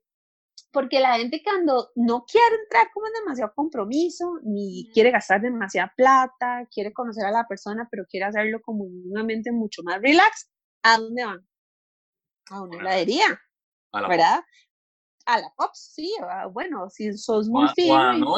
porque 0.71 0.99
la 0.99 1.17
gente 1.17 1.41
cuando 1.43 1.89
no 1.95 2.25
quiere 2.25 2.55
entrar 2.63 2.87
como 2.93 3.07
en 3.07 3.13
demasiado 3.13 3.53
compromiso, 3.55 4.39
ni 4.43 4.89
quiere 4.93 5.11
gastar 5.11 5.41
demasiada 5.41 5.93
plata, 5.95 6.67
quiere 6.71 6.91
conocer 6.91 7.25
a 7.25 7.31
la 7.31 7.47
persona, 7.47 7.87
pero 7.89 8.05
quiere 8.09 8.25
hacerlo 8.25 8.59
como 8.61 8.85
en 8.85 9.11
un 9.11 9.17
ambiente 9.17 9.51
mucho 9.51 9.81
más 9.83 10.01
relax, 10.01 10.51
¿a 10.83 10.97
dónde 10.97 11.25
van? 11.25 11.47
A 12.51 12.61
una 12.61 12.77
heladería, 12.79 13.39
¿verdad? 13.93 14.41
A 15.33 15.39
la 15.39 15.53
Pops, 15.55 15.91
sí, 15.93 16.11
bueno, 16.51 16.89
si 16.89 17.15
sos 17.17 17.49
muy 17.49 17.67
fino. 17.75 18.35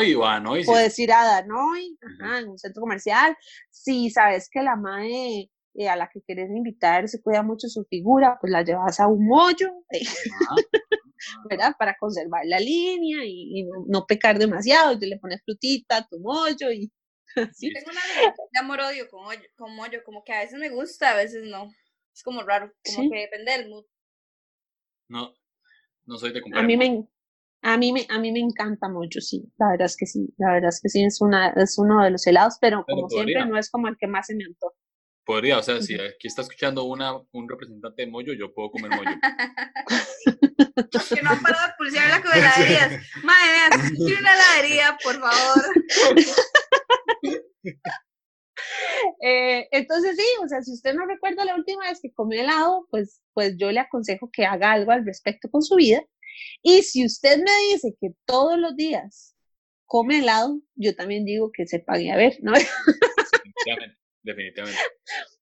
Puedes 0.65 0.99
ir 0.99 1.13
a 1.13 1.23
Danoy, 1.23 1.97
en 2.37 2.49
un 2.49 2.57
centro 2.57 2.81
comercial. 2.81 3.35
Si 3.69 4.09
sabes 4.09 4.49
que 4.51 4.61
la 4.61 4.75
madre 4.75 5.49
eh, 5.73 5.87
a 5.87 5.95
la 5.95 6.09
que 6.09 6.21
quieres 6.21 6.49
invitar 6.49 7.07
se 7.07 7.21
cuida 7.21 7.43
mucho 7.43 7.69
su 7.69 7.85
figura, 7.85 8.37
pues 8.41 8.51
la 8.51 8.61
llevas 8.63 8.99
a 8.99 9.07
un 9.07 9.25
mollo, 9.25 9.71
¿verdad? 11.49 11.75
Para 11.79 11.95
conservar 11.97 12.41
la 12.45 12.59
línea 12.59 13.23
y, 13.25 13.65
no, 13.87 14.05
pecar 14.05 14.37
demasiado, 14.37 14.91
y 14.93 15.05
le 15.05 15.17
pones 15.17 15.41
frutita 15.45 15.97
a 15.97 16.07
tu 16.07 16.19
mollo 16.19 16.71
y 16.71 16.91
así. 17.37 17.71
Tengo 17.71 17.89
una 17.89 18.01
de 18.51 18.59
amor-odio 18.59 19.07
con, 19.09 19.25
con 19.55 19.75
mollo, 19.75 20.03
como 20.03 20.23
que 20.25 20.33
a 20.33 20.39
veces 20.39 20.59
me 20.59 20.69
gusta, 20.69 21.11
a 21.11 21.15
veces 21.15 21.43
no. 21.45 21.71
Es 22.13 22.21
como 22.23 22.43
raro, 22.43 22.73
como 22.93 23.09
que 23.09 23.19
depende 23.19 23.51
del 23.53 23.69
mood. 23.69 23.85
No, 25.07 25.33
no 26.11 26.17
soy 26.17 26.33
de 26.33 26.41
comprar. 26.41 26.63
A 26.63 26.67
mí 26.67 26.77
me, 26.77 27.07
a 27.63 27.77
mí 27.77 27.93
me, 27.93 28.07
a 28.09 28.17
mí 28.19 28.31
me 28.31 28.39
encanta 28.39 28.89
mucho, 28.89 29.21
sí. 29.21 29.51
La 29.57 29.71
verdad 29.71 29.85
es 29.85 29.95
que 29.97 30.05
sí. 30.05 30.31
La 30.37 30.53
verdad 30.53 30.69
es 30.69 30.79
que 30.81 30.89
sí, 30.89 31.03
es, 31.03 31.19
una, 31.21 31.49
es 31.51 31.77
uno 31.77 32.03
de 32.03 32.11
los 32.11 32.27
helados, 32.27 32.57
pero, 32.59 32.83
como 32.87 33.09
siempre 33.09 33.45
no 33.45 33.57
es 33.57 33.71
como 33.71 33.87
el 33.87 33.95
que 33.97 34.07
más 34.07 34.27
se 34.27 34.35
me 34.35 34.43
antoja. 34.43 34.75
Podría, 35.23 35.59
o 35.59 35.63
sea, 35.63 35.81
si 35.81 35.95
aquí 35.95 36.27
está 36.27 36.41
escuchando 36.41 36.83
una, 36.83 37.13
un 37.31 37.47
representante 37.47 38.01
de 38.01 38.11
Mollo, 38.11 38.33
yo 38.33 38.53
puedo 38.53 38.71
comer 38.71 38.91
Mollo. 38.91 39.11
que 41.15 41.21
no 41.21 41.29
han 41.29 41.41
parado 41.41 41.67
de 41.67 41.73
pulsear 41.77 42.09
la 42.09 42.17
heladerías. 42.17 43.01
Madre 43.23 43.91
mía, 43.91 44.17
una 44.19 44.33
heladería, 44.33 44.97
por 45.01 45.17
favor. 45.19 45.63
Eh, 49.23 49.67
entonces 49.71 50.15
sí, 50.17 50.25
o 50.43 50.47
sea, 50.47 50.61
si 50.61 50.73
usted 50.73 50.93
no 50.93 51.05
recuerda 51.05 51.45
la 51.45 51.55
última 51.55 51.87
vez 51.87 51.99
que 52.01 52.11
comió 52.11 52.41
helado, 52.41 52.87
pues, 52.89 53.21
pues 53.33 53.55
yo 53.57 53.71
le 53.71 53.79
aconsejo 53.79 54.29
que 54.31 54.45
haga 54.45 54.71
algo 54.71 54.91
al 54.91 55.05
respecto 55.05 55.49
con 55.49 55.61
su 55.61 55.75
vida. 55.75 56.03
Y 56.61 56.83
si 56.83 57.05
usted 57.05 57.37
me 57.37 57.73
dice 57.73 57.95
que 57.99 58.11
todos 58.25 58.57
los 58.57 58.75
días 58.75 59.35
come 59.85 60.19
helado, 60.19 60.61
yo 60.75 60.95
también 60.95 61.25
digo 61.25 61.51
que 61.51 61.67
se 61.67 61.79
pague 61.79 62.11
a 62.11 62.17
ver, 62.17 62.37
¿no? 62.41 62.53
Definitivamente. 64.23 64.79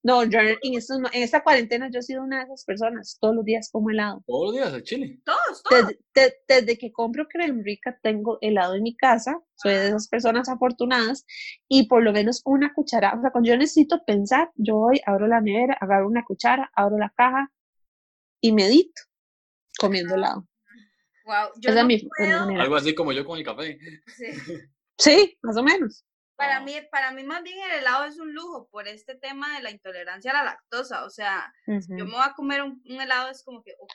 No, 0.02 0.24
yo 0.24 0.40
en, 0.40 0.58
en, 0.62 1.24
esta 1.24 1.44
cuarentena 1.44 1.90
yo 1.92 2.00
he 2.00 2.04
sido 2.04 2.24
una 2.24 2.38
de 2.38 2.44
esas 2.46 2.64
personas. 2.64 3.18
Todos 3.20 3.36
los 3.36 3.44
días 3.44 3.70
como 3.70 3.90
helado. 3.90 4.24
Todos 4.26 4.46
los 4.46 4.56
días 4.56 4.74
al 4.74 4.84
chile. 4.84 5.20
Todos, 5.26 5.64
todos. 5.64 5.94
Desde, 6.14 6.38
desde, 6.48 6.78
que 6.78 6.92
compro 6.92 7.28
crema 7.28 7.62
rica 7.64 8.00
tengo 8.02 8.38
helado 8.42 8.76
en 8.76 8.84
mi 8.84 8.96
casa. 8.96 9.38
Soy 9.56 9.74
de 9.74 9.88
esas 9.88 10.08
personas 10.08 10.48
afortunadas. 10.48 11.26
Y 11.68 11.88
por 11.88 12.04
lo 12.04 12.14
menos 12.14 12.42
una 12.46 12.74
cuchara. 12.74 13.14
O 13.18 13.22
sea, 13.22 13.32
cuando 13.32 13.50
yo 13.50 13.58
necesito 13.58 14.04
pensar, 14.06 14.50
yo 14.56 14.76
voy, 14.76 15.02
abro 15.06 15.28
la 15.28 15.42
nevera, 15.42 15.78
agarro 15.82 16.08
una 16.08 16.24
cuchara, 16.24 16.72
abro 16.74 16.98
la 16.98 17.14
caja 17.16 17.52
y 18.42 18.54
medito 18.54 19.02
comiendo 19.78 20.16
helado. 20.16 20.48
Wow, 21.26 21.52
yo 21.60 21.72
no 21.74 22.60
Algo 22.62 22.76
así 22.76 22.96
como 22.96 23.12
yo 23.12 23.26
con 23.26 23.38
el 23.38 23.46
café. 23.46 23.78
Sí. 24.08 24.26
sí, 24.98 25.38
más 25.42 25.58
o 25.58 25.64
menos. 25.64 26.06
Para 26.40 26.62
mí, 26.62 26.74
para 26.90 27.12
mí 27.12 27.24
más 27.24 27.44
bien 27.44 27.58
el 27.60 27.80
helado 27.80 28.06
es 28.06 28.18
un 28.18 28.34
lujo 28.34 28.70
por 28.72 28.88
este 28.88 29.16
tema 29.16 29.58
de 29.58 29.62
la 29.62 29.72
intolerancia 29.72 30.32
a 30.32 30.36
la 30.36 30.44
lactosa. 30.46 31.04
O 31.04 31.10
sea, 31.10 31.54
yo 31.68 32.06
me 32.06 32.12
voy 32.12 32.22
a 32.24 32.34
comer 32.34 32.62
un, 32.62 32.82
helado, 32.86 33.30
es 33.30 33.44
como 33.44 33.62
que, 33.62 33.74
ok, 33.78 33.94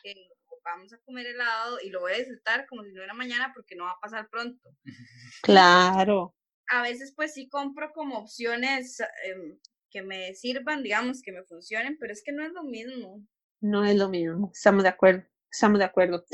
vamos 0.63 0.93
a 0.93 0.99
comer 0.99 1.29
helado 1.29 1.79
y 1.83 1.89
lo 1.89 2.01
voy 2.01 2.13
a 2.13 2.19
disfrutar 2.19 2.67
como 2.67 2.85
si 2.85 2.93
no 2.93 3.03
era 3.03 3.15
mañana 3.15 3.51
porque 3.55 3.75
no 3.77 3.85
va 3.85 3.93
a 3.93 4.01
pasar 4.01 4.29
pronto. 4.29 4.69
Claro. 5.43 6.35
A 6.69 6.83
veces 6.83 7.15
pues 7.17 7.33
sí 7.33 7.49
compro 7.49 7.93
como 7.95 8.19
opciones 8.19 9.01
em, 9.25 9.59
que 9.91 10.03
me 10.03 10.35
sirvan, 10.35 10.83
digamos, 10.83 11.23
que 11.23 11.33
me 11.33 11.45
funcionen, 11.45 11.97
pero 11.99 12.13
es 12.13 12.23
que 12.23 12.33
no 12.33 12.45
es 12.45 12.53
lo 12.53 12.63
mismo. 12.63 13.27
No 13.61 13.87
es 13.87 13.97
lo 13.97 14.11
mismo, 14.11 14.51
estamos 14.53 14.83
de 14.83 14.91
acuerdo, 14.91 15.25
estamos 15.51 15.79
de 15.79 15.85
acuerdo. 15.87 16.25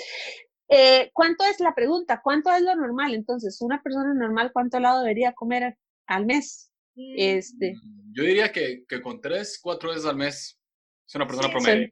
Eh, 0.68 1.10
¿Cuánto 1.12 1.44
es 1.44 1.60
la 1.60 1.74
pregunta? 1.74 2.20
¿Cuánto 2.20 2.52
es 2.52 2.62
lo 2.62 2.74
normal? 2.74 3.14
Entonces, 3.14 3.60
una 3.60 3.80
persona 3.80 4.12
normal, 4.12 4.50
¿cuánto 4.52 4.78
helado 4.78 5.00
debería 5.00 5.32
comer 5.32 5.76
al 6.10 6.26
mes. 6.26 6.70
Este. 7.16 7.74
Mm, 7.74 8.12
yo 8.12 8.24
diría 8.24 8.52
que, 8.52 8.84
que 8.86 9.00
con 9.00 9.20
tres, 9.20 9.58
cuatro 9.62 9.90
veces 9.90 10.04
al 10.04 10.16
mes 10.16 10.58
es 11.06 11.14
una 11.14 11.26
persona 11.26 11.50
promedio. 11.50 11.88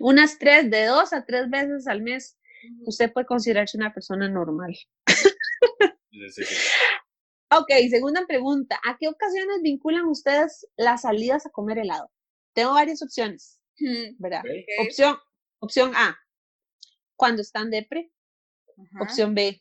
Unas 0.00 0.38
tres, 0.38 0.70
de 0.70 0.84
dos 0.86 1.12
a 1.12 1.24
tres 1.24 1.48
veces 1.48 1.86
al 1.86 2.02
mes, 2.02 2.36
usted 2.84 3.12
puede 3.12 3.26
considerarse 3.26 3.76
una 3.76 3.92
persona 3.94 4.28
normal. 4.28 4.76
ok, 7.50 7.70
segunda 7.90 8.26
pregunta. 8.26 8.78
¿A 8.84 8.96
qué 8.98 9.08
ocasiones 9.08 9.62
vinculan 9.62 10.06
ustedes 10.06 10.68
las 10.76 11.02
salidas 11.02 11.46
a 11.46 11.50
comer 11.50 11.78
helado? 11.78 12.10
Tengo 12.52 12.74
varias 12.74 13.02
opciones, 13.02 13.60
¿verdad? 14.18 14.42
Opción, 14.80 15.16
opción 15.60 15.92
A, 15.96 16.16
cuando 17.16 17.42
están 17.42 17.70
depre. 17.70 18.12
Opción 19.00 19.34
B, 19.34 19.60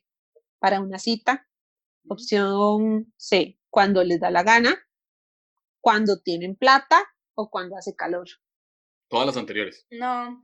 para 0.60 0.80
una 0.80 1.00
cita. 1.00 1.48
Opción 2.08 3.12
C, 3.18 3.58
cuando 3.78 4.04
les 4.04 4.20
da 4.20 4.32
la 4.32 4.42
gana, 4.42 4.76
cuando 5.82 6.20
tienen 6.20 6.56
plata 6.56 6.98
o 7.36 7.52
cuando 7.52 7.78
hace 7.78 7.96
calor. 7.96 8.28
Todas 9.08 9.28
las 9.28 9.38
anteriores. 9.38 9.86
No. 9.92 10.44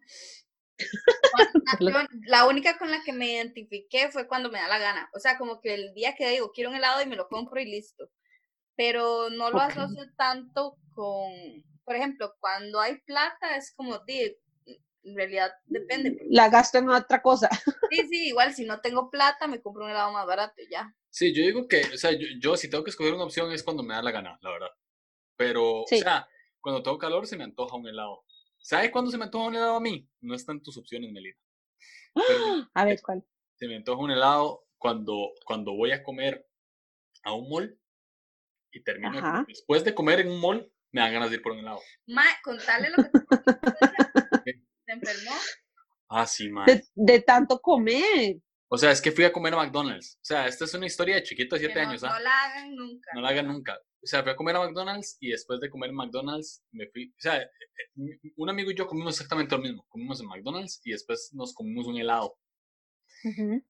la 2.27 2.45
única 2.45 2.77
con 2.77 2.91
la 2.91 3.01
que 3.03 3.11
me 3.11 3.31
identifiqué 3.31 4.11
fue 4.11 4.27
cuando 4.27 4.51
me 4.51 4.59
da 4.59 4.67
la 4.67 4.77
gana. 4.77 5.09
O 5.15 5.19
sea, 5.19 5.39
como 5.39 5.61
que 5.61 5.73
el 5.73 5.95
día 5.95 6.13
que 6.13 6.29
digo, 6.29 6.51
quiero 6.51 6.69
un 6.69 6.75
helado 6.75 7.01
y 7.01 7.07
me 7.07 7.15
lo 7.15 7.27
compro 7.27 7.59
y 7.59 7.65
listo. 7.65 8.11
Pero 8.75 9.31
no 9.31 9.49
lo 9.49 9.61
asocio 9.61 10.03
tanto 10.15 10.77
con, 10.93 11.31
por 11.85 11.95
ejemplo, 11.95 12.35
cuando 12.39 12.79
hay 12.79 12.99
plata 12.99 13.55
es 13.57 13.73
como, 13.75 13.99
en 14.05 15.15
realidad 15.15 15.51
depende. 15.65 16.19
La 16.29 16.49
gasto 16.49 16.77
en 16.77 16.87
otra 16.87 17.23
cosa. 17.23 17.49
Sí, 17.89 18.07
sí, 18.11 18.27
igual 18.27 18.53
si 18.53 18.63
no 18.63 18.79
tengo 18.79 19.09
plata 19.09 19.47
me 19.47 19.59
compro 19.59 19.85
un 19.85 19.89
helado 19.89 20.11
más 20.11 20.27
barato 20.27 20.61
y 20.61 20.69
ya. 20.69 20.93
Sí, 21.13 21.31
yo 21.31 21.43
digo 21.43 21.67
que, 21.67 21.81
o 21.93 21.97
sea, 21.97 22.09
yo, 22.39 22.57
si 22.57 22.71
tengo 22.71 22.83
que 22.83 22.89
escoger 22.89 23.13
una 23.13 23.25
opción 23.25 23.51
es 23.51 23.61
cuando 23.61 23.83
me 23.83 23.93
da 23.93 24.01
la 24.01 24.09
gana, 24.09 24.39
la 24.41 24.49
verdad. 24.49 24.69
Pero, 25.37 25.81
o 25.81 25.85
sea, 25.87 26.27
cuando 26.59 26.81
tengo 26.81 26.97
calor 26.97 27.27
se 27.27 27.37
me 27.37 27.43
antoja 27.43 27.77
un 27.77 27.87
helado. 27.87 28.25
¿Sabes 28.57 28.89
cuándo 28.89 29.11
se 29.11 29.19
me 29.19 29.25
antoja 29.25 29.47
un 29.47 29.55
helado 29.55 29.75
a 29.75 29.79
mí? 29.79 30.09
No 30.21 30.33
están 30.33 30.63
tus 30.63 30.75
opciones, 30.75 31.11
Melina. 31.11 31.37
a 32.73 32.85
ver, 32.85 32.99
¿cuál? 33.03 33.23
Se 33.59 33.67
me 33.67 33.75
antoja 33.75 34.01
un 34.01 34.09
helado 34.09 34.65
cuando, 34.79 35.33
cuando 35.45 35.75
voy 35.75 35.91
a 35.91 36.01
comer 36.01 36.49
a 37.21 37.33
un 37.33 37.47
mall 37.47 37.79
y 38.71 38.81
termino. 38.81 39.45
Después 39.47 39.83
de 39.83 39.93
comer 39.93 40.21
en 40.21 40.31
un 40.31 40.41
mall, 40.41 40.73
me 40.91 41.01
dan 41.01 41.13
ganas 41.13 41.29
de 41.29 41.35
ir 41.35 41.43
por 41.43 41.51
un 41.51 41.59
helado. 41.59 41.79
Ma, 42.07 42.25
contale 42.43 42.89
lo 42.89 43.03
que 43.03 43.11
¿Se 44.83 44.91
enfermó? 44.91 45.31
Ah, 46.09 46.25
sí, 46.25 46.49
ma. 46.49 46.65
de 46.95 47.19
tanto 47.21 47.61
comer. 47.61 48.37
O 48.73 48.77
sea, 48.79 48.89
es 48.89 49.03
que 49.03 49.11
fui 49.11 49.23
a 49.23 49.31
comer 49.31 49.53
a 49.53 49.57
McDonald's. 49.57 50.15
O 50.15 50.25
sea, 50.25 50.47
esta 50.47 50.65
es 50.65 50.73
una 50.73 50.87
historia 50.87 51.13
de 51.13 51.21
chiquito 51.21 51.55
de 51.55 51.59
7 51.67 51.79
años. 51.79 52.03
¿ah? 52.03 52.09
No 52.09 52.19
la 52.19 52.43
hagan 52.43 52.75
nunca. 52.75 53.11
No 53.13 53.21
la 53.21 53.29
hagan 53.29 53.47
nunca. 53.47 53.77
O 53.77 54.07
sea, 54.07 54.23
fui 54.23 54.31
a 54.31 54.35
comer 54.35 54.55
a 54.55 54.61
McDonald's 54.61 55.15
y 55.19 55.29
después 55.29 55.59
de 55.59 55.69
comer 55.69 55.91
en 55.91 55.95
McDonald's 55.95 56.63
me 56.71 56.87
fui. 56.87 57.09
O 57.09 57.21
sea, 57.21 57.39
eh, 57.39 57.49
eh, 57.97 58.31
un 58.35 58.49
amigo 58.49 58.71
y 58.71 58.75
yo 58.75 58.87
comimos 58.87 59.13
exactamente 59.13 59.55
lo 59.55 59.61
mismo. 59.61 59.85
Comimos 59.89 60.19
en 60.21 60.27
McDonald's 60.27 60.81
y 60.85 60.91
después 60.91 61.29
nos 61.33 61.53
comimos 61.53 61.85
un 61.85 61.97
helado. 61.97 62.35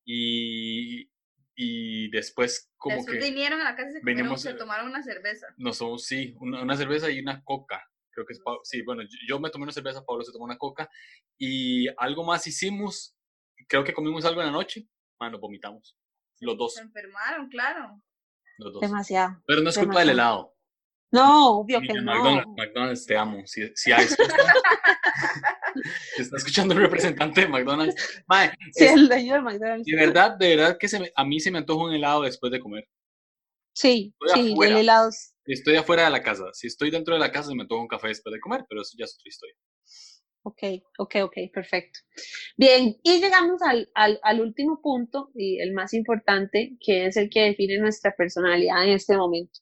Y. 0.05 1.11
Y 1.55 2.09
después, 2.09 2.71
como 2.77 2.95
después 2.95 3.19
que. 3.19 3.25
vinieron 3.25 3.59
a 3.59 3.65
la 3.65 3.75
casa 3.75 3.89
y 3.99 4.37
se, 4.37 4.53
tomaron 4.53 4.87
una 4.87 5.03
cerveza. 5.03 5.47
No 5.57 5.73
somos, 5.73 6.05
sí, 6.05 6.33
una, 6.39 6.77
cerveza 6.77 7.11
y 7.11 7.19
una 7.19 7.43
coca. 7.43 7.83
Creo 8.11 8.25
que 8.25 8.31
es. 8.31 8.39
Sí, 8.63 8.81
bueno, 8.83 9.03
yo, 9.27 9.37
me 9.41 9.49
tomé 9.49 9.63
una 9.63 9.73
cerveza, 9.73 10.05
Pablo 10.05 10.23
se 10.23 10.31
tomó 10.31 10.45
una 10.45 10.57
coca. 10.57 10.89
Y 11.37 11.89
algo 11.97 12.23
más 12.23 12.47
hicimos. 12.47 13.17
Creo 13.67 13.83
que 13.83 13.93
comimos 13.93 14.25
algo 14.25 14.41
en 14.41 14.47
la 14.47 14.53
noche 14.53 14.87
nos 15.29 15.39
vomitamos. 15.39 15.97
Los 16.39 16.57
dos. 16.57 16.73
Se 16.75 16.81
enfermaron, 16.81 17.49
claro. 17.49 18.01
Los 18.57 18.73
dos. 18.73 18.81
Demasiado. 18.81 19.41
Pero 19.45 19.61
no 19.61 19.69
es 19.69 19.77
culpa 19.77 19.99
del 19.99 20.09
helado. 20.09 20.55
No, 21.11 21.59
obvio 21.59 21.79
que 21.81 21.93
no. 21.93 22.43
McDonald's, 22.57 23.05
te 23.05 23.15
amo. 23.15 23.43
Si, 23.45 23.71
si 23.75 23.91
hay, 23.91 24.05
está 26.17 26.37
escuchando 26.37 26.73
el 26.73 26.81
representante 26.81 27.41
de 27.41 27.47
McDonald's. 27.47 28.23
sí, 28.71 28.85
el 28.85 29.07
dueño 29.07 29.35
de 29.35 29.41
McDonald's. 29.41 29.85
De 29.85 29.95
verdad, 29.95 30.35
de 30.37 30.55
verdad 30.55 30.77
que 30.79 30.87
se 30.87 31.13
a 31.15 31.23
mí 31.23 31.39
se 31.39 31.51
me 31.51 31.59
antoja 31.59 31.85
un 31.85 31.93
helado 31.93 32.23
después 32.23 32.51
de 32.51 32.59
comer. 32.59 32.89
Sí, 33.75 34.15
sí, 34.33 34.55
el 34.59 34.77
helado. 34.77 35.11
Estoy 35.45 35.75
afuera 35.75 36.05
de 36.05 36.09
la 36.09 36.23
casa. 36.23 36.45
Si 36.53 36.65
estoy 36.65 36.89
dentro 36.89 37.13
de 37.13 37.19
la 37.19 37.31
casa, 37.31 37.49
se 37.49 37.55
me 37.55 37.61
antoja 37.61 37.81
un 37.81 37.87
café 37.87 38.07
después 38.07 38.33
de 38.33 38.39
comer, 38.39 38.65
pero 38.67 38.81
eso 38.81 38.95
ya 38.97 39.05
es 39.05 39.13
otra 39.13 39.29
historia. 39.29 39.55
Ok, 40.45 40.61
ok, 40.97 41.15
ok, 41.23 41.37
perfecto. 41.53 41.99
Bien, 42.57 42.97
y 43.01 43.21
llegamos 43.21 43.61
al, 43.61 43.89
al, 43.95 44.19
al, 44.23 44.41
último 44.41 44.81
punto 44.81 45.31
y 45.33 45.61
el 45.61 45.71
más 45.73 45.93
importante, 45.93 46.75
que 46.81 47.05
es 47.05 47.15
el 47.15 47.29
que 47.29 47.41
define 47.43 47.77
nuestra 47.77 48.13
personalidad 48.13 48.83
en 48.83 48.89
este 48.91 49.15
momento. 49.15 49.59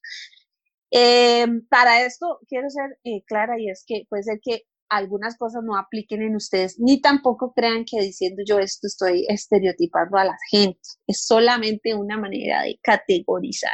Eh, 0.92 1.46
para 1.70 2.04
esto 2.06 2.40
quiero 2.50 2.70
ser 2.70 2.98
eh, 3.04 3.24
clara 3.26 3.60
y 3.60 3.70
es 3.70 3.84
que 3.88 4.06
puede 4.10 4.24
ser 4.24 4.40
que 4.44 4.64
algunas 4.90 5.38
cosas 5.38 5.64
no 5.64 5.78
apliquen 5.78 6.22
en 6.24 6.36
ustedes, 6.36 6.80
ni 6.80 7.00
tampoco 7.00 7.54
crean 7.54 7.86
que 7.86 8.02
diciendo 8.02 8.44
yo 8.46 8.60
esto 8.60 8.88
estoy 8.88 9.26
estereotipando 9.30 10.18
a 10.18 10.26
la 10.26 10.38
gente. 10.50 10.80
Es 11.08 11.26
solamente 11.26 11.96
una 11.96 12.18
manera 12.18 12.64
de 12.64 12.80
categorizar, 12.84 13.72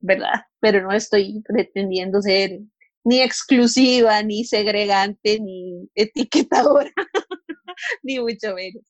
¿verdad? 0.00 0.44
Pero 0.60 0.82
no 0.82 0.92
estoy 0.92 1.42
pretendiendo 1.46 2.22
ser 2.22 2.60
ni 3.06 3.20
exclusiva, 3.22 4.20
ni 4.24 4.44
segregante, 4.44 5.38
ni 5.40 5.88
etiquetadora, 5.94 6.92
ni 8.02 8.18
mucho 8.18 8.52
menos. 8.54 8.82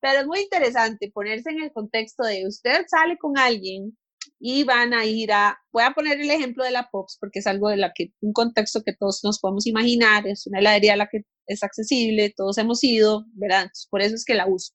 Pero 0.00 0.20
es 0.20 0.26
muy 0.26 0.40
interesante 0.40 1.10
ponerse 1.14 1.50
en 1.50 1.62
el 1.62 1.72
contexto 1.72 2.24
de 2.24 2.44
usted 2.46 2.84
sale 2.88 3.16
con 3.18 3.38
alguien 3.38 3.96
y 4.40 4.64
van 4.64 4.94
a 4.94 5.06
ir 5.06 5.30
a, 5.32 5.56
voy 5.72 5.84
a 5.84 5.92
poner 5.92 6.20
el 6.20 6.28
ejemplo 6.28 6.64
de 6.64 6.72
la 6.72 6.88
POPS 6.90 7.18
porque 7.20 7.38
es 7.38 7.46
algo 7.46 7.68
de 7.68 7.76
la 7.76 7.92
que, 7.94 8.08
un 8.20 8.32
contexto 8.32 8.82
que 8.84 8.94
todos 8.98 9.20
nos 9.22 9.38
podemos 9.38 9.64
imaginar, 9.68 10.26
es 10.26 10.48
una 10.48 10.58
heladería 10.58 10.94
a 10.94 10.96
la 10.96 11.08
que 11.08 11.20
es 11.46 11.62
accesible, 11.62 12.34
todos 12.36 12.58
hemos 12.58 12.82
ido, 12.82 13.26
¿verdad? 13.34 13.70
por 13.90 14.02
eso 14.02 14.16
es 14.16 14.24
que 14.24 14.34
la 14.34 14.48
uso, 14.48 14.72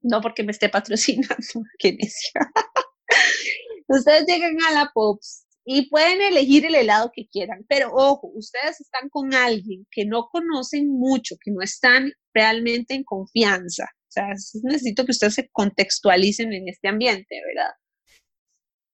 no 0.00 0.22
porque 0.22 0.42
me 0.42 0.52
esté 0.52 0.70
patrocinando, 0.70 1.34
qué 1.78 1.92
necia. 1.92 2.32
Ustedes 3.88 4.24
llegan 4.26 4.56
a 4.68 4.72
la 4.72 4.90
POPS 4.94 5.44
y 5.64 5.88
pueden 5.90 6.22
elegir 6.22 6.64
el 6.66 6.74
helado 6.74 7.10
que 7.14 7.28
quieran, 7.28 7.64
pero 7.68 7.90
ojo, 7.92 8.30
ustedes 8.34 8.80
están 8.80 9.08
con 9.10 9.34
alguien 9.34 9.86
que 9.90 10.04
no 10.06 10.28
conocen 10.30 10.88
mucho, 10.88 11.36
que 11.42 11.50
no 11.52 11.62
están 11.62 12.12
realmente 12.34 12.94
en 12.94 13.04
confianza. 13.04 13.84
O 13.84 14.12
sea, 14.12 14.28
necesito 14.64 15.04
que 15.04 15.12
ustedes 15.12 15.34
se 15.34 15.48
contextualicen 15.50 16.52
en 16.52 16.68
este 16.68 16.88
ambiente, 16.88 17.40
¿verdad? 17.54 17.70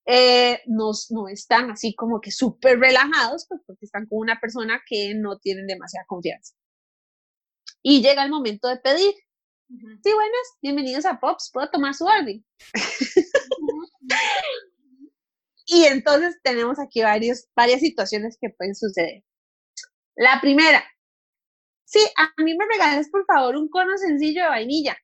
eh, 0.07 0.63
no, 0.67 0.93
no, 1.11 1.29
están 1.29 1.71
así 1.71 1.95
como 1.95 2.21
que 2.21 2.31
súper 2.31 2.79
relajados, 2.79 3.47
pues 3.49 3.61
porque 3.67 3.85
están 3.87 4.07
con 4.07 4.21
una 4.21 4.39
persona 4.41 4.81
que 4.87 5.15
no 5.17 5.39
tienen 5.39 5.67
demasiada 5.67 6.07
confianza. 6.07 6.55
Y 7.83 8.03
llega 8.03 8.25
el 8.25 8.31
momento 8.31 8.69
de 8.69 8.79
pedir. 8.79 9.15
Sí, 9.69 10.13
buenas, 10.15 10.47
bienvenidos 10.63 11.05
a 11.07 11.19
Pops, 11.19 11.51
¿puedo 11.53 11.69
tomar 11.71 11.93
su 11.93 12.05
orden? 12.05 12.45
y 15.67 15.85
entonces 15.85 16.39
tenemos 16.43 16.79
aquí 16.79 17.03
varios, 17.03 17.49
varias 17.55 17.81
situaciones 17.81 18.39
que 18.41 18.51
pueden 18.51 18.75
suceder. 18.75 19.25
La 20.15 20.41
primera, 20.41 20.85
sí, 21.85 22.01
a 22.17 22.33
mí 22.43 22.57
me 22.57 22.67
regalas 22.67 23.09
por 23.11 23.27
favor 23.27 23.57
un 23.57 23.69
cono 23.69 23.99
sencillo 23.99 24.43
de 24.43 24.49
vainilla. 24.49 24.97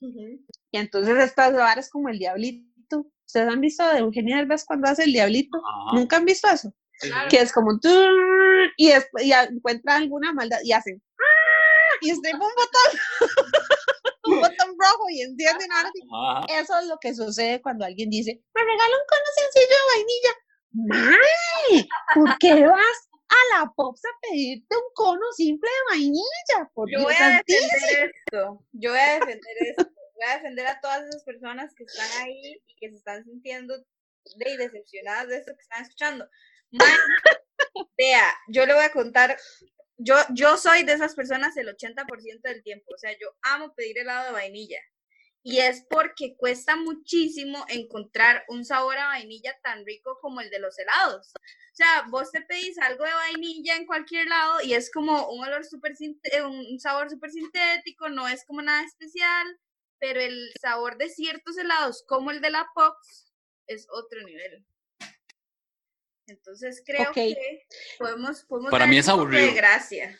Y 0.00 0.78
entonces 0.78 1.16
estas 1.18 1.54
varas 1.54 1.90
como 1.90 2.08
el 2.08 2.18
diablito 2.18 2.66
¿Ustedes 3.26 3.48
han 3.48 3.60
visto 3.60 3.84
de 3.92 3.98
Eugenia 3.98 4.36
Derbez 4.36 4.64
cuando 4.64 4.88
hace 4.88 5.02
el 5.02 5.12
diablito? 5.12 5.60
¿Nunca 5.92 6.16
han 6.16 6.24
visto 6.24 6.48
eso? 6.48 6.72
Que 7.28 7.40
es 7.40 7.52
como 7.52 7.78
y, 8.76 8.88
y 8.88 9.32
encuentra 9.32 9.96
alguna 9.96 10.32
maldad 10.32 10.58
y 10.62 10.72
hacen 10.72 11.02
y 12.00 12.10
estripa 12.10 12.38
un 12.46 12.52
botón 12.56 13.00
un 14.36 14.42
botón 14.56 14.76
rojo 14.78 15.08
y 15.10 15.22
encienden 15.22 15.72
algo. 15.72 15.92
Eso 16.48 16.78
es 16.78 16.86
lo 16.86 16.98
que 16.98 17.14
sucede 17.14 17.60
cuando 17.62 17.84
alguien 17.84 18.10
dice, 18.10 18.40
me 18.54 18.62
regala 18.62 18.96
un 18.96 19.06
cono 19.08 19.30
sencillo 19.36 19.76
de 19.76 19.92
vainilla. 19.94 20.32
¡May! 20.78 21.88
¿Por 22.14 22.38
qué 22.38 22.66
vas 22.66 23.08
a 23.28 23.58
la 23.58 23.72
Pops 23.74 24.04
a 24.04 24.08
pedirte 24.22 24.76
un 24.76 24.92
cono 24.94 25.32
simple 25.32 25.68
de 25.70 25.96
vainilla? 25.96 26.70
Yo 26.92 27.02
voy 27.02 27.14
a 27.18 27.42
defender 27.46 28.12
esto. 28.14 28.64
Yo 28.72 28.90
voy 28.90 29.00
a 29.00 29.14
defender 29.14 29.56
esto 29.60 29.90
voy 30.16 30.26
a 30.26 30.36
defender 30.36 30.66
a 30.66 30.80
todas 30.80 31.06
esas 31.06 31.22
personas 31.24 31.74
que 31.74 31.84
están 31.84 32.10
ahí 32.22 32.60
y 32.66 32.76
que 32.76 32.90
se 32.90 32.96
están 32.96 33.24
sintiendo 33.24 33.76
de 34.36 34.56
decepcionadas 34.56 35.28
de 35.28 35.36
esto 35.38 35.52
que 35.54 35.62
están 35.62 35.82
escuchando. 35.82 36.28
vea, 37.96 38.34
yo 38.48 38.66
le 38.66 38.74
voy 38.74 38.84
a 38.84 38.92
contar, 38.92 39.36
yo, 39.98 40.16
yo 40.30 40.56
soy 40.56 40.84
de 40.84 40.92
esas 40.92 41.14
personas 41.14 41.56
el 41.56 41.68
80% 41.68 42.40
del 42.42 42.62
tiempo, 42.62 42.92
o 42.94 42.98
sea, 42.98 43.12
yo 43.18 43.28
amo 43.42 43.74
pedir 43.74 43.98
helado 43.98 44.26
de 44.26 44.32
vainilla. 44.32 44.80
Y 45.42 45.60
es 45.60 45.86
porque 45.88 46.36
cuesta 46.36 46.74
muchísimo 46.74 47.64
encontrar 47.68 48.44
un 48.48 48.64
sabor 48.64 48.98
a 48.98 49.06
vainilla 49.06 49.56
tan 49.62 49.86
rico 49.86 50.18
como 50.20 50.40
el 50.40 50.50
de 50.50 50.58
los 50.58 50.76
helados. 50.76 51.32
O 51.36 51.74
sea, 51.76 52.04
vos 52.10 52.32
te 52.32 52.40
pedís 52.42 52.78
algo 52.78 53.04
de 53.04 53.12
vainilla 53.12 53.76
en 53.76 53.86
cualquier 53.86 54.26
lado 54.26 54.60
y 54.62 54.74
es 54.74 54.90
como 54.90 55.28
un 55.28 55.44
olor 55.44 55.64
súper, 55.64 55.92
un 56.44 56.80
sabor 56.80 57.10
súper 57.10 57.30
sintético, 57.30 58.08
no 58.08 58.26
es 58.26 58.44
como 58.44 58.60
nada 58.60 58.82
especial 58.84 59.56
pero 59.98 60.20
el 60.20 60.50
sabor 60.60 60.98
de 60.98 61.08
ciertos 61.08 61.56
helados, 61.58 62.04
como 62.06 62.30
el 62.30 62.40
de 62.40 62.50
la 62.50 62.66
Pops, 62.74 63.32
es 63.66 63.86
otro 63.90 64.22
nivel. 64.24 64.64
Entonces 66.26 66.82
creo 66.84 67.12
que 67.12 67.36
podemos, 67.98 68.44
podemos 68.44 68.70
Para 68.70 68.86
mí 68.86 68.98
es 68.98 69.08
aburrido. 69.08 69.46
De 69.46 69.54
gracia. 69.54 70.18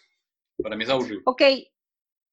Para 0.62 0.76
mí 0.76 0.84
es 0.84 0.90
aburrido. 0.90 1.22
Ok, 1.24 1.42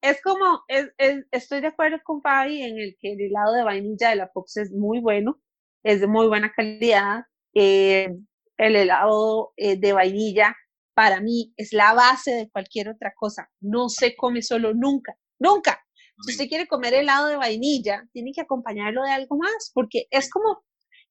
es 0.02 0.22
como, 0.22 0.64
es, 0.68 0.92
estoy 1.32 1.62
de 1.62 1.68
acuerdo 1.68 1.98
con 2.04 2.22
Fabi 2.22 2.62
en 2.62 2.78
el 2.78 2.98
que 3.00 3.14
el 3.14 3.22
helado 3.22 3.54
de 3.54 3.64
vainilla 3.64 4.10
de 4.10 4.18
la 4.18 4.32
Pops 4.32 4.58
es 4.58 4.72
muy 4.72 5.00
bueno, 5.00 5.42
es 5.82 6.02
de 6.02 6.08
muy 6.08 6.28
buena 6.28 6.52
calidad. 6.52 7.24
Eh, 7.54 8.10
el 8.58 8.76
helado 8.76 9.54
eh, 9.56 9.78
de 9.78 9.94
vainilla 9.94 10.56
para 10.94 11.22
mí 11.22 11.54
es 11.58 11.74
la 11.74 11.94
base 11.94 12.32
de 12.32 12.50
cualquier 12.50 12.90
otra 12.90 13.14
cosa. 13.16 13.50
No 13.62 13.88
se 13.88 14.16
come 14.16 14.42
solo 14.42 14.74
nunca, 14.74 15.18
nunca. 15.40 15.82
Si 16.26 16.34
usted 16.34 16.48
quiere 16.48 16.68
comer 16.68 16.94
helado 16.94 17.28
de 17.28 17.38
vainilla, 17.38 18.06
tiene 18.12 18.32
que 18.34 18.42
acompañarlo 18.42 19.04
de 19.04 19.12
algo 19.12 19.38
más, 19.38 19.72
porque 19.74 20.08
es 20.12 20.30
como, 20.30 20.64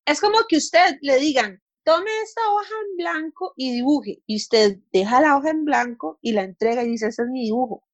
es 0.04 0.20
como 0.20 0.38
que 0.48 0.56
usted 0.58 0.98
le 1.00 1.18
digan, 1.18 1.61
tome 1.84 2.10
esta 2.22 2.40
hoja 2.52 2.74
en 2.88 2.96
blanco 2.96 3.54
y 3.56 3.72
dibuje, 3.72 4.22
y 4.26 4.36
usted 4.36 4.78
deja 4.92 5.20
la 5.20 5.36
hoja 5.36 5.50
en 5.50 5.64
blanco 5.64 6.18
y 6.22 6.32
la 6.32 6.42
entrega 6.42 6.82
y 6.84 6.90
dice, 6.90 7.08
ese 7.08 7.22
es 7.22 7.28
mi 7.28 7.44
dibujo. 7.44 7.84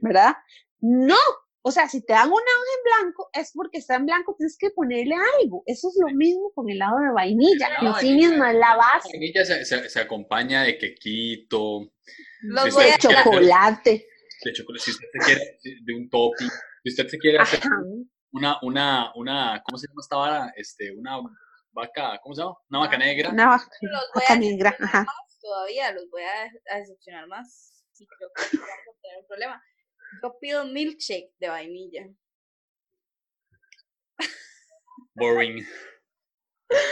¿Verdad? 0.00 0.34
No, 0.80 1.16
o 1.62 1.70
sea, 1.70 1.88
si 1.88 2.04
te 2.04 2.12
dan 2.12 2.26
una 2.26 2.34
hoja 2.34 2.72
en 2.76 3.04
blanco, 3.04 3.30
es 3.32 3.52
porque 3.54 3.78
está 3.78 3.96
en 3.96 4.06
blanco, 4.06 4.34
tienes 4.36 4.56
que 4.58 4.70
ponerle 4.70 5.14
algo. 5.40 5.62
Eso 5.66 5.88
es 5.88 5.96
lo 5.98 6.12
mismo 6.16 6.50
con 6.54 6.68
el 6.68 6.76
helado 6.76 6.98
de 6.98 7.12
vainilla, 7.12 7.68
no, 7.82 7.94
sí 7.98 8.14
mismo 8.14 8.44
es 8.44 8.54
la 8.54 8.76
base. 8.76 9.08
La 9.12 9.18
vainilla 9.18 9.44
se, 9.44 9.88
se, 9.88 10.00
acompaña 10.00 10.62
de 10.62 10.76
quequito, 10.76 11.92
de 12.42 12.98
chocolate 12.98 14.08
de 14.44 14.52
chocolate, 14.52 14.84
si 14.84 14.90
usted 14.90 15.06
se 15.12 15.18
quiere, 15.24 15.58
de 15.82 15.94
un 15.94 16.08
topping, 16.10 16.48
si 16.84 16.90
usted 16.90 17.08
se 17.08 17.18
quiere 17.18 17.38
hacer 17.38 17.60
una, 18.32 18.58
una, 18.62 19.12
una, 19.14 19.62
¿cómo 19.64 19.78
se 19.78 19.86
llama 19.88 20.00
esta 20.02 20.16
vara? 20.16 20.52
Este, 20.56 20.92
una 20.92 21.18
vaca, 21.76 22.18
¿cómo 22.22 22.34
se 22.34 22.40
llama? 22.40 22.56
Una 22.70 22.78
vaca 22.80 22.98
negra. 22.98 23.30
Una 23.30 23.46
vaca, 23.48 24.36
negra, 24.36 24.76
ajá. 24.80 25.06
todavía 25.40 25.92
los 25.92 26.10
voy 26.10 26.22
a, 26.22 26.78
decepcionar 26.78 27.28
más 27.28 27.84
y 27.98 28.06
creo 28.06 28.30
que 28.34 28.56
vamos 28.56 28.70
a 28.70 29.02
tener 29.02 29.18
un 29.20 29.26
problema. 29.26 29.62
Yo 30.22 30.38
pido 30.40 30.64
milkshake 30.64 31.32
de 31.38 31.48
vainilla. 31.48 32.08
Boring. 35.14 35.66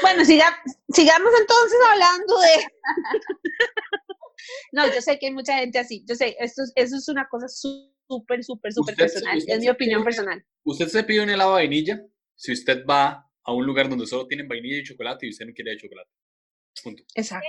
Bueno, 0.02 0.24
siga, 0.24 0.62
sigamos 0.90 1.32
entonces 1.40 1.78
hablando 1.90 2.38
de 2.40 2.66
no, 4.72 4.86
yo 4.94 5.00
sé 5.00 5.18
que 5.18 5.26
hay 5.26 5.32
mucha 5.32 5.58
gente 5.58 5.78
así. 5.78 6.04
Yo 6.06 6.14
sé, 6.14 6.36
esto, 6.38 6.62
eso 6.74 6.96
es 6.96 7.08
una 7.08 7.26
cosa 7.28 7.48
súper, 7.48 8.44
súper, 8.44 8.72
súper 8.72 8.94
personal. 8.94 9.42
es 9.46 9.60
mi 9.60 9.68
opinión 9.68 10.04
personal. 10.04 10.44
¿Usted 10.64 10.88
se 10.88 11.04
pide 11.04 11.22
un 11.22 11.30
helado 11.30 11.56
de 11.56 11.62
vainilla 11.62 12.00
si 12.36 12.52
usted 12.52 12.84
va 12.86 13.23
a 13.44 13.52
un 13.52 13.66
lugar 13.66 13.88
donde 13.88 14.06
solo 14.06 14.26
tienen 14.26 14.48
vainilla 14.48 14.78
y 14.78 14.84
chocolate 14.84 15.26
y 15.26 15.30
usted 15.30 15.46
no 15.46 15.52
quiere 15.52 15.72
de 15.72 15.78
chocolate? 15.78 16.10
Punto. 16.82 17.02
Exacto. 17.14 17.46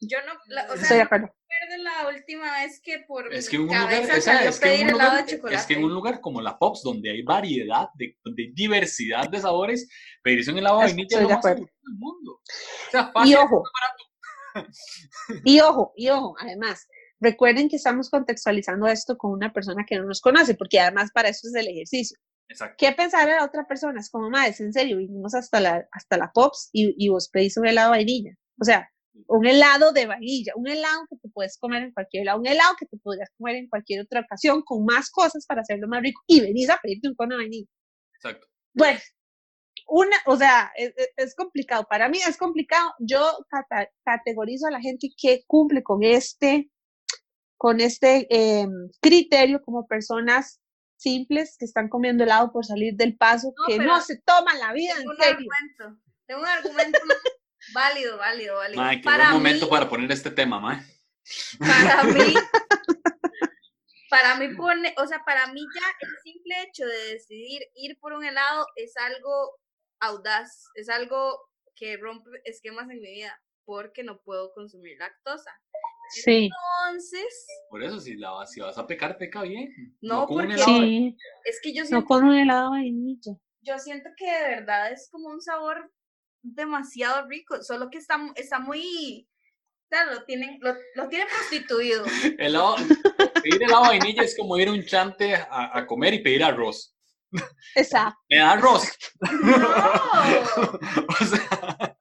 yo 0.00 0.18
no, 0.26 0.32
o 0.32 0.76
sea, 0.76 0.82
Estoy 0.82 0.96
de 0.96 1.02
acuerdo. 1.04 1.34
la 1.78 2.08
última 2.08 2.52
vez 2.60 2.80
que 2.82 3.04
por 3.06 3.32
es 3.32 3.48
que 3.48 3.58
un 3.58 3.66
lugar, 3.66 3.92
es, 3.92 4.24
que 4.58 4.82
un 4.82 4.90
lugar 4.90 5.24
es 5.52 5.66
que 5.66 5.74
en 5.74 5.84
un 5.84 5.94
lugar 5.94 6.20
como 6.20 6.40
la 6.40 6.58
Pops, 6.58 6.82
donde 6.82 7.10
hay 7.10 7.22
variedad, 7.22 7.88
de, 7.94 8.18
de 8.24 8.50
diversidad 8.52 9.28
de 9.30 9.40
sabores, 9.40 9.88
pedirse 10.22 10.50
un 10.50 10.58
helado 10.58 10.80
de 10.80 10.86
vainilla 10.86 11.16
es 11.16 11.22
lo 11.22 11.28
más 11.28 11.42
del 11.44 11.68
mundo. 11.96 12.32
O 12.32 12.90
sea, 12.90 13.12
fácil, 13.12 13.32
y 13.32 13.36
ojo, 13.36 13.62
y 15.44 15.60
ojo, 15.60 15.92
y 15.96 16.08
ojo, 16.08 16.34
además, 16.40 16.88
recuerden 17.20 17.68
que 17.68 17.76
estamos 17.76 18.10
contextualizando 18.10 18.86
esto 18.86 19.16
con 19.16 19.32
una 19.32 19.52
persona 19.52 19.84
que 19.86 19.96
no 19.96 20.04
nos 20.04 20.20
conoce, 20.20 20.54
porque 20.54 20.80
además 20.80 21.10
para 21.12 21.28
eso 21.28 21.48
es 21.48 21.54
el 21.54 21.68
ejercicio. 21.68 22.18
Exacto. 22.48 22.76
¿Qué 22.78 22.92
pensar 22.92 23.28
a 23.28 23.36
la 23.36 23.44
otra 23.44 23.66
persona? 23.66 23.98
Es 24.00 24.10
como, 24.10 24.30
madre, 24.30 24.54
en 24.58 24.72
serio, 24.72 24.98
vinimos 24.98 25.34
hasta 25.34 25.60
la, 25.60 25.86
hasta 25.92 26.16
la 26.16 26.30
Pops 26.32 26.70
y, 26.72 26.94
y 26.96 27.08
vos 27.08 27.28
pedís 27.32 27.56
un 27.56 27.66
helado 27.66 27.92
de 27.92 27.98
vainilla. 27.98 28.34
O 28.60 28.64
sea, 28.64 28.88
un 29.28 29.46
helado 29.46 29.92
de 29.92 30.06
vainilla, 30.06 30.52
un 30.56 30.68
helado 30.68 31.06
que 31.08 31.16
te 31.16 31.28
puedes 31.28 31.58
comer 31.58 31.82
en 31.82 31.92
cualquier 31.92 32.26
lado, 32.26 32.38
un 32.38 32.46
helado 32.46 32.74
que 32.78 32.86
te 32.86 32.96
podrías 32.98 33.30
comer 33.36 33.56
en 33.56 33.68
cualquier 33.68 34.02
otra 34.02 34.20
ocasión 34.20 34.62
con 34.62 34.84
más 34.84 35.10
cosas 35.10 35.46
para 35.46 35.62
hacerlo 35.62 35.88
más 35.88 36.02
rico 36.02 36.20
y 36.26 36.40
venís 36.40 36.70
a 36.70 36.78
pedirte 36.82 37.08
un 37.08 37.14
cono 37.14 37.36
de 37.36 37.42
vainilla. 37.42 37.68
Exacto. 38.14 38.46
Bueno, 38.74 39.00
una, 39.88 40.16
o 40.26 40.36
sea, 40.36 40.72
es, 40.76 40.92
es, 41.16 41.34
complicado. 41.34 41.86
Para 41.88 42.08
mí 42.08 42.18
es 42.18 42.36
complicado. 42.36 42.92
Yo 42.98 43.24
categorizo 44.04 44.66
a 44.66 44.72
la 44.72 44.80
gente 44.80 45.08
que 45.16 45.44
cumple 45.46 45.82
con 45.82 46.02
este, 46.02 46.70
con 47.56 47.80
este 47.80 48.26
eh, 48.30 48.66
criterio 49.00 49.62
como 49.62 49.86
personas 49.86 50.60
simples 50.96 51.56
que 51.58 51.64
están 51.64 51.88
comiendo 51.88 52.24
helado 52.24 52.52
por 52.52 52.64
salir 52.64 52.94
del 52.94 53.16
paso, 53.16 53.52
que 53.66 53.78
no 53.78 54.00
se 54.00 54.20
toman 54.22 54.58
la 54.58 54.72
vida 54.72 54.92
en 54.92 55.06
serio. 55.16 55.48
Argumento, 55.50 56.02
tengo 56.26 56.40
un 56.40 56.46
argumento 56.46 56.98
válido, 57.74 58.16
válido, 58.18 58.56
válido. 58.56 58.82
Mae, 58.82 59.00
qué 59.00 59.08
buen 59.08 59.30
momento 59.30 59.68
para 59.68 59.88
poner 59.88 60.10
este 60.10 60.30
tema, 60.30 60.60
mae. 60.60 60.82
Para 61.58 62.04
mí, 62.04 62.34
para 64.08 64.36
mí 64.36 64.54
pone, 64.54 64.94
o 64.98 65.06
sea, 65.06 65.24
para 65.24 65.46
mí 65.52 65.60
ya 65.60 65.86
el 66.00 66.16
simple 66.22 66.62
hecho 66.62 66.86
de 66.86 67.14
decidir 67.14 67.62
ir 67.74 67.98
por 68.00 68.12
un 68.12 68.24
helado 68.24 68.66
es 68.76 68.96
algo 68.96 69.58
audaz, 70.00 70.66
es 70.74 70.88
algo 70.88 71.38
que 71.74 71.96
rompe 71.96 72.30
esquemas 72.44 72.88
en 72.90 73.00
mi 73.00 73.10
vida 73.10 73.40
porque 73.64 74.04
no 74.04 74.20
puedo 74.22 74.52
consumir 74.54 74.96
lactosa. 74.98 75.50
Sí. 76.10 76.48
Entonces. 76.84 77.46
Por 77.70 77.82
eso, 77.82 78.00
si, 78.00 78.16
la, 78.16 78.46
si 78.46 78.60
vas 78.60 78.78
a 78.78 78.86
pecar, 78.86 79.18
peca 79.18 79.42
bien. 79.42 79.72
No, 80.00 80.26
porque 80.26 80.58
sí. 80.58 81.16
es 81.44 81.60
que 81.62 81.74
yo 81.74 81.84
siento. 81.84 82.00
No 82.00 82.04
con 82.04 82.24
un 82.24 82.36
helado 82.36 82.70
vainilla. 82.70 83.32
Yo 83.60 83.78
siento 83.78 84.10
que 84.16 84.26
de 84.26 84.48
verdad 84.56 84.92
es 84.92 85.08
como 85.10 85.28
un 85.28 85.40
sabor 85.40 85.92
demasiado 86.42 87.26
rico, 87.26 87.62
solo 87.62 87.90
que 87.90 87.98
está, 87.98 88.18
está 88.36 88.60
muy. 88.60 89.28
Claro, 89.88 90.14
lo 90.14 90.24
tienen, 90.24 90.58
lo, 90.60 90.74
lo 90.94 91.08
tienen 91.08 91.28
prostituido. 91.28 92.04
helado, 92.38 92.76
pedir 93.42 93.62
helado 93.62 93.82
vainilla 93.82 94.22
es 94.22 94.36
como 94.36 94.58
ir 94.58 94.68
a 94.68 94.72
un 94.72 94.84
chante 94.84 95.34
a, 95.34 95.78
a 95.78 95.86
comer 95.86 96.14
y 96.14 96.22
pedir 96.22 96.42
arroz. 96.44 96.96
Exacto. 97.74 98.18
Me 98.30 98.38
da 98.38 98.52
arroz. 98.52 98.96
No. 99.20 99.56
o 101.20 101.24
sea, 101.24 101.96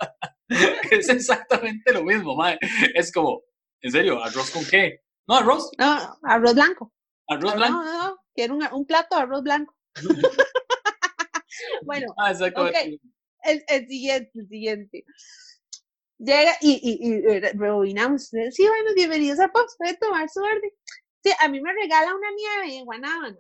es 0.92 1.10
exactamente 1.10 1.94
lo 1.94 2.04
mismo, 2.04 2.36
mae. 2.36 2.58
Es 2.94 3.12
como, 3.12 3.42
¿en 3.86 3.92
serio? 3.92 4.24
¿Arroz 4.24 4.50
con 4.50 4.66
qué? 4.66 5.02
No, 5.28 5.36
arroz. 5.36 5.70
No, 5.78 6.18
arroz 6.24 6.56
blanco. 6.56 6.92
Arroz 7.28 7.56
blanco. 7.56 7.78
No, 7.78 7.84
no, 7.84 8.04
no. 8.10 8.18
Quiero 8.34 8.56
un, 8.56 8.68
un 8.74 8.86
plato 8.86 9.16
de 9.16 9.22
arroz 9.22 9.44
blanco. 9.44 9.76
bueno, 11.84 12.14
Ah, 12.18 12.32
exacto. 12.32 12.66
ok. 12.66 12.74
el, 13.44 13.64
el 13.68 13.88
siguiente, 13.88 14.32
el 14.40 14.48
siguiente. 14.48 15.06
Llega 16.18 16.54
y, 16.62 16.72
y, 16.82 17.10
y 17.10 17.14
eh, 17.32 17.52
rebobinamos. 17.54 18.28
Sí, 18.28 18.68
bueno, 18.68 18.94
bienvenidos 18.96 19.40
a 19.40 19.50
Pops, 19.50 19.76
puede 19.78 19.98
tomar 19.98 20.28
su 20.30 20.40
orden. 20.42 20.72
Sí, 21.24 21.32
a 21.40 21.48
mí 21.48 21.62
me 21.62 21.74
regala 21.74 22.16
una 22.16 22.28
nieve 22.32 22.78
en 22.78 22.86
Guanábana. 22.86 23.38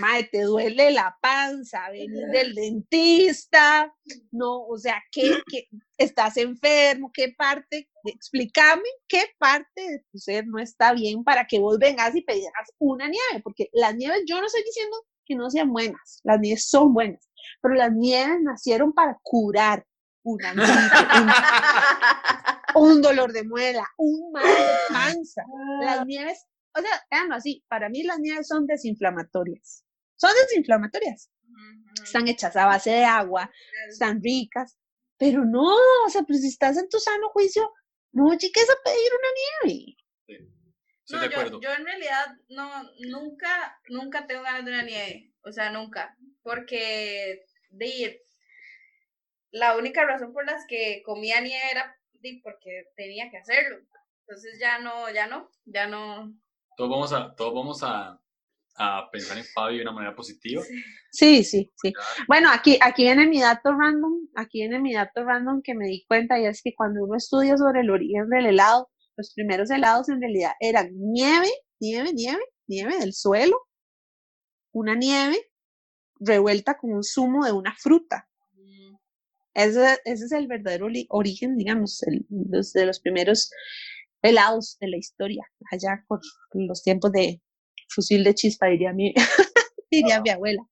Mae, 0.00 0.24
te 0.24 0.42
duele 0.42 0.90
la 0.90 1.16
panza, 1.20 1.90
venís 1.90 2.30
del 2.32 2.54
dentista, 2.54 3.94
no, 4.32 4.66
o 4.66 4.78
sea, 4.78 5.02
¿qué, 5.12 5.38
qué 5.46 5.68
estás 5.98 6.36
enfermo? 6.38 7.10
¿Qué 7.12 7.34
parte? 7.36 7.90
Explícame 8.04 8.88
qué 9.06 9.26
parte 9.38 9.80
de 9.80 10.04
tu 10.10 10.18
ser 10.18 10.46
no 10.46 10.58
está 10.58 10.92
bien 10.92 11.22
para 11.22 11.46
que 11.46 11.58
vos 11.58 11.78
vengas 11.78 12.14
y 12.14 12.22
pedirás 12.22 12.72
una 12.78 13.08
nieve, 13.08 13.42
porque 13.42 13.68
las 13.72 13.94
nieves, 13.94 14.22
yo 14.26 14.40
no 14.40 14.46
estoy 14.46 14.62
diciendo 14.64 14.96
que 15.26 15.34
no 15.34 15.50
sean 15.50 15.72
buenas, 15.72 16.20
las 16.22 16.40
nieves 16.40 16.68
son 16.68 16.94
buenas, 16.94 17.28
pero 17.60 17.74
las 17.74 17.92
nieves 17.92 18.40
nacieron 18.42 18.92
para 18.92 19.18
curar 19.22 19.86
una 20.24 20.52
un, 22.74 22.82
un 22.94 23.02
dolor 23.02 23.32
de 23.32 23.44
muela, 23.44 23.86
un 23.98 24.32
mal 24.32 24.44
de 24.44 24.94
panza. 24.94 25.42
Las 25.82 26.06
nieves, 26.06 26.46
o 26.76 26.80
sea, 26.80 27.06
veanlo 27.10 27.34
así, 27.36 27.64
para 27.68 27.88
mí 27.88 28.02
las 28.02 28.18
nieves 28.18 28.48
son 28.48 28.66
desinflamatorias. 28.66 29.84
Son 30.16 30.30
desinflamatorias. 30.42 31.30
Están 32.02 32.26
hechas 32.28 32.56
a 32.56 32.66
base 32.66 32.90
de 32.90 33.04
agua, 33.04 33.50
están 33.88 34.20
ricas, 34.22 34.76
pero 35.16 35.44
no, 35.44 35.74
o 36.06 36.10
sea, 36.10 36.22
pues 36.22 36.40
si 36.42 36.48
estás 36.48 36.76
en 36.76 36.88
tu 36.88 36.98
sano 36.98 37.28
juicio, 37.30 37.70
no 38.12 38.36
chiques 38.36 38.68
a 38.68 38.82
pedir 38.84 39.10
una 39.18 39.70
nieve. 39.70 39.96
Estoy 41.06 41.16
No, 41.16 41.20
de 41.20 41.28
yo, 41.28 41.40
acuerdo. 41.40 41.60
yo 41.60 41.72
en 41.74 41.84
realidad 41.84 42.26
no, 42.48 42.90
nunca, 43.00 43.78
nunca 43.88 44.26
tengo 44.26 44.42
ganas 44.42 44.64
de 44.64 44.70
una 44.70 44.82
nieve. 44.82 45.32
O 45.42 45.52
sea, 45.52 45.70
nunca. 45.70 46.16
Porque 46.42 47.44
de 47.70 47.86
ir, 47.86 48.20
la 49.50 49.76
única 49.76 50.04
razón 50.04 50.32
por 50.32 50.44
las 50.46 50.64
que 50.66 51.02
comía 51.04 51.40
nieve 51.40 51.62
era 51.70 51.96
de, 52.14 52.40
porque 52.42 52.86
tenía 52.96 53.30
que 53.30 53.38
hacerlo. 53.38 53.78
Entonces 54.26 54.58
ya 54.58 54.78
no, 54.78 55.10
ya 55.12 55.26
no, 55.26 55.50
ya 55.64 55.86
no. 55.86 56.34
Todos 56.76 56.90
vamos 56.90 57.12
a, 57.12 57.34
todos 57.34 57.54
vamos 57.54 57.82
a, 57.82 58.20
a 58.76 59.10
pensar 59.10 59.38
en 59.38 59.44
Fabio 59.44 59.78
de 59.78 59.82
una 59.82 59.92
manera 59.92 60.14
positiva. 60.14 60.62
Sí, 61.10 61.44
sí, 61.44 61.72
sí. 61.80 61.92
Bueno, 62.26 62.48
aquí, 62.52 62.78
aquí 62.80 63.04
viene 63.04 63.26
mi 63.26 63.40
dato 63.40 63.70
random, 63.72 64.28
aquí 64.34 64.60
viene 64.60 64.80
mi 64.80 64.92
dato 64.94 65.24
random 65.24 65.62
que 65.62 65.74
me 65.74 65.86
di 65.86 66.04
cuenta 66.06 66.38
y 66.40 66.46
es 66.46 66.60
que 66.62 66.74
cuando 66.74 67.04
uno 67.04 67.16
estudia 67.16 67.56
sobre 67.56 67.80
el 67.82 67.90
origen 67.90 68.28
del 68.28 68.46
helado, 68.46 68.90
los 69.16 69.32
primeros 69.34 69.70
helados 69.70 70.08
en 70.08 70.20
realidad 70.20 70.52
eran 70.58 70.88
nieve, 70.92 71.48
nieve, 71.80 72.12
nieve, 72.12 72.42
nieve 72.66 72.98
del 72.98 73.12
suelo, 73.12 73.56
una 74.72 74.94
nieve 74.94 75.36
revuelta 76.18 76.76
con 76.76 76.92
un 76.92 77.04
zumo 77.04 77.44
de 77.44 77.52
una 77.52 77.74
fruta. 77.76 78.28
Mm, 78.54 78.96
Ese, 79.54 80.00
ese 80.04 80.24
es 80.24 80.32
el 80.32 80.48
verdadero 80.48 80.86
ori- 80.88 81.06
origen, 81.10 81.56
digamos, 81.56 82.02
el- 82.04 82.26
los, 82.50 82.72
de 82.72 82.86
los 82.86 82.98
primeros 83.00 83.50
helados 84.24 84.76
de 84.80 84.88
la 84.88 84.96
historia, 84.96 85.44
allá 85.70 86.04
por 86.08 86.20
los 86.54 86.82
tiempos 86.82 87.12
de 87.12 87.40
fusil 87.88 88.24
de 88.24 88.34
chispa, 88.34 88.66
diría 88.66 88.92
mi, 88.92 89.14
diría 89.90 90.20
mi 90.20 90.30
abuela. 90.30 90.62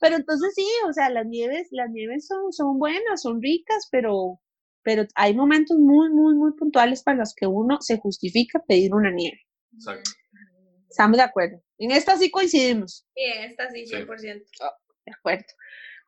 Pero 0.00 0.16
entonces 0.16 0.52
sí, 0.54 0.66
o 0.88 0.92
sea, 0.92 1.10
las 1.10 1.26
nieves, 1.26 1.68
las 1.70 1.90
nieves 1.90 2.26
son, 2.26 2.52
son 2.52 2.78
buenas, 2.78 3.22
son 3.22 3.40
ricas, 3.42 3.88
pero, 3.90 4.40
pero 4.82 5.04
hay 5.14 5.34
momentos 5.34 5.76
muy, 5.78 6.10
muy, 6.10 6.34
muy 6.34 6.52
puntuales 6.54 7.02
para 7.02 7.18
los 7.18 7.34
que 7.34 7.46
uno 7.46 7.78
se 7.80 7.98
justifica 7.98 8.62
pedir 8.66 8.94
una 8.94 9.10
nieve. 9.10 9.40
Exacto. 9.72 10.10
Estamos 10.88 11.16
de 11.18 11.22
acuerdo. 11.22 11.62
En 11.78 11.90
esta 11.90 12.16
sí 12.16 12.30
coincidimos. 12.30 13.06
Sí, 13.14 13.22
en 13.22 13.44
esta 13.44 13.70
sí, 13.70 13.86
Sí. 13.86 13.94
100%. 13.94 14.44
De 15.06 15.12
acuerdo. 15.12 15.44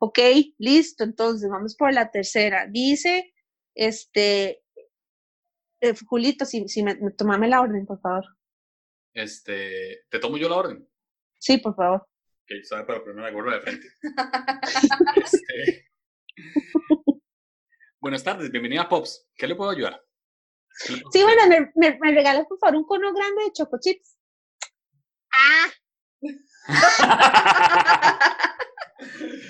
Ok, 0.01 0.18
listo. 0.59 1.05
Entonces, 1.05 1.49
vamos 1.51 1.76
por 1.76 1.93
la 1.93 2.11
tercera. 2.11 2.66
Dice, 2.70 3.32
este, 3.74 4.62
eh, 5.80 5.94
Julito, 6.06 6.44
si, 6.44 6.66
si 6.68 6.82
me, 6.82 6.94
me- 6.96 7.10
tomame 7.12 7.48
la 7.48 7.60
orden, 7.60 7.86
por 7.86 8.00
favor. 8.00 8.24
Este, 9.14 10.04
¿te 10.10 10.18
tomo 10.18 10.36
yo 10.36 10.48
la 10.48 10.56
orden? 10.56 10.88
Sí, 11.38 11.58
por 11.58 11.74
favor. 11.74 12.06
Que 12.46 12.64
sabe 12.64 12.84
para 12.84 13.00
la 13.14 13.30
gorra 13.30 13.54
de 13.54 13.60
frente. 13.60 13.86
Este, 15.16 15.86
Buenas 18.00 18.22
tardes, 18.22 18.50
bienvenida 18.50 18.82
a 18.82 18.88
Pops. 18.88 19.28
¿Qué 19.34 19.46
le 19.48 19.56
puedo 19.56 19.70
ayudar? 19.70 20.00
¿Qué 20.86 20.92
le 20.94 21.00
puedo 21.00 21.12
Sí, 21.12 21.22
bueno, 21.22 21.48
me, 21.48 21.72
me, 21.74 21.98
me 21.98 22.12
regalas, 22.14 22.46
por 22.46 22.58
favor, 22.58 22.76
un 22.76 22.84
cono 22.84 23.12
grande 23.12 23.44
de 23.44 23.52
choco 23.52 23.78
chips. 23.80 24.16
Ah, 25.32 25.66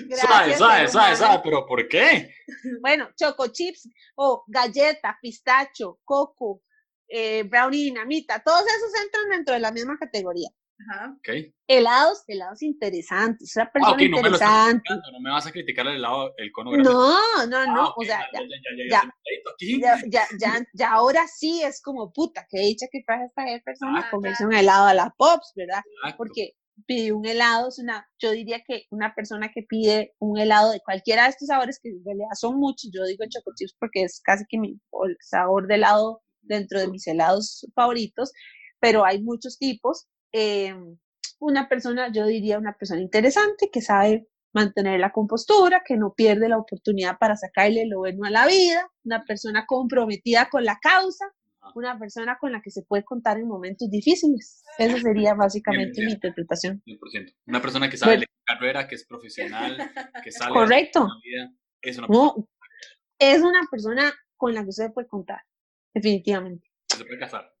gracias, 0.07 0.57
suave, 0.57 0.87
suave, 0.87 1.15
suave, 1.15 1.41
pero 1.43 1.65
¿por 1.65 1.87
qué? 1.87 2.33
Bueno, 2.81 3.09
choco 3.15 3.47
chips 3.47 3.87
o 4.15 4.43
galleta, 4.47 5.17
pistacho, 5.21 5.99
coco, 6.03 6.63
eh, 7.07 7.43
brownie 7.43 7.85
dinamita, 7.85 8.41
todos 8.43 8.61
esos 8.61 9.03
entran 9.03 9.29
dentro 9.29 9.53
de 9.53 9.59
la 9.61 9.71
misma 9.71 9.97
categoría. 9.97 10.49
Ajá. 10.91 11.13
Ok. 11.17 11.53
Helados, 11.67 12.23
helados 12.27 12.61
interesantes, 12.61 13.53
una 13.57 13.65
Ah, 13.65 13.71
persona 13.73 13.91
ok, 13.93 14.01
no 14.09 14.21
me 14.21 14.29
lo 14.29 14.37
no 14.39 15.19
me 15.21 15.29
vas 15.29 15.45
a 15.45 15.51
criticar 15.51 15.85
el 15.87 15.95
helado, 15.97 16.33
el 16.37 16.51
cono 16.53 16.71
grande. 16.71 16.89
No, 16.89 17.45
no, 17.47 17.65
no, 17.65 17.81
Ah, 17.87 17.93
o 17.97 18.03
sea, 18.05 18.19
ya, 18.31 18.39
ya, 18.39 18.47
ya, 18.47 18.47
ya, 18.47 18.71
ya, 18.77 18.83
ya. 18.83 18.89
ya, 18.89 19.03
ya, 19.03 19.51
aquí. 19.51 19.81
ya, 19.81 20.01
ya, 20.07 20.27
ya, 20.39 20.65
ya 20.73 20.91
ahora 20.91 21.27
sí 21.27 21.61
es 21.61 21.81
como 21.81 22.13
puta, 22.13 22.47
que 22.49 22.59
dicha 22.59 22.85
que 22.89 23.03
traje 23.05 23.25
esta 23.25 23.43
persona 23.65 23.99
a 23.99 24.03
Ah, 24.03 24.09
comerse 24.09 24.45
un 24.45 24.53
helado 24.53 24.85
a 24.87 24.93
la 24.93 25.13
Pops, 25.17 25.51
¿verdad? 25.55 25.81
Exacto. 25.97 26.17
Porque 26.17 26.53
pidió 26.85 27.17
un 27.17 27.25
helado, 27.25 27.69
es 27.69 27.79
una, 27.79 28.07
yo 28.19 28.31
diría 28.31 28.61
que 28.65 28.85
una 28.91 29.13
persona 29.15 29.51
que 29.53 29.63
pide 29.63 30.15
un 30.19 30.37
helado 30.39 30.71
de 30.71 30.81
cualquiera 30.81 31.23
de 31.23 31.29
estos 31.29 31.47
sabores, 31.47 31.79
que 31.81 31.89
en 31.89 32.03
realidad 32.05 32.29
son 32.35 32.59
muchos, 32.59 32.91
yo 32.93 33.03
digo 33.05 33.25
choco 33.29 33.51
chips 33.55 33.75
porque 33.79 34.03
es 34.03 34.21
casi 34.23 34.45
que 34.47 34.57
mi 34.57 34.79
sabor 35.21 35.67
de 35.67 35.75
helado 35.75 36.21
dentro 36.41 36.79
de 36.79 36.87
mis 36.87 37.07
helados 37.07 37.65
favoritos, 37.75 38.31
pero 38.79 39.05
hay 39.05 39.21
muchos 39.21 39.57
tipos. 39.57 40.07
eh, 40.33 40.75
una 41.39 41.69
persona, 41.69 42.11
yo 42.11 42.25
diría 42.25 42.57
una 42.59 42.75
persona 42.77 43.01
interesante 43.01 43.69
que 43.71 43.81
sabe 43.81 44.27
mantener 44.53 44.99
la 44.99 45.11
compostura, 45.11 45.83
que 45.85 45.95
no 45.97 46.13
pierde 46.13 46.49
la 46.49 46.57
oportunidad 46.57 47.17
para 47.19 47.35
sacarle 47.35 47.85
lo 47.85 47.99
bueno 47.99 48.25
a 48.25 48.29
la 48.29 48.47
vida, 48.47 48.89
una 49.03 49.23
persona 49.23 49.65
comprometida 49.67 50.49
con 50.49 50.65
la 50.65 50.79
causa, 50.81 51.25
una 51.75 51.97
persona 51.99 52.37
con 52.39 52.51
la 52.51 52.61
que 52.61 52.71
se 52.71 52.83
puede 52.83 53.03
contar 53.03 53.37
en 53.37 53.47
momentos 53.47 53.89
difíciles. 53.89 54.63
Esa 54.77 54.97
sería 54.99 55.33
básicamente 55.33 56.05
mi 56.05 56.13
interpretación. 56.13 56.81
100%. 56.85 57.35
Una 57.47 57.61
persona 57.61 57.89
que 57.89 57.97
sabe 57.97 58.13
Bueno. 58.17 58.21
de 58.21 58.27
carrera, 58.45 58.87
que 58.87 58.95
es 58.95 59.05
profesional, 59.05 59.77
que 60.23 60.31
sale 60.31 60.53
Correcto. 60.53 61.07
la 61.07 61.15
vida, 61.23 61.53
es 61.81 61.97
una 61.97 62.07
persona. 62.07 62.33
No, 62.35 62.49
es 63.19 63.41
una 63.41 63.61
persona 63.69 64.13
con 64.37 64.53
la 64.53 64.63
que 64.63 64.69
usted 64.69 64.91
puede 64.93 65.07
contar. 65.07 65.41
definitivamente. 65.93 66.67
¿Se 66.87 67.03
puede 67.03 67.19
casar? 67.19 67.51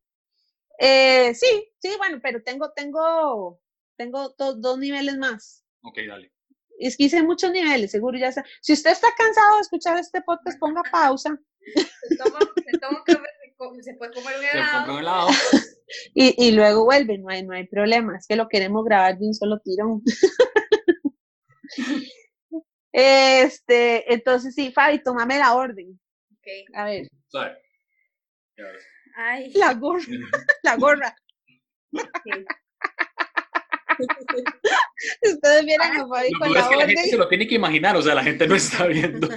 Eh, 0.79 1.33
sí, 1.35 1.47
sí, 1.79 1.89
bueno, 1.97 2.19
pero 2.21 2.41
tengo, 2.43 2.71
tengo, 2.73 3.59
tengo 3.97 4.29
dos 4.29 4.77
niveles 4.77 5.17
más. 5.17 5.65
Ok, 5.81 5.97
dale. 6.07 6.31
Es 6.79 6.95
que 6.95 7.03
hice 7.05 7.21
muchos 7.23 7.51
niveles, 7.51 7.91
seguro 7.91 8.17
ya 8.17 8.27
está. 8.29 8.45
Si 8.61 8.71
usted 8.71 8.91
está 8.91 9.07
cansado 9.17 9.55
de 9.55 9.61
escuchar 9.61 9.97
este 9.97 10.21
podcast, 10.21 10.57
ponga 10.59 10.81
pausa. 10.89 11.37
Se 11.75 12.15
toma, 12.17 12.39
se 12.39 12.77
toma 12.79 13.03
se 13.81 13.93
puede 13.95 14.13
comer 14.13 14.37
un 14.37 14.45
helado. 14.45 14.93
Un 14.93 14.99
helado. 14.99 15.29
Y, 16.13 16.35
y, 16.37 16.51
luego 16.51 16.85
vuelve, 16.85 17.17
no 17.17 17.29
hay, 17.29 17.43
no 17.43 17.55
hay 17.55 17.65
problema, 17.65 18.15
es 18.15 18.27
que 18.27 18.35
lo 18.35 18.47
queremos 18.47 18.85
grabar 18.85 19.17
de 19.17 19.25
un 19.25 19.33
solo 19.33 19.59
tirón. 19.59 20.03
este, 22.91 24.13
entonces 24.13 24.53
sí, 24.53 24.71
Fabi, 24.71 25.01
tómame 25.01 25.39
la 25.39 25.55
orden. 25.55 25.99
Okay. 26.37 26.63
A 26.75 26.85
ver. 26.85 27.07
Sorry. 27.27 27.55
Ay. 29.17 29.51
La 29.53 29.73
gorra. 29.73 30.05
la 30.63 30.75
gorra. 30.75 31.15
Ustedes 35.23 35.65
vieran 35.65 36.01
a 36.01 36.07
Fabi 36.07 36.31
con 36.33 36.53
la 36.53 36.59
es 36.59 36.67
que 36.67 36.75
La 36.75 36.85
gente 36.85 37.09
se 37.09 37.17
lo 37.17 37.27
tiene 37.27 37.47
que 37.47 37.55
imaginar, 37.55 37.97
o 37.97 38.01
sea, 38.03 38.13
la 38.13 38.23
gente 38.23 38.47
no 38.47 38.53
está 38.53 38.85
viendo. 38.85 39.27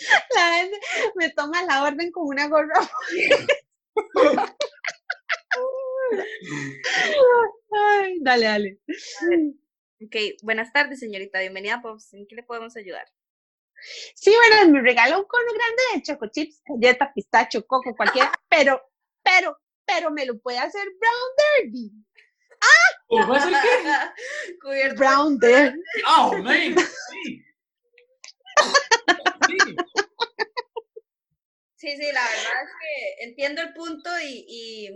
La 0.34 0.54
gente 0.54 0.78
me 1.16 1.30
toma 1.30 1.62
la 1.64 1.84
orden 1.84 2.10
con 2.10 2.26
una 2.26 2.48
gorra. 2.48 2.74
Ay, 7.72 8.18
dale, 8.20 8.46
dale. 8.46 8.78
Ok, 10.02 10.16
buenas 10.42 10.72
tardes, 10.72 10.98
señorita. 11.00 11.40
Bienvenida 11.40 11.74
a 11.74 11.82
Pops. 11.82 12.14
¿En 12.14 12.26
qué 12.26 12.34
le 12.34 12.42
podemos 12.42 12.76
ayudar? 12.76 13.06
Sí, 14.14 14.32
bueno, 14.34 14.72
me 14.72 14.82
regaló 14.82 15.20
un 15.20 15.26
cono 15.26 15.52
grande 15.52 15.82
de 15.94 16.02
choco 16.02 16.26
chips, 16.30 16.60
galleta, 16.66 17.12
pistacho, 17.14 17.66
coco, 17.66 17.94
cualquiera, 17.96 18.30
pero, 18.48 18.82
pero, 19.22 19.58
pero 19.86 20.10
me 20.10 20.26
lo 20.26 20.38
puede 20.38 20.58
hacer 20.58 20.86
Brown 20.98 21.64
Derby. 21.64 21.90
¡Ah! 22.60 22.90
¿Lo 23.08 23.26
puede 23.26 23.40
hacer 23.40 23.54
qué? 24.60 24.94
Brown 24.96 25.38
Derby. 25.38 25.80
¡Oh, 26.06 26.36
man! 26.38 26.76
Sí. 26.78 27.42
Sí. 31.80 31.96
sí, 31.96 32.12
la 32.12 32.22
verdad 32.22 32.62
es 32.64 32.70
que 32.80 33.24
entiendo 33.24 33.62
el 33.62 33.72
punto 33.72 34.10
y, 34.22 34.44
y, 34.48 34.88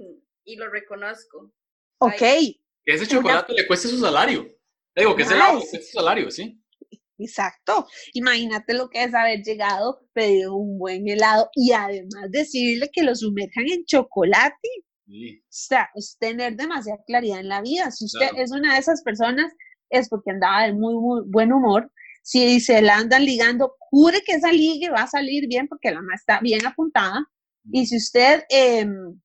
y 0.44 0.56
lo 0.56 0.70
reconozco. 0.70 1.52
Ok. 1.98 2.18
Que 2.18 2.94
ese 2.94 3.06
chocolate 3.06 3.54
le 3.54 3.66
cueste 3.66 3.88
su 3.88 3.98
salario. 3.98 4.46
Digo, 4.94 5.16
que 5.16 5.22
ese 5.22 5.34
helado 5.34 5.54
le 5.54 5.58
cueste 5.60 5.82
su 5.82 5.98
salario, 5.98 6.30
sí. 6.30 6.60
Exacto. 7.18 7.86
Imagínate 8.12 8.74
lo 8.74 8.88
que 8.88 9.04
es 9.04 9.14
haber 9.14 9.42
llegado, 9.42 10.00
pedido 10.12 10.54
un 10.56 10.78
buen 10.78 11.08
helado 11.08 11.48
y 11.54 11.72
además 11.72 12.30
decirle 12.30 12.90
que 12.92 13.02
lo 13.02 13.14
sumerjan 13.14 13.66
en 13.68 13.84
chocolate. 13.84 14.68
O 15.06 15.46
sea, 15.48 15.90
es 15.94 16.16
tener 16.18 16.56
demasiada 16.56 16.98
claridad 17.06 17.40
en 17.40 17.48
la 17.48 17.62
vida. 17.62 17.90
Si 17.90 18.06
usted 18.06 18.28
es 18.36 18.50
una 18.52 18.74
de 18.74 18.80
esas 18.80 19.02
personas, 19.02 19.52
es 19.90 20.08
porque 20.08 20.30
andaba 20.30 20.66
de 20.66 20.72
muy, 20.72 20.94
muy 20.94 21.22
buen 21.26 21.52
humor. 21.52 21.90
Si 22.24 22.58
se 22.60 22.80
la 22.80 22.96
andan 22.96 23.26
ligando, 23.26 23.76
jure 23.78 24.22
que 24.22 24.32
esa 24.32 24.50
ligue 24.50 24.88
va 24.88 25.02
a 25.02 25.06
salir 25.06 25.46
bien 25.46 25.68
porque 25.68 25.90
la 25.90 26.00
más 26.00 26.20
está 26.20 26.40
bien 26.40 26.64
apuntada. 26.64 27.26
Y 27.70 27.84
si 27.84 27.98
usted 27.98 28.44
em, 28.48 29.20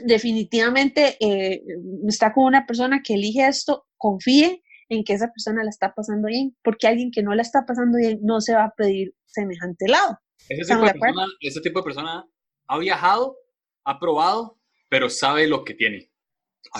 definitivamente 0.00 1.16
eh, 1.20 1.62
está 2.08 2.32
con 2.32 2.44
una 2.44 2.66
persona 2.66 3.02
que 3.04 3.14
elige 3.14 3.46
esto, 3.46 3.86
confíe 3.96 4.64
en 4.88 5.04
que 5.04 5.12
esa 5.12 5.28
persona 5.28 5.62
la 5.62 5.70
está 5.70 5.94
pasando 5.94 6.26
bien, 6.26 6.56
porque 6.64 6.88
alguien 6.88 7.12
que 7.12 7.22
no 7.22 7.34
la 7.34 7.42
está 7.42 7.64
pasando 7.64 7.98
bien 7.98 8.18
no 8.22 8.40
se 8.40 8.54
va 8.54 8.64
a 8.64 8.74
pedir 8.76 9.14
semejante 9.26 9.86
lado. 9.86 10.18
Ese 10.48 10.74
tipo, 10.74 10.84
de 10.84 10.92
persona, 10.92 11.26
ese 11.40 11.60
tipo 11.60 11.78
de 11.78 11.84
persona 11.84 12.26
ha 12.66 12.78
viajado, 12.78 13.36
ha 13.84 14.00
probado, 14.00 14.58
pero 14.88 15.08
sabe 15.08 15.46
lo 15.46 15.64
que 15.64 15.74
tiene. 15.74 16.10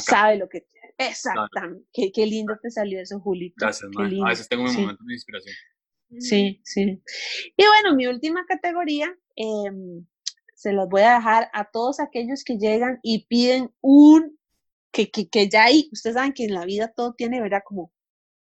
Sabe 0.00 0.36
lo 0.36 0.48
que 0.48 0.62
tiene. 0.62 0.81
Exactamente. 1.08 1.86
Qué, 1.92 2.12
qué, 2.12 2.26
lindo 2.26 2.54
te 2.62 2.70
salió 2.70 3.00
eso, 3.00 3.20
Julito. 3.20 3.54
Gracias, 3.58 3.90
A 3.98 4.28
veces 4.28 4.48
tengo 4.48 4.64
mi 4.64 4.72
momento 4.72 5.04
de 5.06 5.14
inspiración. 5.14 5.54
Sí, 6.18 6.60
sí. 6.64 7.02
Y 7.56 7.64
bueno, 7.64 7.96
mi 7.96 8.06
última 8.06 8.44
categoría, 8.46 9.14
em, 9.36 10.06
se 10.54 10.72
los 10.72 10.88
voy 10.88 11.02
a 11.02 11.14
dejar 11.14 11.48
a 11.52 11.70
todos 11.70 12.00
aquellos 12.00 12.44
que 12.44 12.58
llegan 12.58 12.98
y 13.02 13.26
piden 13.26 13.70
un, 13.80 14.38
que, 14.92 15.10
que, 15.10 15.28
que 15.28 15.48
ya 15.48 15.64
hay, 15.64 15.88
ustedes 15.92 16.14
saben 16.14 16.32
que 16.34 16.44
en 16.44 16.54
la 16.54 16.66
vida 16.66 16.92
todo 16.94 17.14
tiene, 17.14 17.40
¿verdad? 17.40 17.62
Como 17.64 17.92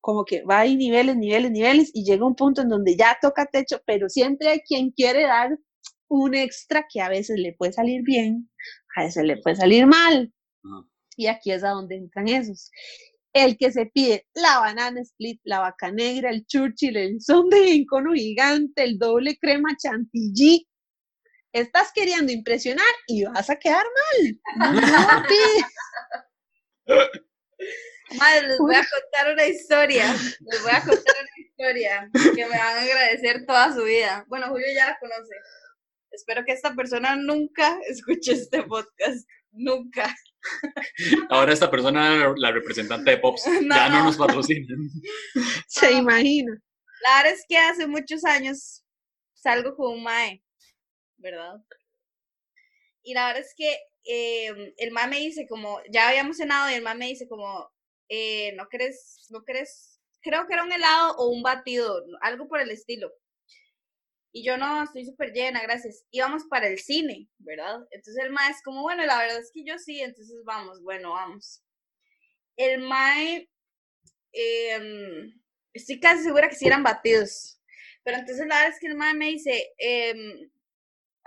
como 0.01 0.25
que 0.25 0.43
va 0.43 0.59
ahí 0.61 0.75
niveles, 0.75 1.17
niveles, 1.17 1.51
niveles 1.51 1.91
y 1.93 2.03
llega 2.03 2.25
un 2.25 2.35
punto 2.35 2.61
en 2.61 2.69
donde 2.69 2.95
ya 2.95 3.17
toca 3.21 3.45
techo, 3.45 3.81
pero 3.85 4.09
siempre 4.09 4.47
hay 4.47 4.59
quien 4.61 4.91
quiere 4.91 5.23
dar 5.23 5.57
un 6.07 6.35
extra 6.35 6.85
que 6.91 7.01
a 7.01 7.09
veces 7.09 7.37
le 7.37 7.53
puede 7.53 7.73
salir 7.73 8.01
bien, 8.03 8.49
a 8.95 9.03
veces 9.03 9.23
le 9.25 9.37
puede 9.37 9.57
salir 9.57 9.85
mal. 9.85 10.33
Y 11.19 11.27
aquí 11.27 11.51
es 11.51 11.63
a 11.65 11.71
donde 11.71 11.97
entran 11.97 12.29
esos. 12.29 12.71
El 13.33 13.57
que 13.57 13.73
se 13.73 13.87
pide 13.87 14.25
la 14.33 14.59
banana 14.59 15.01
split, 15.01 15.41
la 15.43 15.59
vaca 15.59 15.91
negra, 15.91 16.29
el 16.29 16.45
churchill, 16.45 16.95
el 16.95 17.19
son 17.19 17.49
de 17.49 17.71
icono 17.71 18.13
gigante, 18.13 18.85
el 18.85 18.97
doble 18.97 19.37
crema 19.37 19.75
chantilly. 19.75 20.65
Estás 21.51 21.91
queriendo 21.93 22.31
impresionar 22.31 22.85
y 23.05 23.25
vas 23.25 23.49
a 23.49 23.57
quedar 23.57 23.83
mal. 23.83 24.39
Madre, 28.17 28.47
les 28.47 28.57
voy 28.59 28.75
a 28.75 28.87
contar 28.89 29.33
una 29.33 29.45
historia. 29.45 30.15
Les 30.39 30.63
voy 30.63 30.71
a 30.71 30.85
contar 30.85 31.15
una 31.21 31.45
historia 31.45 32.09
que 32.33 32.45
me 32.45 32.57
van 32.57 32.77
a 32.77 32.81
agradecer 32.81 33.45
toda 33.45 33.73
su 33.73 33.83
vida. 33.83 34.23
Bueno, 34.29 34.47
Julio 34.47 34.67
ya 34.73 34.85
la 34.85 34.97
conoce. 34.99 35.35
Espero 36.11 36.45
que 36.45 36.53
esta 36.53 36.73
persona 36.73 37.17
nunca 37.17 37.77
escuche 37.89 38.31
este 38.31 38.63
podcast. 38.63 39.27
Nunca. 39.51 40.15
Ahora 41.29 41.53
esta 41.53 41.69
persona, 41.69 42.33
la 42.35 42.51
representante 42.51 43.11
de 43.11 43.17
Pops, 43.17 43.45
ya 43.69 43.89
no, 43.89 44.05
nos 44.05 44.17
patrocina. 44.17 44.75
Se 45.67 45.91
imagina. 45.91 46.57
La 47.01 47.17
verdad 47.17 47.33
es 47.33 47.45
que 47.47 47.57
hace 47.57 47.87
muchos 47.87 48.25
años 48.25 48.83
salgo 49.33 49.75
con 49.75 49.93
un 49.93 50.03
mae, 50.03 50.43
¿verdad? 51.17 51.55
Y 53.03 53.13
la 53.13 53.27
verdad 53.27 53.41
es 53.41 53.53
que 53.55 53.77
eh, 54.03 54.73
el 54.77 54.91
mae 54.91 55.07
me 55.07 55.19
dice 55.19 55.47
como, 55.47 55.79
ya 55.91 56.09
habíamos 56.09 56.37
cenado 56.37 56.69
y 56.69 56.73
el 56.73 56.81
mae 56.81 56.95
me 56.95 57.07
dice 57.07 57.27
como, 57.27 57.71
eh, 58.09 58.53
¿no 58.55 58.67
crees, 58.67 59.27
no 59.29 59.43
crees? 59.43 60.01
Creo 60.21 60.45
que 60.47 60.53
era 60.53 60.63
un 60.63 60.73
helado 60.73 61.15
o 61.17 61.29
un 61.29 61.41
batido, 61.41 62.03
algo 62.21 62.47
por 62.47 62.59
el 62.59 62.71
estilo. 62.71 63.11
Y 64.31 64.43
yo 64.43 64.57
no, 64.57 64.83
estoy 64.83 65.05
súper 65.05 65.31
llena, 65.33 65.61
gracias. 65.61 66.05
Íbamos 66.11 66.43
para 66.49 66.67
el 66.67 66.79
cine, 66.79 67.27
¿verdad? 67.39 67.79
Entonces 67.91 68.23
el 68.23 68.31
mae 68.31 68.51
es 68.51 68.61
como, 68.63 68.83
bueno, 68.83 69.05
la 69.05 69.17
verdad 69.17 69.39
es 69.39 69.51
que 69.51 69.63
yo 69.63 69.77
sí, 69.79 70.01
entonces 70.01 70.43
vamos, 70.45 70.81
bueno, 70.83 71.13
vamos. 71.13 71.63
El 72.55 72.81
mae, 72.81 73.49
em, 74.33 75.33
estoy 75.73 75.99
casi 75.99 76.23
segura 76.23 76.49
que 76.49 76.55
sí 76.55 76.67
eran 76.67 76.83
batidos. 76.83 77.59
Pero 78.03 78.17
entonces 78.17 78.45
la 78.47 78.55
verdad 78.55 78.73
es 78.73 78.79
que 78.79 78.87
el 78.87 78.95
mae 78.95 79.13
me 79.15 79.27
dice, 79.27 79.73
em, 79.77 80.51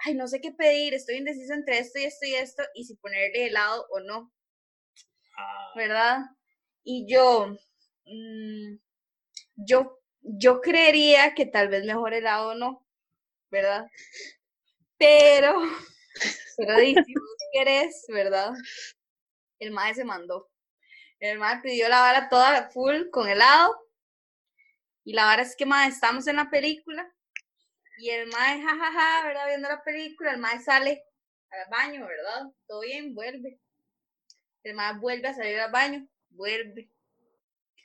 ay, 0.05 0.14
no 0.14 0.28
sé 0.28 0.40
qué 0.40 0.53
pedir, 0.53 0.94
estoy 0.94 1.16
indeciso 1.16 1.55
entre 1.55 1.78
esto 1.78 1.98
y 1.98 2.05
esto 2.05 2.26
y 2.26 2.34
esto, 2.34 2.62
y 2.74 2.84
si 2.84 2.96
ponerle 2.96 3.46
helado 3.46 3.86
o 3.90 4.00
no. 4.00 4.32
Ah. 5.36 5.72
¿Verdad? 5.76 6.18
Y 6.84 7.07
yo, 7.09 7.57
mm, 8.07 8.76
yo, 9.57 10.00
yo 10.22 10.61
creería 10.61 11.34
que 11.34 11.46
tal 11.46 11.68
vez 11.68 11.84
mejor 11.84 12.14
helado 12.14 12.55
no, 12.55 12.82
¿verdad? 13.53 13.86
Pero, 14.98 15.61
pero 16.57 16.78
si 16.78 17.14
querés, 17.53 18.05
¿verdad? 18.09 18.53
El 19.61 19.70
mae 19.70 19.94
se 19.94 20.05
mandó. 20.05 20.50
El 21.20 21.38
mae 21.38 21.61
pidió 21.62 21.88
la 21.88 22.00
vara 22.00 22.28
toda 22.28 22.70
full 22.70 23.11
con 23.11 23.28
helado. 23.28 23.78
Y 25.05 25.12
la 25.12 25.26
vara 25.26 25.42
es 25.42 25.55
que, 25.55 25.66
mae, 25.66 25.88
estamos 25.88 26.26
en 26.26 26.36
la 26.36 26.50
película. 26.50 27.09
Y 27.98 28.11
el 28.11 28.26
mae, 28.28 28.61
jajaja, 28.61 29.26
¿verdad? 29.26 29.46
Viendo 29.46 29.68
la 29.68 29.84
película, 29.84 30.32
el 30.32 30.38
mae 30.38 30.61
sale 30.61 31.05
al 31.50 31.70
baño, 31.70 32.07
¿verdad? 32.07 32.50
Todo 32.66 32.80
bien, 32.80 33.14
vuelve. 33.14 33.61
El 34.64 34.74
mae 34.74 34.98
vuelve 34.98 35.28
a 35.28 35.34
salir 35.34 35.61
al 35.61 35.70
baño 35.70 36.09
vuelve. 36.30 36.90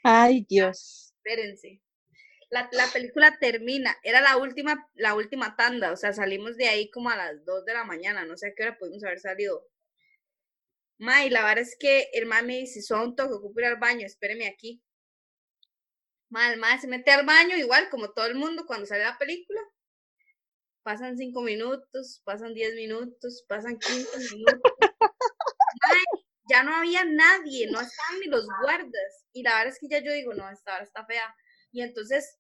Ay, 0.04 0.46
Dios. 0.48 1.14
Espérense. 1.18 1.82
La, 2.50 2.70
la, 2.72 2.88
película 2.88 3.38
termina, 3.40 3.98
era 4.04 4.22
la 4.22 4.38
última, 4.38 4.90
la 4.96 5.16
última 5.16 5.56
tanda, 5.58 5.92
o 5.92 5.98
sea, 5.98 6.14
salimos 6.14 6.56
de 6.56 6.68
ahí 6.70 6.90
como 6.90 7.10
a 7.10 7.18
las 7.18 7.44
2 7.44 7.66
de 7.66 7.74
la 7.74 7.84
mañana, 7.84 8.26
no 8.26 8.38
sé 8.38 8.48
a 8.48 8.54
qué 8.56 8.64
hora 8.64 8.78
pudimos 8.78 9.04
haber 9.04 9.20
salido. 9.20 9.68
May, 10.98 11.30
la 11.30 11.44
verdad 11.44 11.60
es 11.60 11.76
que 11.78 12.10
el 12.14 12.26
mae 12.26 12.44
me 12.44 12.58
dice, 12.60 12.82
son 12.82 13.16
toque, 13.16 13.34
ocupo 13.34 13.60
ir 13.60 13.66
al 13.66 13.78
baño, 13.78 14.06
espéreme 14.06 14.48
aquí. 14.48 14.82
May, 16.30 16.54
el 16.54 16.60
mae 16.60 16.80
se 16.80 16.88
mete 16.88 17.12
al 17.12 17.26
baño, 17.26 17.58
igual 17.58 17.90
como 17.90 18.12
todo 18.14 18.26
el 18.28 18.36
mundo 18.36 18.66
cuando 18.66 18.86
sale 18.86 19.04
la 19.04 19.18
película. 19.18 19.60
Pasan 20.84 21.18
5 21.18 21.42
minutos, 21.42 22.22
pasan 22.24 22.54
10 22.54 22.76
minutos, 22.76 23.44
pasan 23.48 23.78
15 23.78 24.36
minutos 24.36 24.72
ya 26.50 26.64
no 26.64 26.76
había 26.76 27.04
nadie, 27.06 27.68
no 27.68 27.80
estaban 27.82 28.20
ni 28.20 28.28
los 28.28 28.46
guardas. 28.62 29.26
Y 29.34 29.44
la 29.44 29.56
verdad 29.56 29.74
es 29.74 29.80
que 29.80 29.88
ya 29.90 30.00
yo 30.00 30.12
digo, 30.12 30.34
no, 30.34 30.50
esta 30.50 30.76
hora 30.76 30.84
está 30.84 31.06
fea. 31.06 31.36
Y 31.72 31.82
entonces, 31.82 32.40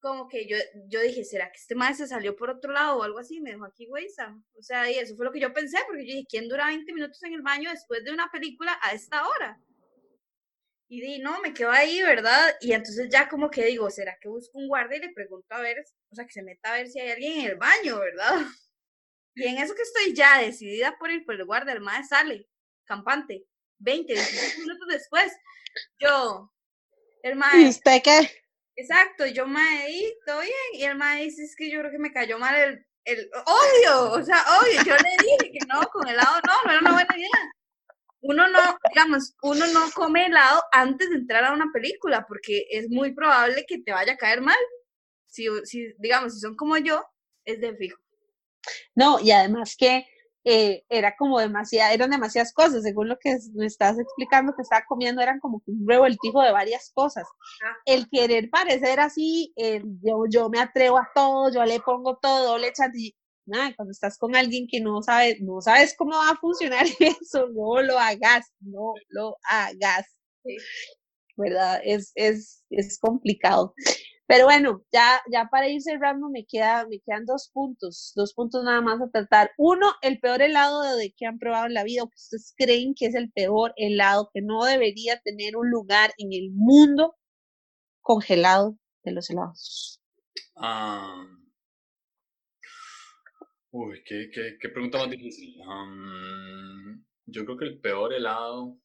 como 0.00 0.28
que 0.28 0.46
yo, 0.46 0.56
yo 0.88 1.00
dije, 1.00 1.24
¿será 1.24 1.50
que 1.50 1.58
este 1.58 1.74
maestro 1.74 2.06
se 2.06 2.14
salió 2.14 2.36
por 2.36 2.50
otro 2.50 2.72
lado 2.72 2.98
o 2.98 3.02
algo 3.02 3.18
así? 3.18 3.40
Me 3.40 3.52
dejó 3.52 3.64
aquí, 3.64 3.86
güey, 3.86 4.06
O 4.52 4.62
sea, 4.62 4.90
y 4.90 4.98
eso 4.98 5.16
fue 5.16 5.24
lo 5.24 5.32
que 5.32 5.40
yo 5.40 5.52
pensé, 5.52 5.78
porque 5.86 6.06
yo 6.06 6.12
dije, 6.12 6.26
¿quién 6.28 6.48
dura 6.48 6.66
20 6.66 6.92
minutos 6.92 7.22
en 7.22 7.32
el 7.32 7.42
baño 7.42 7.70
después 7.70 8.04
de 8.04 8.12
una 8.12 8.30
película 8.30 8.78
a 8.82 8.92
esta 8.92 9.26
hora? 9.26 9.58
Y 10.88 11.00
di, 11.00 11.18
no, 11.20 11.40
me 11.40 11.54
quedo 11.54 11.70
ahí, 11.70 12.02
¿verdad? 12.02 12.54
Y 12.60 12.72
entonces 12.72 13.08
ya 13.10 13.28
como 13.28 13.50
que 13.50 13.64
digo, 13.64 13.90
¿será 13.90 14.16
que 14.20 14.28
busco 14.28 14.58
un 14.58 14.68
guardia 14.68 14.98
y 14.98 15.00
le 15.00 15.12
pregunto 15.12 15.54
a 15.54 15.60
ver, 15.60 15.82
o 16.10 16.14
sea, 16.14 16.26
que 16.26 16.32
se 16.32 16.42
meta 16.42 16.72
a 16.72 16.76
ver 16.76 16.88
si 16.88 17.00
hay 17.00 17.10
alguien 17.10 17.40
en 17.40 17.46
el 17.46 17.56
baño, 17.56 17.98
¿verdad? 17.98 18.46
Y 19.34 19.44
en 19.46 19.58
eso 19.58 19.74
que 19.74 19.82
estoy 19.82 20.14
ya 20.14 20.38
decidida 20.38 20.96
por 20.98 21.10
ir 21.10 21.24
por 21.24 21.34
el 21.34 21.44
guardia, 21.44 21.72
el 21.72 21.80
maestro 21.80 22.18
sale, 22.18 22.46
campante, 22.84 23.46
20, 23.78 24.12
25 24.12 24.60
minutos 24.60 24.86
después, 24.88 25.32
yo, 25.98 26.52
el 27.22 27.36
maestro. 27.36 27.60
¿Y 27.60 27.68
usted 27.70 28.02
qué? 28.04 28.43
Exacto, 28.76 29.26
yo 29.26 29.46
ahí, 29.56 30.12
todo 30.26 30.40
bien, 30.40 30.52
y 30.72 30.84
el 30.84 30.96
maestro 30.96 31.42
dice, 31.42 31.44
es 31.44 31.56
que 31.56 31.70
yo 31.70 31.80
creo 31.80 31.92
que 31.92 31.98
me 31.98 32.12
cayó 32.12 32.38
mal 32.38 32.56
el, 32.56 32.86
el, 33.04 33.30
obvio, 33.46 34.12
o 34.12 34.22
sea, 34.22 34.44
obvio, 34.60 34.82
yo 34.84 34.96
le 34.96 35.16
dije 35.22 35.52
que 35.52 35.66
no, 35.66 35.80
con 35.92 36.08
helado 36.08 36.40
no, 36.46 36.54
no 36.64 36.70
era 36.70 36.80
una 36.80 36.92
buena 36.92 37.16
idea 37.16 37.52
uno 38.24 38.48
no, 38.48 38.78
digamos, 38.88 39.34
uno 39.42 39.66
no 39.66 39.90
come 39.94 40.26
helado 40.26 40.62
antes 40.72 41.10
de 41.10 41.16
entrar 41.16 41.44
a 41.44 41.52
una 41.52 41.70
película 41.72 42.24
porque 42.26 42.66
es 42.70 42.88
muy 42.88 43.14
probable 43.14 43.66
que 43.68 43.78
te 43.78 43.92
vaya 43.92 44.14
a 44.14 44.16
caer 44.16 44.40
mal. 44.40 44.56
Si, 45.26 45.46
si 45.64 45.92
digamos, 45.98 46.32
si 46.32 46.40
son 46.40 46.56
como 46.56 46.78
yo, 46.78 47.04
es 47.44 47.60
de 47.60 47.76
fijo. 47.76 47.98
No, 48.94 49.20
y 49.20 49.30
además 49.30 49.76
que 49.78 50.06
eh, 50.44 50.84
era 50.88 51.16
como 51.16 51.38
demasiada, 51.40 51.92
eran 51.92 52.10
demasiadas 52.10 52.52
cosas, 52.52 52.82
según 52.82 53.08
lo 53.08 53.18
que 53.18 53.36
me 53.54 53.66
estás 53.66 53.98
explicando 53.98 54.54
que 54.54 54.62
estaba 54.62 54.84
comiendo, 54.86 55.22
eran 55.22 55.40
como 55.40 55.62
un 55.66 55.86
revoltijo 55.88 56.42
de 56.42 56.52
varias 56.52 56.90
cosas. 56.94 57.26
El 57.86 58.08
querer 58.10 58.50
parecer 58.50 59.00
así, 59.00 59.52
yo, 60.02 60.24
yo 60.30 60.48
me 60.50 60.60
atrevo 60.60 60.98
a 60.98 61.08
todo, 61.14 61.50
yo 61.52 61.64
le 61.64 61.80
pongo 61.80 62.16
todo, 62.18 62.58
le 62.58 62.72
chantilly, 62.72 63.14
nada, 63.46 63.74
cuando 63.76 63.92
estás 63.92 64.18
con 64.18 64.36
alguien 64.36 64.66
que 64.70 64.80
no 64.80 65.02
sabe, 65.02 65.38
no 65.40 65.60
sabes 65.60 65.94
cómo 65.96 66.12
va 66.16 66.30
a 66.30 66.36
funcionar 66.36 66.84
eso, 67.00 67.48
no 67.48 67.82
lo 67.82 67.98
hagas, 67.98 68.46
no 68.60 68.94
lo 69.10 69.36
hagas. 69.48 70.06
¿Verdad? 71.36 71.80
Es, 71.84 72.12
es, 72.14 72.64
es 72.70 72.98
complicado. 73.00 73.74
Pero 74.26 74.44
bueno, 74.44 74.82
ya, 74.90 75.20
ya 75.30 75.48
para 75.50 75.68
ir 75.68 75.82
cerrando 75.82 76.30
me, 76.30 76.46
queda, 76.46 76.86
me 76.88 77.00
quedan 77.00 77.26
dos 77.26 77.50
puntos, 77.52 78.12
dos 78.16 78.32
puntos 78.32 78.64
nada 78.64 78.80
más 78.80 79.00
a 79.00 79.10
tratar. 79.10 79.50
Uno, 79.58 79.92
el 80.00 80.18
peor 80.18 80.40
helado 80.40 80.82
de 80.96 81.12
que 81.16 81.26
han 81.26 81.38
probado 81.38 81.66
en 81.66 81.74
la 81.74 81.84
vida 81.84 82.02
que 82.02 82.14
ustedes 82.14 82.54
creen 82.56 82.94
que 82.94 83.06
es 83.06 83.14
el 83.14 83.30
peor 83.32 83.74
helado, 83.76 84.30
que 84.32 84.40
no 84.40 84.64
debería 84.64 85.20
tener 85.20 85.56
un 85.56 85.70
lugar 85.70 86.12
en 86.16 86.32
el 86.32 86.50
mundo 86.52 87.16
congelado 88.00 88.78
de 89.02 89.12
los 89.12 89.28
helados. 89.28 90.00
Ah, 90.56 91.26
Uy, 93.76 94.04
qué, 94.04 94.30
qué, 94.32 94.68
pregunta 94.68 94.98
más 94.98 95.10
difícil. 95.10 95.56
yo 97.26 97.44
creo 97.44 97.56
que 97.56 97.64
el 97.64 97.80
peor 97.80 98.14
helado, 98.14 98.78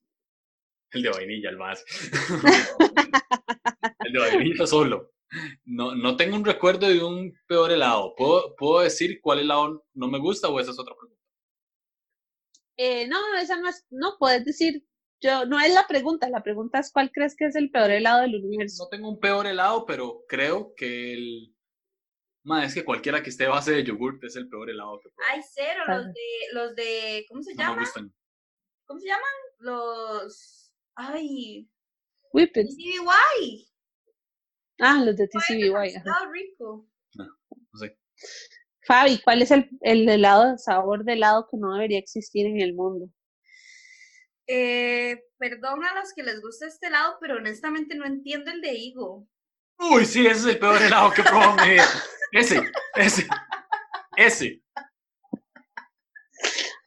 el 0.89 1.03
de 1.03 1.09
vainilla, 1.11 1.51
el 1.51 1.57
más. 1.57 1.85
el 3.99 4.11
de 4.11 4.19
vainilla 4.19 4.65
solo. 4.65 5.11
No, 5.65 5.95
no 5.95 6.15
tengo 6.17 6.35
un 6.35 6.45
recuerdo 6.45 6.87
de 6.87 7.03
un 7.03 7.33
peor 7.47 7.71
helado. 7.71 8.13
¿Puedo, 8.15 8.55
¿Puedo 8.55 8.81
decir 8.81 9.19
cuál 9.21 9.39
helado 9.39 9.85
no 9.93 10.07
me 10.07 10.19
gusta 10.19 10.49
o 10.49 10.59
esa 10.59 10.71
es 10.71 10.79
otra 10.79 10.95
pregunta? 10.95 11.21
Eh, 12.77 13.07
no, 13.07 13.17
esa 13.37 13.59
no 13.59 13.69
es, 13.69 13.85
no 13.89 14.15
puedes 14.17 14.45
decir, 14.45 14.85
yo, 15.21 15.45
no 15.45 15.59
es 15.59 15.73
la 15.73 15.85
pregunta, 15.85 16.29
la 16.29 16.43
pregunta 16.43 16.79
es 16.79 16.91
cuál 16.91 17.11
crees 17.11 17.35
que 17.35 17.45
es 17.45 17.55
el 17.55 17.71
peor 17.71 17.91
helado 17.91 18.21
del 18.21 18.35
universo. 18.35 18.83
No 18.83 18.89
tengo 18.89 19.09
un 19.09 19.19
peor 19.19 19.47
helado, 19.47 19.85
pero 19.85 20.23
creo 20.27 20.73
que 20.75 21.13
el, 21.13 21.55
es 22.63 22.73
que 22.73 22.85
cualquiera 22.85 23.21
que 23.21 23.29
esté 23.29 23.47
base 23.47 23.73
de 23.73 23.83
yogurt 23.83 24.23
es 24.23 24.35
el 24.35 24.47
peor 24.47 24.69
helado 24.69 24.99
que 25.01 25.09
puedo. 25.09 25.27
Ay, 25.29 25.41
cero, 25.53 25.83
los 25.87 26.05
de, 26.05 26.13
los 26.53 26.75
de, 26.75 27.25
¿cómo 27.27 27.43
se 27.43 27.53
llaman? 27.53 27.85
¿Cómo 28.85 28.99
se 28.99 29.07
llaman? 29.07 29.31
Los, 29.59 30.71
ay. 30.95 31.69
Whipped. 32.31 32.65
Ah, 34.79 35.01
los 35.03 35.15
de 35.17 35.27
TCBY. 35.27 35.95
Está 35.95 36.13
rico. 36.31 36.87
No, 37.15 37.25
no 37.25 37.79
sé. 37.79 37.97
Fabi, 38.81 39.19
¿cuál 39.21 39.41
es 39.41 39.51
el, 39.51 39.69
el 39.81 40.07
helado, 40.09 40.51
el 40.51 40.59
sabor 40.59 41.03
de 41.03 41.13
helado 41.13 41.47
que 41.49 41.57
no 41.57 41.73
debería 41.73 41.99
existir 41.99 42.47
en 42.47 42.59
el 42.59 42.73
mundo? 42.73 43.09
Eh, 44.47 45.21
perdón 45.37 45.83
a 45.83 45.93
los 45.93 46.11
que 46.13 46.23
les 46.23 46.41
gusta 46.41 46.65
este 46.65 46.87
helado, 46.87 47.17
pero 47.21 47.37
honestamente 47.37 47.95
no 47.95 48.05
entiendo 48.05 48.49
el 48.49 48.61
de 48.61 48.73
higo. 48.73 49.27
Uy, 49.77 50.05
sí, 50.05 50.25
ese 50.25 50.39
es 50.39 50.45
el 50.45 50.59
peor 50.59 50.81
helado 50.81 51.11
que 51.11 51.21
mi 51.21 51.69
vida. 51.69 51.85
Ese, 52.31 52.61
ese, 52.95 53.27
ese. 54.17 54.63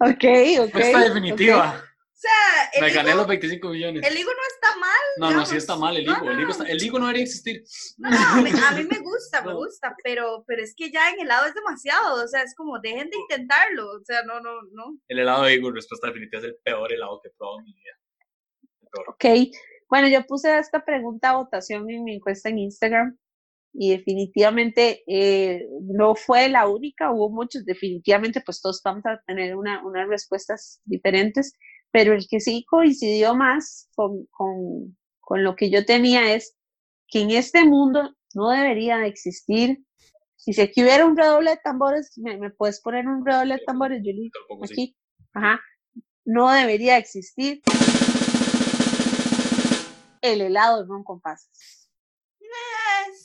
Ok, 0.01 0.25
ok. 0.61 0.75
Esta 0.75 1.01
definitiva. 1.05 1.85
O 1.85 1.92
sea, 2.23 2.71
el 2.73 2.81
Me 2.83 2.93
gané 2.93 3.15
los 3.15 3.27
25 3.27 3.69
millones. 3.69 4.07
El 4.07 4.17
higo 4.17 4.31
no 4.31 4.55
está 4.55 4.79
mal. 4.79 4.91
No, 5.19 5.31
no, 5.31 5.47
sí 5.47 5.57
está 5.57 5.77
mal 5.77 5.97
el 5.97 6.05
higo. 6.05 6.31
el, 6.31 6.41
higo 6.41 6.53
el, 6.65 6.83
higo 6.83 6.99
no 6.99 7.07
debería 7.07 7.25
existir. 7.25 7.63
No, 7.99 8.11
no, 8.11 8.17
a 8.17 8.37
mí, 8.73 8.85
me 8.85 8.99
gusta, 9.01 9.43
me 9.43 9.53
gusta, 9.55 9.95
pero, 10.03 10.45
pero 10.47 10.63
es 10.63 10.75
que 10.77 10.91
ya 10.91 11.11
en 11.11 11.21
helado 11.21 11.47
es 11.47 11.55
demasiado. 11.55 12.23
O 12.23 12.29
sea, 12.29 12.43
es 12.43 12.55
como, 12.55 12.79
dejen 12.81 13.11
de 13.11 13.17
intentarlo. 13.17 13.91
O 13.91 14.05
sea, 14.05 14.23
no, 14.25 14.41
no, 14.41 14.63
no. 14.73 14.99
El 15.09 15.19
helado 15.19 15.45
de 15.45 15.55
higo, 15.55 15.71
respuesta 15.71 16.07
definitiva, 16.07 16.41
es 16.41 16.47
el 16.47 16.57
peor 16.65 16.93
helado 16.93 17.21
que 17.23 17.29
he 17.29 17.33
probado 17.33 17.59
en 17.59 17.65
mi 17.65 17.75
vida. 17.75 17.99
Ok. 19.09 19.25
Bueno, 19.89 20.09
yo 20.09 20.25
puse 20.27 20.59
esta 20.59 20.85
pregunta 20.85 21.31
a 21.31 21.37
votación 21.37 21.91
en 21.91 22.05
mi 22.05 22.15
encuesta 22.17 22.49
en 22.49 22.59
Instagram 22.59 23.19
y 23.75 23.91
definitivamente 23.91 25.03
eh, 25.07 25.67
no 25.83 26.15
fue 26.15 26.49
la 26.49 26.69
única, 26.69 27.11
hubo 27.11 27.31
muchos, 27.31 27.65
definitivamente 27.65 28.43
pues 28.45 28.61
todos 28.61 28.83
vamos 28.85 29.05
a 29.07 29.21
tener 29.27 29.57
una, 29.57 29.85
unas 29.85 30.09
respuestas 30.09 30.81
diferentes, 30.85 31.55
pero 31.93 32.15
el 32.15 32.27
que 32.27 32.41
sí 32.41 32.65
coincidió 32.69 33.35
más 33.35 33.89
con, 33.95 34.27
con, 34.31 34.97
con, 35.21 35.45
lo 35.45 35.55
que 35.55 35.71
yo 35.71 35.85
tenía 35.85 36.35
es 36.35 36.57
que 37.07 37.21
en 37.21 37.31
este 37.31 37.65
mundo 37.65 38.17
no 38.35 38.51
debería 38.51 39.07
existir, 39.07 39.85
si 40.37 40.55
se 40.55 40.73
hubiera 40.75 41.07
un 41.07 41.17
redoble 41.17 41.51
de 41.51 41.57
tambores, 41.59 42.11
¿me, 42.17 42.51
puedes 42.51 42.81
poner 42.81 43.07
un 43.07 43.25
redoble 43.25 43.55
de 43.55 43.65
tambores, 43.65 44.01
Julie? 44.01 44.31
Aquí, 44.65 44.97
ajá, 45.35 45.61
no 46.25 46.51
debería 46.51 46.97
existir. 46.97 47.61
El 50.23 50.41
helado 50.41 50.83
de 50.83 50.89
ron 50.89 51.05
con 51.05 51.21
pasas 51.21 51.82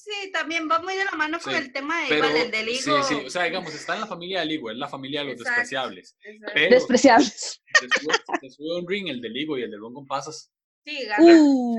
sí, 0.07 0.31
también 0.31 0.69
va 0.69 0.79
muy 0.79 0.95
de 0.95 1.05
la 1.05 1.11
mano 1.11 1.39
con 1.39 1.53
el 1.53 1.71
tema 1.71 2.01
de 2.01 2.15
igual, 2.15 2.35
el 2.35 2.51
del 2.51 2.69
higo. 2.69 3.03
Sí, 3.03 3.15
sí, 3.15 3.25
o 3.25 3.29
sea, 3.29 3.43
digamos, 3.43 3.73
está 3.73 3.95
en 3.95 4.01
la 4.01 4.07
familia 4.07 4.39
del 4.41 4.51
higo, 4.51 4.71
es 4.71 4.77
la 4.77 4.87
familia 4.87 5.21
de 5.21 5.27
los 5.27 5.37
despreciables. 5.37 6.15
despreciables. 6.55 7.61
Se 8.41 8.49
sube 8.49 8.79
un 8.79 8.87
ring 8.87 9.07
el 9.09 9.21
del 9.21 9.35
higo 9.35 9.57
y 9.57 9.63
el 9.63 9.71
del 9.71 9.79
ron 9.79 9.93
con 9.93 10.07
pasas. 10.07 10.51
Sí, 10.85 11.05
gana. 11.05 11.23
Uh, 11.25 11.77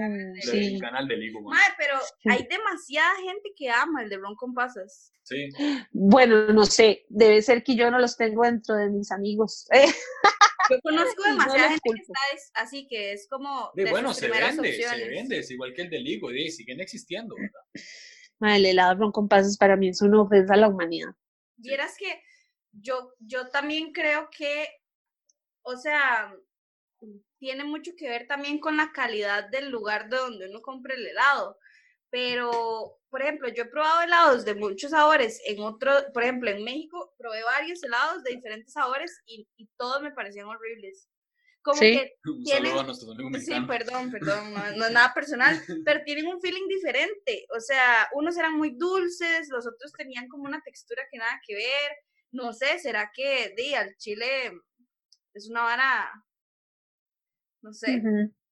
el 0.52 0.80
canal 0.80 1.08
del 1.08 1.22
higo. 1.22 1.40
Madre, 1.40 1.74
pero 1.78 1.94
hay 2.26 2.46
demasiada 2.46 3.16
gente 3.22 3.52
que 3.56 3.70
ama 3.70 4.02
el 4.02 4.10
de 4.10 4.18
ron 4.18 4.36
con 4.36 4.52
pasas. 4.52 5.12
Sí. 5.22 5.48
Bueno, 5.92 6.52
no 6.52 6.66
sé, 6.66 7.06
debe 7.08 7.40
ser 7.40 7.62
que 7.62 7.74
yo 7.74 7.90
no 7.90 7.98
los 7.98 8.16
tengo 8.16 8.44
dentro 8.44 8.74
de 8.76 8.90
mis 8.90 9.10
amigos. 9.10 9.66
Yo 10.70 10.78
conozco 10.82 11.22
demasiada 11.22 11.70
gente 11.70 11.90
que 11.94 12.02
está 12.02 12.62
así, 12.62 12.86
que 12.86 13.12
es 13.12 13.26
como. 13.28 13.70
De, 13.74 13.90
bueno, 13.90 14.12
se 14.12 14.28
vende, 14.28 14.72
se 14.74 15.08
vende, 15.08 15.38
es 15.38 15.50
igual 15.50 15.72
que 15.72 15.82
el 15.82 15.88
del 15.88 16.06
higo, 16.06 16.28
siguen 16.50 16.80
existiendo, 16.80 17.34
¿verdad? 17.34 17.60
El 18.40 18.66
helado 18.66 19.10
con 19.12 19.28
pasas 19.28 19.56
para 19.56 19.76
mí 19.76 19.88
es 19.88 20.02
una 20.02 20.22
ofensa 20.22 20.54
a 20.54 20.58
la 20.58 20.68
humanidad. 20.68 21.14
Vieras 21.56 21.96
que 21.98 22.22
yo, 22.72 23.14
yo 23.18 23.48
también 23.50 23.92
creo 23.92 24.28
que, 24.30 24.68
o 25.62 25.76
sea, 25.76 26.32
tiene 27.38 27.64
mucho 27.64 27.92
que 27.96 28.08
ver 28.08 28.26
también 28.26 28.58
con 28.60 28.76
la 28.76 28.92
calidad 28.92 29.48
del 29.48 29.70
lugar 29.70 30.08
de 30.08 30.16
donde 30.16 30.48
uno 30.48 30.60
compra 30.62 30.94
el 30.94 31.06
helado. 31.06 31.58
Pero, 32.10 32.98
por 33.10 33.20
ejemplo, 33.20 33.48
yo 33.48 33.64
he 33.64 33.68
probado 33.68 34.02
helados 34.02 34.44
de 34.44 34.54
muchos 34.54 34.92
sabores 34.92 35.40
en 35.44 35.60
otro, 35.60 35.92
por 36.14 36.22
ejemplo, 36.22 36.48
en 36.50 36.64
México 36.64 37.14
probé 37.18 37.42
varios 37.42 37.82
helados 37.82 38.22
de 38.22 38.36
diferentes 38.36 38.72
sabores 38.72 39.20
y 39.26 39.46
todos 39.76 40.00
me 40.00 40.12
parecían 40.12 40.46
horribles 40.46 41.08
como 41.68 41.80
que 41.80 42.14
tienen, 42.44 42.72
sí, 43.40 43.52
perdón, 43.66 44.10
perdón, 44.10 44.54
no, 44.54 44.86
es 44.86 44.92
nada 44.92 45.12
personal, 45.12 45.60
pero 45.84 46.02
tienen 46.02 46.26
un 46.26 46.40
feeling 46.40 46.66
diferente, 46.66 47.44
o 47.54 47.60
sea, 47.60 48.08
unos 48.14 48.38
eran 48.38 48.56
muy 48.56 48.74
dulces, 48.78 49.50
los 49.50 49.66
otros 49.66 49.92
tenían 49.92 50.28
como 50.28 50.44
una 50.44 50.62
textura 50.62 51.02
que 51.10 51.18
nada 51.18 51.38
que 51.46 51.54
ver, 51.56 51.92
no 52.32 52.54
sé, 52.54 52.78
será 52.78 53.10
que 53.14 53.52
di, 53.54 53.74
al 53.74 53.94
chile 53.98 54.26
es 55.34 55.50
una 55.50 55.62
vara, 55.62 56.10
no 57.60 57.74
sé, 57.74 58.02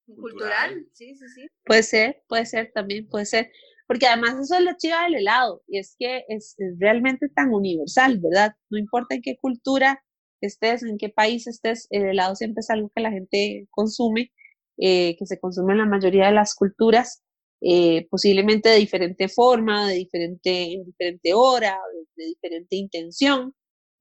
cultural. 0.04 0.86
sí, 0.92 1.14
sí, 1.14 1.28
sí. 1.34 1.48
Puede 1.64 1.84
ser, 1.84 2.22
puede 2.28 2.44
ser 2.44 2.70
también, 2.74 3.08
puede 3.08 3.24
ser, 3.24 3.50
porque 3.86 4.06
además 4.06 4.38
eso 4.38 4.56
es 4.56 4.62
lo 4.62 4.76
chido 4.76 5.00
del 5.00 5.14
helado, 5.14 5.62
y 5.66 5.78
es 5.78 5.96
que 5.98 6.26
es, 6.28 6.54
es 6.58 6.74
realmente 6.78 7.30
tan 7.30 7.54
universal, 7.54 8.18
¿verdad? 8.18 8.54
No 8.68 8.76
importa 8.76 9.14
en 9.14 9.22
qué 9.22 9.38
cultura 9.38 10.04
estés, 10.46 10.82
en 10.82 10.98
qué 10.98 11.08
país 11.10 11.46
estés, 11.46 11.86
el 11.90 12.04
helado 12.06 12.34
siempre 12.36 12.60
es 12.60 12.70
algo 12.70 12.90
que 12.94 13.02
la 13.02 13.10
gente 13.12 13.66
consume, 13.70 14.32
eh, 14.78 15.16
que 15.18 15.26
se 15.26 15.38
consume 15.40 15.72
en 15.72 15.78
la 15.78 15.86
mayoría 15.86 16.26
de 16.26 16.32
las 16.32 16.54
culturas. 16.54 17.22
eh, 17.62 18.06
posiblemente 18.10 18.68
de 18.68 18.76
diferente 18.78 19.28
forma, 19.28 19.88
de 19.88 19.94
diferente, 19.96 20.74
en 20.74 20.84
diferente 20.84 21.32
hora, 21.34 21.78
de, 22.16 22.26
diferente 22.26 22.76
intención, 22.76 23.54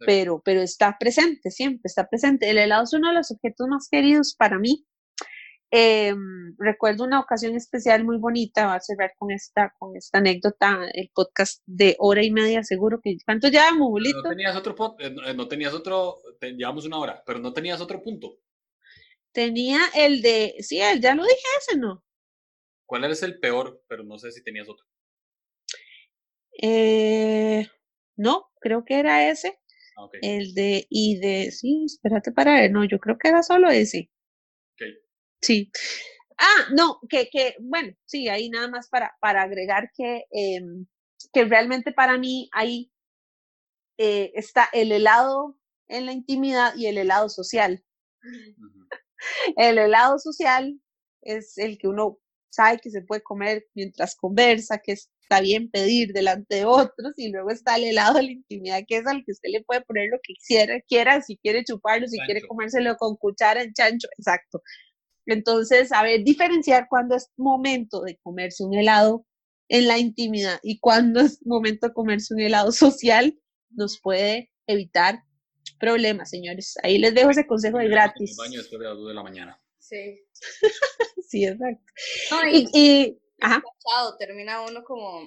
pero, 0.06 0.42
pero 0.44 0.62
está 0.62 0.98
presente, 1.00 1.52
siempre 1.52 1.84
está 1.86 2.08
presente. 2.08 2.50
El 2.50 2.58
helado 2.58 2.84
es 2.84 2.94
uno 2.94 3.10
de 3.10 3.16
los 3.16 3.32
objetos 3.32 3.68
más 3.70 3.88
queridos 3.90 4.36
para 4.38 4.60
mí. 4.60 4.86
Em, 5.72 6.56
recuerdo 6.58 7.04
una 7.04 7.20
ocasión 7.20 7.56
especial 7.56 8.04
muy 8.04 8.18
bonita, 8.18 8.68
va 8.68 8.76
a 8.76 8.80
cerrar 8.80 9.14
con 9.18 9.32
esta, 9.32 9.74
con 9.78 9.96
esta 9.98 10.20
anécdota, 10.20 10.88
el 10.94 11.10
podcast 11.14 11.62
de 11.66 11.96
hora 12.00 12.24
y 12.24 12.32
media, 12.32 12.64
seguro 12.64 13.00
que, 13.04 13.18
¿cuánto 13.26 13.48
llevamos, 13.50 13.90
Julito? 13.90 14.22
No 14.22 14.30
tenías 14.30 14.56
otro, 14.56 14.96
eh, 15.00 15.16
eh, 15.26 15.34
no 15.34 15.48
tenías 15.48 15.74
otro, 15.74 16.22
llevamos 16.42 16.86
una 16.86 17.00
hora, 17.00 17.24
pero 17.26 17.40
no 17.40 17.52
tenías 17.52 17.82
otro 17.82 18.02
punto. 18.02 18.38
Tenía 19.32 19.80
el 19.96 20.22
de, 20.22 20.56
sí, 20.60 20.78
ya 20.78 21.16
lo 21.16 21.24
dije 21.24 21.48
ese, 21.60 21.78
¿no? 21.78 22.06
¿Cuál 22.86 23.04
eres 23.04 23.24
el 23.24 23.40
peor? 23.40 23.84
Pero 23.88 24.04
no 24.04 24.18
sé 24.20 24.32
si 24.32 24.44
tenías 24.44 24.70
otro. 24.70 24.86
Eh, 26.62 27.68
no, 28.16 28.50
creo 28.62 28.86
que 28.86 29.00
era 29.00 29.30
ese. 29.30 29.60
Ah, 29.98 30.08
el 30.22 30.54
de, 30.54 30.86
y 30.90 31.20
de, 31.20 31.52
sí, 31.52 31.84
espérate 31.86 32.32
para 32.32 32.54
ver, 32.54 32.72
no, 32.72 32.86
yo 32.86 33.00
creo 33.00 33.18
que 33.18 33.30
era 33.30 33.44
solo 33.44 33.70
ese. 33.70 34.10
Sí. 35.42 35.72
Ah, 36.38 36.68
no, 36.74 37.00
que, 37.10 37.30
que, 37.30 37.56
bueno, 37.60 37.94
sí, 38.06 38.28
ahí 38.30 38.50
nada 38.50 38.68
más 38.70 38.90
para, 38.90 39.16
para 39.22 39.44
agregar 39.44 39.92
que, 39.96 40.26
em, 40.32 40.86
que 41.34 41.46
realmente 41.46 41.92
para 41.94 42.18
mí 42.18 42.50
ahí 42.54 42.92
eh, 43.98 44.32
está 44.36 44.70
el 44.74 44.92
helado 44.92 45.58
en 45.88 46.06
la 46.06 46.12
intimidad 46.14 46.76
y 46.76 46.88
el 46.88 46.98
helado 46.98 47.30
social. 47.30 47.84
el 49.58 49.78
helado 49.78 50.20
social 50.20 50.80
es 51.22 51.58
el 51.58 51.78
que 51.78 51.88
uno 51.88 52.20
sabe 52.50 52.80
que 52.80 52.90
se 52.90 53.02
puede 53.02 53.22
comer 53.24 53.66
mientras 53.74 54.16
conversa, 54.16 54.80
que 54.80 54.94
está 54.94 55.42
bien 55.42 55.70
pedir 55.70 56.14
delante 56.14 56.56
de 56.56 56.66
otros, 56.66 57.14
y 57.18 57.30
luego 57.32 57.50
está 57.52 57.76
el 57.76 57.86
helado 57.86 58.16
de 58.16 58.24
la 58.24 58.32
intimidad, 58.32 58.82
que 58.88 58.98
es 58.98 59.08
al 59.08 59.24
que 59.26 59.32
usted 59.34 59.50
le 59.52 59.64
puede 59.64 59.82
poner 59.82 60.10
lo 60.10 60.20
que 60.24 60.34
quiera, 60.48 60.80
quiera 60.88 61.22
si 61.22 61.38
quiere 61.38 61.64
chuparlo, 61.64 62.08
si 62.08 62.18
quiere 62.26 62.42
comérselo 62.48 62.96
con 62.98 63.16
cuchara 63.18 63.62
en 63.64 63.74
chancho, 63.74 64.08
exacto. 64.18 64.62
Entonces, 65.26 65.90
saber 65.90 66.24
diferenciar 66.24 66.88
cuándo 66.90 67.16
es 67.16 67.32
momento 67.38 68.02
de 68.02 68.18
comerse 68.18 68.64
un 68.64 68.74
helado 68.74 69.26
en 69.68 69.88
la 69.88 69.98
intimidad 69.98 70.60
y 70.62 70.80
cuándo 70.80 71.22
es 71.22 71.46
momento 71.46 71.88
de 71.88 71.94
comerse 71.94 72.34
un 72.34 72.42
helado 72.42 72.72
social 72.72 73.38
nos 73.72 74.00
puede 74.00 74.52
evitar 74.68 75.24
problemas, 75.80 76.30
señores. 76.30 76.76
Ahí 76.84 76.98
les 76.98 77.14
dejo 77.14 77.32
ese 77.32 77.48
consejo 77.48 77.78
de 77.78 77.90
gratis. 77.90 78.36
baño 78.38 78.60
después 78.60 78.80
de 78.80 78.86
las 78.86 78.98
2 78.98 79.08
de 79.08 79.14
la 79.14 79.24
mañana. 79.24 79.62
Sí. 79.80 80.20
sí, 81.30 81.46
exacto. 81.46 81.84
y, 82.52 82.70
y, 82.74 83.20
ajá. 83.42 83.64
termina 84.18 84.62
uno 84.62 84.84
como... 84.84 85.22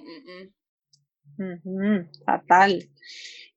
Mm, 1.37 2.09
fatal. 2.25 2.89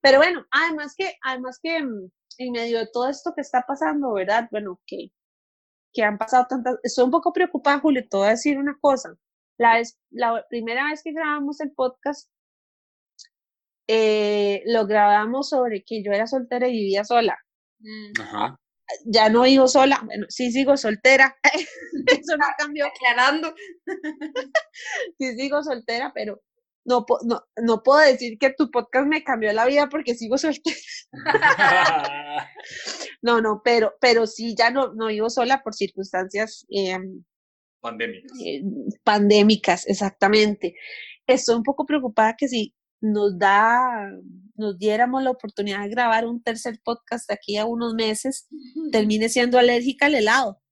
Pero 0.00 0.18
bueno, 0.18 0.46
además 0.50 0.94
que, 0.96 1.16
además 1.22 1.58
que 1.60 1.82
mm, 1.82 2.10
en 2.38 2.52
medio 2.52 2.78
de 2.78 2.88
todo 2.92 3.08
esto 3.08 3.32
que 3.34 3.40
está 3.40 3.64
pasando, 3.66 4.12
¿verdad? 4.12 4.48
Bueno, 4.50 4.80
que, 4.86 5.10
que 5.92 6.02
han 6.02 6.18
pasado 6.18 6.46
tantas... 6.48 6.76
Estoy 6.82 7.04
un 7.04 7.10
poco 7.10 7.32
preocupada, 7.32 7.80
Julio, 7.80 8.02
te 8.08 8.16
voy 8.16 8.26
a 8.26 8.30
decir 8.30 8.58
una 8.58 8.76
cosa. 8.80 9.14
La, 9.58 9.76
vez, 9.76 9.98
la 10.10 10.44
primera 10.48 10.88
vez 10.88 11.02
que 11.02 11.12
grabamos 11.12 11.60
el 11.60 11.72
podcast, 11.72 12.30
eh, 13.88 14.62
lo 14.66 14.86
grabamos 14.86 15.48
sobre 15.48 15.84
que 15.84 16.02
yo 16.02 16.12
era 16.12 16.26
soltera 16.26 16.68
y 16.68 16.72
vivía 16.72 17.04
sola. 17.04 17.38
Ajá 18.20 18.58
ya 19.06 19.28
no 19.28 19.42
vivo 19.42 19.68
sola, 19.68 20.00
bueno, 20.04 20.26
sí 20.28 20.50
sigo 20.50 20.76
soltera, 20.76 21.36
eso 22.06 22.36
no 22.36 22.46
cambió. 22.58 22.86
Aclarando. 22.86 23.54
sí 25.18 25.36
sigo 25.36 25.62
soltera, 25.62 26.12
pero 26.14 26.40
no, 26.84 27.06
no, 27.24 27.44
no 27.62 27.82
puedo 27.82 28.00
decir 28.00 28.38
que 28.38 28.52
tu 28.52 28.70
podcast 28.70 29.06
me 29.06 29.22
cambió 29.22 29.52
la 29.52 29.66
vida 29.66 29.88
porque 29.88 30.14
sigo 30.14 30.36
soltera. 30.38 30.76
no, 33.22 33.40
no, 33.40 33.62
pero, 33.64 33.94
pero 34.00 34.26
sí, 34.26 34.54
ya 34.56 34.70
no, 34.70 34.92
no 34.94 35.06
vivo 35.06 35.30
sola 35.30 35.62
por 35.62 35.74
circunstancias 35.74 36.66
em, 36.70 37.22
pandémicas. 37.80 38.32
Eh, 38.44 38.62
pandémicas, 39.04 39.86
exactamente. 39.86 40.74
Estoy 41.26 41.56
un 41.56 41.62
poco 41.62 41.86
preocupada 41.86 42.34
que 42.36 42.48
si 42.48 42.74
nos 43.00 43.38
da, 43.38 44.10
nos 44.54 44.78
diéramos 44.78 45.22
la 45.22 45.30
oportunidad 45.30 45.82
de 45.82 45.88
grabar 45.88 46.24
un 46.26 46.42
tercer 46.42 46.80
podcast 46.82 47.28
de 47.28 47.34
aquí 47.34 47.56
a 47.56 47.66
unos 47.66 47.94
meses, 47.94 48.48
termine 48.92 49.28
siendo 49.28 49.58
alérgica 49.58 50.06
al 50.06 50.14
helado. 50.14 50.62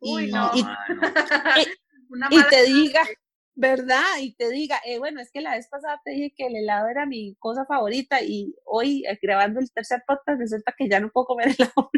Uy, 0.00 0.28
y, 0.28 0.32
no. 0.32 0.50
Y, 0.54 0.64
te 2.50 2.64
diga, 2.64 3.06
¿verdad? 3.54 4.18
Y 4.20 4.34
te 4.34 4.50
diga, 4.50 4.80
eh, 4.86 4.98
bueno, 4.98 5.20
es 5.20 5.30
que 5.30 5.40
la 5.40 5.56
vez 5.56 5.68
pasada 5.68 6.00
te 6.04 6.12
dije 6.12 6.32
que 6.36 6.46
el 6.46 6.56
helado 6.56 6.88
era 6.88 7.06
mi 7.06 7.34
cosa 7.38 7.64
favorita 7.66 8.22
y 8.22 8.54
hoy 8.64 9.04
eh, 9.06 9.18
grabando 9.20 9.60
el 9.60 9.70
tercer 9.72 10.02
podcast 10.06 10.40
resulta 10.40 10.74
que 10.76 10.88
ya 10.88 11.00
no 11.00 11.10
puedo 11.10 11.26
comer 11.26 11.48
helado. 11.58 11.90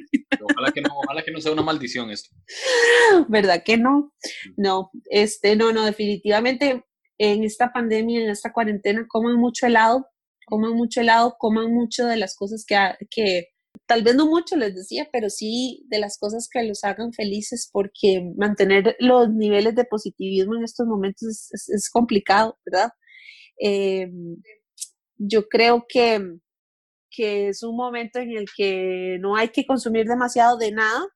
Ojalá 0.43 0.73
que 0.73 0.81
no, 0.81 0.91
ojalá 0.99 1.23
que 1.23 1.31
no 1.31 1.41
sea 1.41 1.53
una 1.53 1.63
maldición 1.63 2.11
esto. 2.11 2.35
¿Verdad 3.29 3.63
que 3.65 3.77
no? 3.77 4.13
No, 4.57 4.91
este, 5.11 5.57
no, 5.57 5.73
no, 5.73 5.85
definitivamente 5.85 6.85
en 7.19 7.45
esta 7.45 7.73
pandemia, 7.73 8.25
en 8.25 8.31
esta 8.31 8.53
cuarentena, 8.53 9.07
coman 9.09 9.37
mucho 9.37 9.67
helado, 9.67 10.09
coman 10.47 10.73
mucho 10.73 11.01
helado, 11.01 11.37
coman 11.39 11.73
mucho 11.73 12.07
de 12.07 12.17
las 12.17 12.37
cosas 12.37 12.65
que, 12.67 12.77
que 13.11 13.54
tal 13.87 14.03
vez 14.03 14.15
no 14.15 14.27
mucho 14.27 14.57
les 14.57 14.75
decía, 14.75 15.09
pero 15.13 15.31
sí 15.31 15.85
de 15.89 15.99
las 15.99 16.19
cosas 16.19 16.49
que 16.51 16.63
los 16.65 16.85
hagan 16.85 17.13
felices, 17.13 17.69
porque 17.73 18.33
mantener 18.37 18.97
los 19.01 19.31
niveles 19.31 19.75
de 19.75 19.85
positivismo 19.85 20.57
en 20.57 20.65
estos 20.65 20.87
momentos 20.87 21.51
es, 21.53 21.91
complicado, 21.91 22.59
¿verdad? 22.65 22.91
Eh, 23.61 24.11
yo 25.17 25.49
creo 25.49 25.87
que, 25.89 26.21
que 27.11 27.49
es 27.49 27.63
un 27.63 27.77
momento 27.77 28.19
en 28.19 28.31
el 28.37 28.47
que 28.57 29.19
no 29.21 29.37
hay 29.37 29.49
que 29.51 29.67
consumir 29.67 30.07
demasiado 30.07 30.57
de 30.59 30.73
nada, 30.73 31.07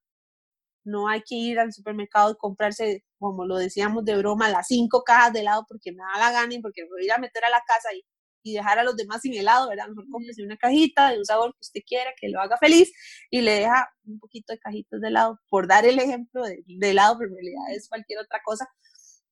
no 0.84 1.08
hay 1.08 1.22
que 1.22 1.34
ir 1.36 1.58
al 1.58 1.72
supermercado 1.72 2.32
y 2.32 2.36
comprarse, 2.36 3.04
como 3.18 3.46
lo 3.46 3.56
decíamos 3.56 4.04
de 4.04 4.16
broma, 4.16 4.48
las 4.50 4.68
cinco 4.68 5.02
cajas 5.04 5.32
de 5.32 5.40
helado 5.40 5.64
porque 5.68 5.92
me 5.92 6.02
da 6.02 6.20
la 6.20 6.32
gana 6.32 6.54
y 6.54 6.60
porque 6.60 6.84
voy 6.88 7.02
a 7.02 7.04
ir 7.06 7.12
a 7.12 7.18
meter 7.18 7.44
a 7.44 7.50
la 7.50 7.62
casa 7.66 7.94
y, 7.94 8.04
y 8.42 8.54
dejar 8.54 8.78
a 8.78 8.84
los 8.84 8.96
demás 8.96 9.22
sin 9.22 9.34
helado, 9.34 9.68
¿verdad? 9.68 9.88
Mejor 9.88 10.08
cómprese 10.10 10.42
una 10.42 10.56
cajita 10.56 11.10
de 11.10 11.18
un 11.18 11.24
sabor 11.24 11.52
que 11.52 11.60
usted 11.60 11.80
quiera, 11.86 12.10
que 12.20 12.28
lo 12.28 12.40
haga 12.40 12.56
feliz 12.58 12.92
y 13.30 13.40
le 13.40 13.52
deja 13.52 13.88
un 14.04 14.18
poquito 14.18 14.52
de 14.52 14.58
cajitos 14.58 15.00
de 15.00 15.08
helado, 15.08 15.40
por 15.48 15.66
dar 15.68 15.84
el 15.86 15.98
ejemplo 15.98 16.42
de, 16.44 16.62
de 16.66 16.90
helado, 16.90 17.18
pero 17.18 17.30
en 17.30 17.36
realidad 17.36 17.76
es 17.76 17.88
cualquier 17.88 18.20
otra 18.20 18.40
cosa, 18.44 18.66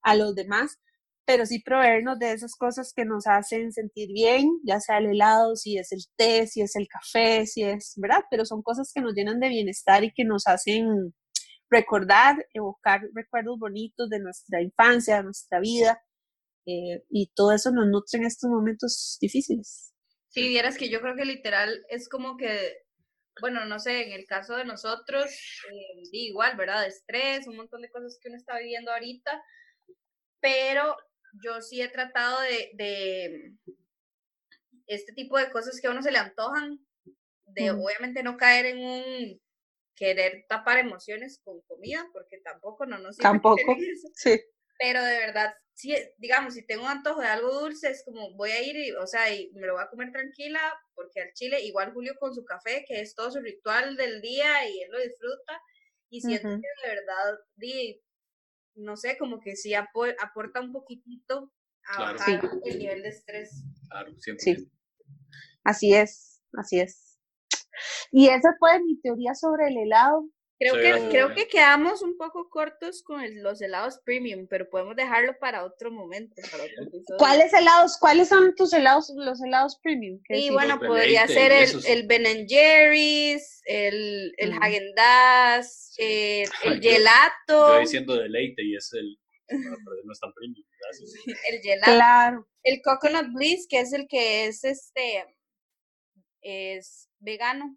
a 0.03 0.15
los 0.15 0.35
demás 0.35 0.79
pero 1.27 1.45
sí 1.45 1.61
proveernos 1.61 2.19
de 2.21 2.33
esas 2.33 2.55
cosas 2.55 2.93
que 2.95 3.05
nos 3.05 3.27
hacen 3.27 3.73
sentir 3.73 4.11
bien, 4.13 4.49
ya 4.63 4.81
sea 4.81 4.99
el 4.99 5.07
helado, 5.07 5.57
si 5.57 5.77
es 5.77 5.91
el 5.93 6.05
té, 6.17 6.47
si 6.47 6.63
es 6.63 6.77
el 6.77 6.87
café, 6.87 7.47
si 7.47 7.65
es, 7.65 7.95
¿verdad? 7.97 8.23
Pero 8.31 8.47
son 8.47 8.63
cosas 8.63 8.93
que 8.95 9.01
nos 9.01 9.13
llenan 9.15 9.41
de 9.41 9.49
bienestar 9.49 10.05
y 10.05 10.13
que 10.13 10.25
nos 10.25 10.47
hacen 10.47 11.13
recordar, 11.69 12.47
evocar 12.55 13.01
recuerdos 13.13 13.59
bonitos 13.59 14.09
de 14.09 14.21
nuestra 14.21 14.63
infancia, 14.63 15.17
de 15.17 15.25
nuestra 15.25 15.59
vida, 15.59 16.01
eh, 16.67 17.05
y 17.09 17.33
todo 17.35 17.53
eso 17.53 17.71
nos 17.71 17.87
nutre 17.87 18.19
en 18.19 18.27
estos 18.27 18.51
momentos 18.51 19.19
difíciles. 19.21 19.95
Sí, 20.29 20.49
vieras 20.49 20.77
que 20.77 20.89
yo 20.89 21.01
creo 21.01 21.17
que 21.17 21.25
literal 21.25 21.85
es 21.89 22.09
como 22.09 22.37
que, 22.37 22.83
bueno, 23.41 23.65
no 23.65 23.79
sé, 23.79 24.07
en 24.07 24.13
el 24.13 24.27
caso 24.27 24.57
de 24.57 24.65
nosotros, 24.65 25.27
eh, 25.73 26.03
igual, 26.13 26.57
¿verdad? 26.57 26.87
Estrés, 26.87 27.47
un 27.47 27.57
montón 27.57 27.83
de 27.83 27.91
cosas 27.91 28.19
que 28.21 28.29
uno 28.29 28.37
está 28.37 28.59
viviendo 28.59 28.91
ahorita, 28.93 29.43
pero 30.41 30.97
yo 31.43 31.63
sí 31.63 31.81
he 31.81 31.89
tratado 31.89 32.41
de, 32.43 32.71
de 32.75 33.55
este 34.87 35.13
tipo 35.13 35.39
de 35.39 35.51
cosas 35.51 35.81
que 35.81 35.87
a 35.87 35.91
uno 35.91 36.03
se 36.03 36.13
le 36.13 36.19
antojan, 36.19 36.85
de 37.47 37.71
obviamente 37.71 38.23
no 38.23 38.37
caer 38.37 38.67
en 38.67 38.79
un 38.79 39.41
querer 39.95 40.45
tapar 40.49 40.79
emociones 40.79 41.41
con 41.43 41.61
comida, 41.63 42.07
porque 42.13 42.39
tampoco 42.39 42.87
no 42.87 42.99
nos 42.99 43.17
Tampoco, 43.19 43.77
sí. 44.15 44.41
Pero 44.79 45.03
de 45.03 45.19
verdad, 45.19 45.55
sí, 45.77 45.95
digamos, 46.17 46.55
si 46.55 46.67
tengo 46.67 46.85
un 46.85 46.91
antojo 46.91 47.21
de 47.21 47.27
algo 47.29 47.61
dulce, 47.61 47.91
es 47.91 48.03
como 48.05 48.35
voy 48.35 48.51
a 48.51 48.63
ir, 48.63 48.77
y, 48.77 48.93
o 48.93 49.07
sea, 49.07 49.33
y 49.33 49.53
me 49.53 49.67
lo 49.67 49.75
voy 49.75 49.83
a 49.83 49.91
comer 49.91 50.11
tranquila, 50.11 50.61
porque 50.95 51.21
al 51.21 51.33
chile, 51.35 51.63
igual 51.63 51.93
Julio 51.93 52.15
con 52.19 52.35
su 52.35 52.45
café, 52.45 52.85
que 52.89 53.01
es 53.01 53.15
todo 53.15 53.31
su 53.31 53.41
ritual 53.41 53.97
del 53.97 54.23
día 54.23 54.69
y 54.69 54.81
él 54.81 54.91
lo 54.91 54.99
disfruta, 54.99 55.61
y 56.09 56.23
siento 56.23 56.49
que 56.49 56.89
de 56.89 56.95
verdad, 56.95 57.39
no 58.75 58.97
sé, 58.97 59.19
como 59.19 59.41
que 59.41 59.55
sí 59.55 59.75
aporta 59.75 60.61
un 60.61 60.73
poquitito 60.73 61.53
a 61.89 62.13
bajar 62.13 62.41
el 62.65 62.79
nivel 62.79 63.03
de 63.03 63.09
estrés. 63.11 63.63
Claro, 63.89 64.13
Sí. 64.39 64.71
Así 65.63 65.95
es, 65.95 66.43
así 66.53 66.81
es. 66.81 67.19
Y 68.11 68.29
esa 68.29 68.55
fue 68.59 68.81
mi 68.83 68.99
teoría 69.01 69.35
sobre 69.35 69.69
el 69.69 69.77
helado. 69.79 70.29
Creo, 70.59 70.75
que, 70.75 71.09
creo 71.11 71.35
que 71.35 71.49
quedamos 71.49 72.01
un 72.01 72.17
poco 72.17 72.49
cortos 72.49 73.03
con 73.03 73.43
los 73.43 73.61
helados 73.61 73.99
premium, 74.05 74.47
pero 74.49 74.71
podemos 74.71 74.97
dejarlo 74.97 75.39
para 75.39 75.65
otro 75.65 75.91
momento. 75.91 76.35
¿Cuáles 77.19 77.53
helados? 77.53 77.99
¿Cuáles 77.99 78.29
son 78.29 78.55
tus 78.55 78.73
helados, 78.73 79.13
los 79.15 79.43
helados 79.43 79.79
premium? 79.83 80.19
Y 80.31 80.51
bueno, 80.51 80.81
podría 80.81 81.27
ser 81.29 81.53
el, 81.53 81.69
el, 81.87 82.07
Ben 82.07 82.49
Jerry's, 82.49 83.61
el, 83.67 84.33
el 84.39 84.55
mm. 84.55 84.95
Dazs, 84.97 85.95
eh, 85.99 86.45
el 86.65 86.81
gelato. 86.81 87.75
Yo 87.75 87.81
diciendo 87.81 88.17
deleite 88.17 88.63
y 88.65 88.77
es 88.77 88.93
el 88.95 89.19
pero 89.49 90.05
no 90.05 90.13
es 90.13 90.21
tan 90.21 90.33
premium, 90.33 90.67
gracias. 90.81 91.15
El 91.51 91.61
gelato. 91.61 91.93
Claro. 91.93 92.49
El 92.63 92.83
Coconut 92.83 93.33
Bliss, 93.33 93.67
que 93.69 93.81
es 93.81 93.93
el 93.93 94.09
que 94.09 94.47
es 94.47 94.65
este, 94.65 95.25
es 96.41 97.09
vegano. 97.21 97.77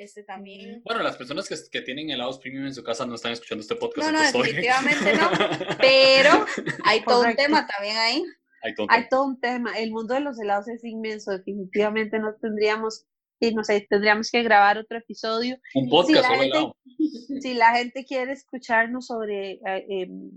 Este 0.00 0.22
también. 0.22 0.80
Bueno, 0.82 1.02
las 1.02 1.18
personas 1.18 1.46
que, 1.46 1.54
que, 1.70 1.82
tienen 1.82 2.08
helados 2.08 2.38
premium 2.38 2.64
en 2.64 2.72
su 2.72 2.82
casa 2.82 3.04
no 3.04 3.16
están 3.16 3.32
escuchando 3.32 3.60
este 3.60 3.76
podcast. 3.76 4.10
No, 4.10 4.18
no, 4.18 4.22
definitivamente 4.22 5.14
no. 5.14 5.28
Pero 5.78 6.46
hay 6.84 7.04
todo 7.04 7.26
un 7.26 7.36
tema 7.36 7.66
también 7.66 7.98
ahí. 7.98 8.24
Hay 8.62 8.74
todo, 8.74 8.86
hay 8.88 9.08
todo 9.10 9.24
un 9.26 9.38
tema. 9.38 9.78
El 9.78 9.90
mundo 9.90 10.14
de 10.14 10.20
los 10.20 10.40
helados 10.40 10.68
es 10.68 10.82
inmenso. 10.84 11.32
Definitivamente 11.32 12.18
no 12.18 12.34
tendríamos, 12.40 13.04
y 13.40 13.54
no 13.54 13.62
sé, 13.62 13.86
tendríamos 13.90 14.30
que 14.30 14.42
grabar 14.42 14.78
otro 14.78 14.96
episodio. 14.96 15.58
Un 15.74 15.90
podcast 15.90 16.24
si 16.24 16.26
sobre 16.26 16.46
helado. 16.46 16.76
Si 17.42 17.52
la 17.52 17.76
gente 17.76 18.06
quiere 18.06 18.32
escucharnos 18.32 19.06
sobre 19.06 19.60
eh, 19.66 19.86
em, 19.86 20.30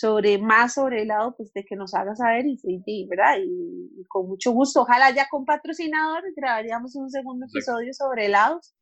sobre 0.00 0.38
más 0.38 0.74
sobre 0.74 1.02
helado, 1.02 1.36
pues 1.36 1.52
de 1.52 1.62
que 1.64 1.76
nos 1.76 1.92
haga 1.92 2.16
saber 2.16 2.46
y, 2.46 2.58
y 2.64 3.06
¿verdad? 3.06 3.36
Y, 3.44 4.06
con 4.08 4.26
mucho 4.28 4.50
gusto. 4.52 4.80
Ojalá 4.82 5.10
ya 5.10 5.28
con 5.28 5.44
patrocinadores 5.44 6.32
grabaríamos 6.34 6.96
un 6.96 7.10
segundo 7.10 7.46
episodio 7.46 7.92
sobre 7.92 8.26
helados. 8.26 8.74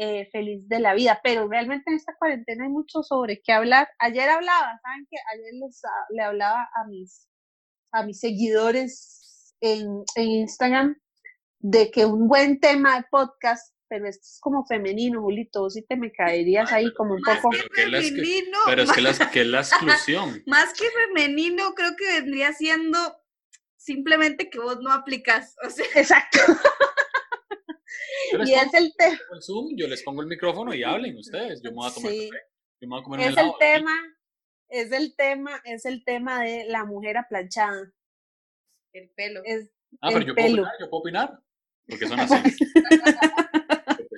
Eh, 0.00 0.28
feliz 0.30 0.68
de 0.68 0.78
la 0.78 0.94
vida, 0.94 1.18
pero 1.24 1.48
realmente 1.48 1.90
en 1.90 1.96
esta 1.96 2.14
cuarentena 2.16 2.64
hay 2.64 2.70
mucho 2.70 3.02
sobre 3.02 3.40
qué 3.42 3.52
hablar. 3.52 3.88
Ayer 3.98 4.28
hablaba, 4.28 4.78
¿saben 4.80 5.08
qué? 5.10 5.16
Ayer 5.34 5.54
les, 5.54 5.82
le 6.10 6.22
hablaba 6.22 6.68
a 6.76 6.86
mis, 6.86 7.26
a 7.90 8.04
mis 8.04 8.20
seguidores 8.20 9.56
en, 9.60 10.04
en 10.14 10.28
Instagram 10.28 10.96
de 11.58 11.90
que 11.90 12.06
un 12.06 12.28
buen 12.28 12.60
tema 12.60 12.96
de 12.96 13.06
podcast 13.10 13.74
pero 13.88 14.08
esto 14.08 14.22
es 14.22 14.38
como 14.40 14.66
femenino, 14.66 15.22
Julito, 15.22 15.62
vos 15.62 15.74
sí 15.74 15.82
te 15.82 15.96
me 15.96 16.12
caerías 16.12 16.70
ahí 16.72 16.92
como 16.94 17.14
un 17.14 17.22
poco... 17.22 17.50
Pero, 17.50 17.90
que 17.90 18.02
femenino, 18.02 18.58
pero 18.66 18.82
es 18.82 18.92
que 18.92 19.00
la, 19.00 19.30
que 19.30 19.44
la 19.44 19.60
exclusión. 19.60 20.42
más 20.46 20.74
que 20.74 20.86
femenino, 20.90 21.74
creo 21.74 21.96
que 21.96 22.20
vendría 22.20 22.52
siendo 22.52 22.98
simplemente 23.88 24.50
que 24.50 24.58
vos 24.58 24.78
no 24.80 24.92
aplicas. 24.92 25.56
O 25.66 25.70
sea. 25.70 25.86
Exacto. 25.94 26.38
y 28.44 28.52
es 28.52 28.74
el 28.74 28.92
tema. 28.96 29.18
Zoom, 29.40 29.74
yo 29.76 29.88
les 29.88 30.02
pongo 30.02 30.20
el 30.20 30.28
micrófono 30.28 30.74
y 30.74 30.82
hablen 30.82 31.16
ustedes. 31.16 31.62
Yo 31.62 31.70
me 31.70 31.76
voy 31.76 31.90
a 31.90 31.94
tomar 31.94 32.12
sí. 32.12 32.28
café. 32.28 32.42
Yo 32.80 32.88
me 32.88 32.94
voy 32.94 33.00
a 33.00 33.04
comer 33.04 33.20
es 33.20 33.36
el 33.36 33.52
tema, 33.58 34.16
es 34.68 34.92
el 34.92 35.16
tema, 35.16 35.60
es 35.64 35.84
el 35.86 36.04
tema 36.04 36.42
de 36.42 36.66
la 36.66 36.84
mujer 36.84 37.16
aplanchada. 37.16 37.92
El 38.92 39.10
pelo. 39.10 39.40
Es 39.44 39.70
ah, 40.02 40.10
pero 40.12 40.26
yo 40.26 40.34
pelo. 40.34 40.48
puedo 40.48 40.62
opinar, 40.62 40.74
yo 40.80 40.90
puedo 40.90 41.00
opinar. 41.00 41.42
Porque 41.88 42.06
son 42.06 42.20
así. 42.20 42.34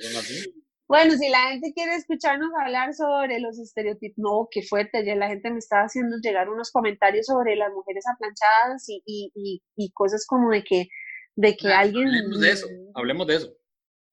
Porque 0.01 0.13
son 0.15 0.17
así. 0.21 0.65
Bueno, 0.89 1.13
si 1.17 1.29
la 1.29 1.51
gente 1.51 1.73
quiere 1.73 1.95
escucharnos 1.95 2.51
hablar 2.61 2.95
sobre 2.95 3.39
los 3.39 3.59
estereotipos, 3.61 4.19
no, 4.19 4.49
qué 4.51 4.63
fuerte, 4.63 4.99
ayer 4.99 5.17
la 5.17 5.29
gente 5.29 5.51
me 5.51 5.59
estaba 5.59 5.85
haciendo 5.85 6.17
llegar 6.21 6.49
unos 6.49 6.73
comentarios 6.73 7.27
sobre 7.27 7.55
las 7.55 7.73
mujeres 7.73 8.05
aplanchadas 8.13 8.89
y, 8.89 9.01
y, 9.07 9.31
y, 9.37 9.63
y 9.77 9.93
cosas 9.93 10.27
como 10.27 10.51
de 10.51 10.65
que, 10.65 10.89
de 11.37 11.57
que 11.57 11.69
Ah, 11.69 11.79
alguien... 11.81 12.09
Hablemos 12.09 12.41
de 12.41 12.51
eso, 12.51 12.67
hablemos 12.95 13.27
de 13.29 13.37
eso. 13.37 13.57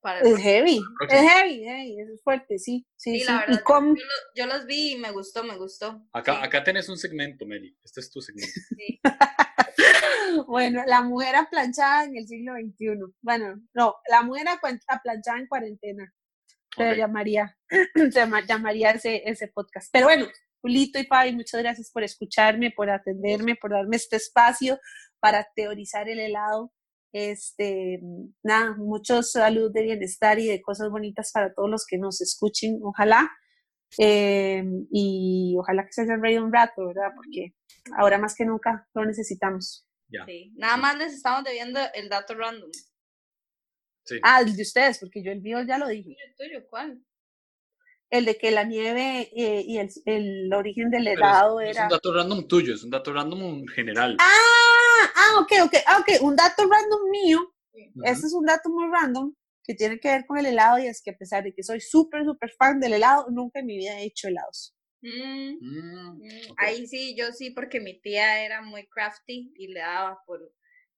Para 0.01 0.19
Es 0.21 0.37
heavy, 0.37 0.79
es 1.09 1.21
heavy, 1.21 1.63
heavy, 1.63 1.99
es 1.99 2.21
fuerte, 2.23 2.59
sí, 2.59 2.85
sí, 2.95 3.13
Sí, 3.15 3.19
sí. 3.21 3.25
la 3.25 3.37
y 3.37 3.39
verdad, 3.47 3.61
cómo- 3.65 3.95
yo, 3.95 4.03
lo- 4.03 4.35
yo 4.35 4.45
los 4.45 4.65
vi 4.67 4.91
y 4.91 4.97
me 4.97 5.11
gustó, 5.11 5.43
me 5.43 5.57
gustó. 5.57 6.07
Acá, 6.13 6.33
Sí, 6.35 6.39
acá 6.43 6.63
tenés 6.63 6.87
un 6.89 6.97
segmento, 6.97 7.47
Meli. 7.47 7.75
Este 7.83 8.01
es 8.01 8.11
tu 8.11 8.21
segmento. 8.21 8.51
sí. 8.77 9.01
Bueno, 10.47 10.83
la 10.85 11.01
mujer 11.01 11.35
aplanchada 11.35 12.03
en 12.05 12.17
el 12.17 12.27
siglo 12.27 12.53
XXI. 12.53 13.13
Bueno, 13.21 13.55
no, 13.73 13.95
la 14.09 14.21
mujer 14.23 14.47
aplan- 14.47 14.81
aplanchada 14.87 15.39
en 15.39 15.47
cuarentena. 15.47 16.13
Se 16.75 16.91
Ok. 16.91 16.97
llamaría, 16.97 17.57
se 17.95 18.11
llama- 18.11 18.45
llamaría 18.45 18.91
ese, 18.91 19.23
ese 19.25 19.47
podcast. 19.47 19.89
Pero 19.91 20.05
bueno, 20.07 20.27
Julito 20.61 20.99
y 20.99 21.05
Fabi, 21.05 21.33
muchas 21.33 21.61
gracias 21.61 21.91
por 21.91 22.03
escucharme, 22.03 22.71
por 22.75 22.89
atenderme, 22.89 23.55
por 23.55 23.71
darme 23.71 23.95
este 23.95 24.17
espacio 24.17 24.79
para 25.19 25.47
teorizar 25.55 26.07
el 26.09 26.19
helado. 26.19 26.71
Este, 27.13 27.99
nada, 28.43 28.75
mucho 28.77 29.23
salud 29.23 29.71
de 29.73 29.81
bienestar 29.83 30.39
y 30.39 30.47
de 30.47 30.61
cosas 30.61 30.89
bonitas 30.89 31.31
para 31.31 31.53
todos 31.53 31.69
los 31.69 31.85
que 31.87 31.97
nos 31.97 32.21
escuchen, 32.21 32.79
ojalá. 32.83 33.31
Eh, 33.97 34.63
y 34.91 35.55
ojalá 35.57 35.85
que 35.85 35.93
se 35.93 36.01
hayan 36.01 36.21
reído 36.21 36.43
un 36.43 36.51
rato, 36.53 36.85
¿verdad? 36.85 37.11
Porque 37.15 37.53
ahora 37.97 38.17
más 38.17 38.35
que 38.35 38.45
nunca 38.45 38.87
lo 38.93 39.05
necesitamos. 39.05 39.85
Ya. 40.09 40.25
Sí. 40.25 40.53
Nada 40.55 40.77
más 40.77 40.97
les 40.97 41.13
estamos 41.13 41.43
debiendo 41.43 41.79
el 41.93 42.09
dato 42.09 42.33
random. 42.35 42.69
Sí. 44.05 44.19
Ah, 44.23 44.41
el 44.41 44.55
de 44.55 44.61
ustedes, 44.61 44.99
porque 44.99 45.21
yo 45.23 45.31
el 45.31 45.41
mío 45.41 45.59
ya 45.67 45.77
lo 45.77 45.87
dije. 45.87 46.15
¿El 46.25 46.35
tuyo 46.35 46.65
cuál? 46.69 47.03
El 48.09 48.23
de 48.23 48.37
que 48.37 48.51
la 48.51 48.63
nieve 48.63 49.29
eh, 49.35 49.63
y 49.67 49.79
el, 49.79 49.89
el 50.05 50.53
origen 50.53 50.89
del 50.89 51.07
es- 51.07 51.13
helado 51.17 51.59
es, 51.59 51.75
era. 51.75 51.83
un 51.83 51.89
dato 51.89 52.13
random 52.13 52.47
tuyo, 52.47 52.73
es 52.73 52.83
un 52.83 52.89
dato 52.89 53.11
random 53.11 53.65
general. 53.67 54.15
Ah, 54.19 55.11
ah, 55.15 55.39
ok, 55.41 55.51
ok, 55.65 55.73
ah, 55.85 55.97
ok. 55.99 56.21
Un 56.21 56.37
dato 56.37 56.63
random 56.65 57.09
mío. 57.11 57.39
Ujú. 57.73 58.01
Este 58.05 58.27
es 58.27 58.33
un 58.33 58.45
dato 58.45 58.69
muy 58.69 58.89
random 58.89 59.33
que 59.61 59.73
tiene 59.75 59.99
que 59.99 60.07
ver 60.07 60.25
con 60.25 60.37
el 60.37 60.45
helado 60.45 60.79
y 60.79 60.87
es 60.87 61.01
que 61.03 61.11
a 61.11 61.17
pesar 61.17 61.43
de 61.43 61.53
que 61.53 61.61
soy 61.63 61.81
súper, 61.81 62.23
súper 62.23 62.49
fan 62.57 62.79
del 62.79 62.93
helado, 62.93 63.27
nunca 63.29 63.59
en 63.59 63.65
mi 63.65 63.75
vida 63.75 63.99
he 63.99 64.05
hecho 64.05 64.29
helados. 64.29 64.73
Mm, 65.01 65.57
Mm, 65.61 66.17
mm. 66.17 66.53
Ahí 66.57 66.87
sí, 66.87 67.15
yo 67.17 67.31
sí, 67.31 67.51
porque 67.51 67.79
mi 67.79 67.99
tía 67.99 68.43
era 68.43 68.61
muy 68.61 68.87
crafty 68.87 69.51
y 69.55 69.67
le 69.67 69.79
daba 69.79 70.19
por 70.25 70.51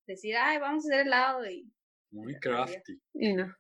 decir, 0.08 0.36
ay, 0.38 0.58
vamos 0.58 0.86
a 0.86 0.88
hacer 0.88 1.08
helado. 1.08 1.46
Y... 1.50 1.70
Muy 2.12 2.40
crafty. 2.40 3.00
Y 3.14 3.34
no. 3.34 3.54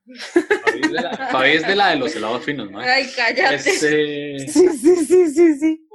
Fabi 0.63 0.81
es 0.81 0.91
de 0.91 1.01
la, 1.01 1.29
Fabi 1.31 1.49
es 1.51 1.67
de, 1.67 1.75
la 1.75 1.89
de 1.89 1.95
los 1.97 2.15
helados 2.15 2.43
finos, 2.43 2.71
¿no? 2.71 2.79
Ay, 2.79 3.05
cállate. 3.15 3.55
Este, 3.55 4.39
Sí, 4.47 4.69
sí, 4.69 4.95
sí, 5.05 5.27
sí, 5.27 5.59
sí. 5.59 5.87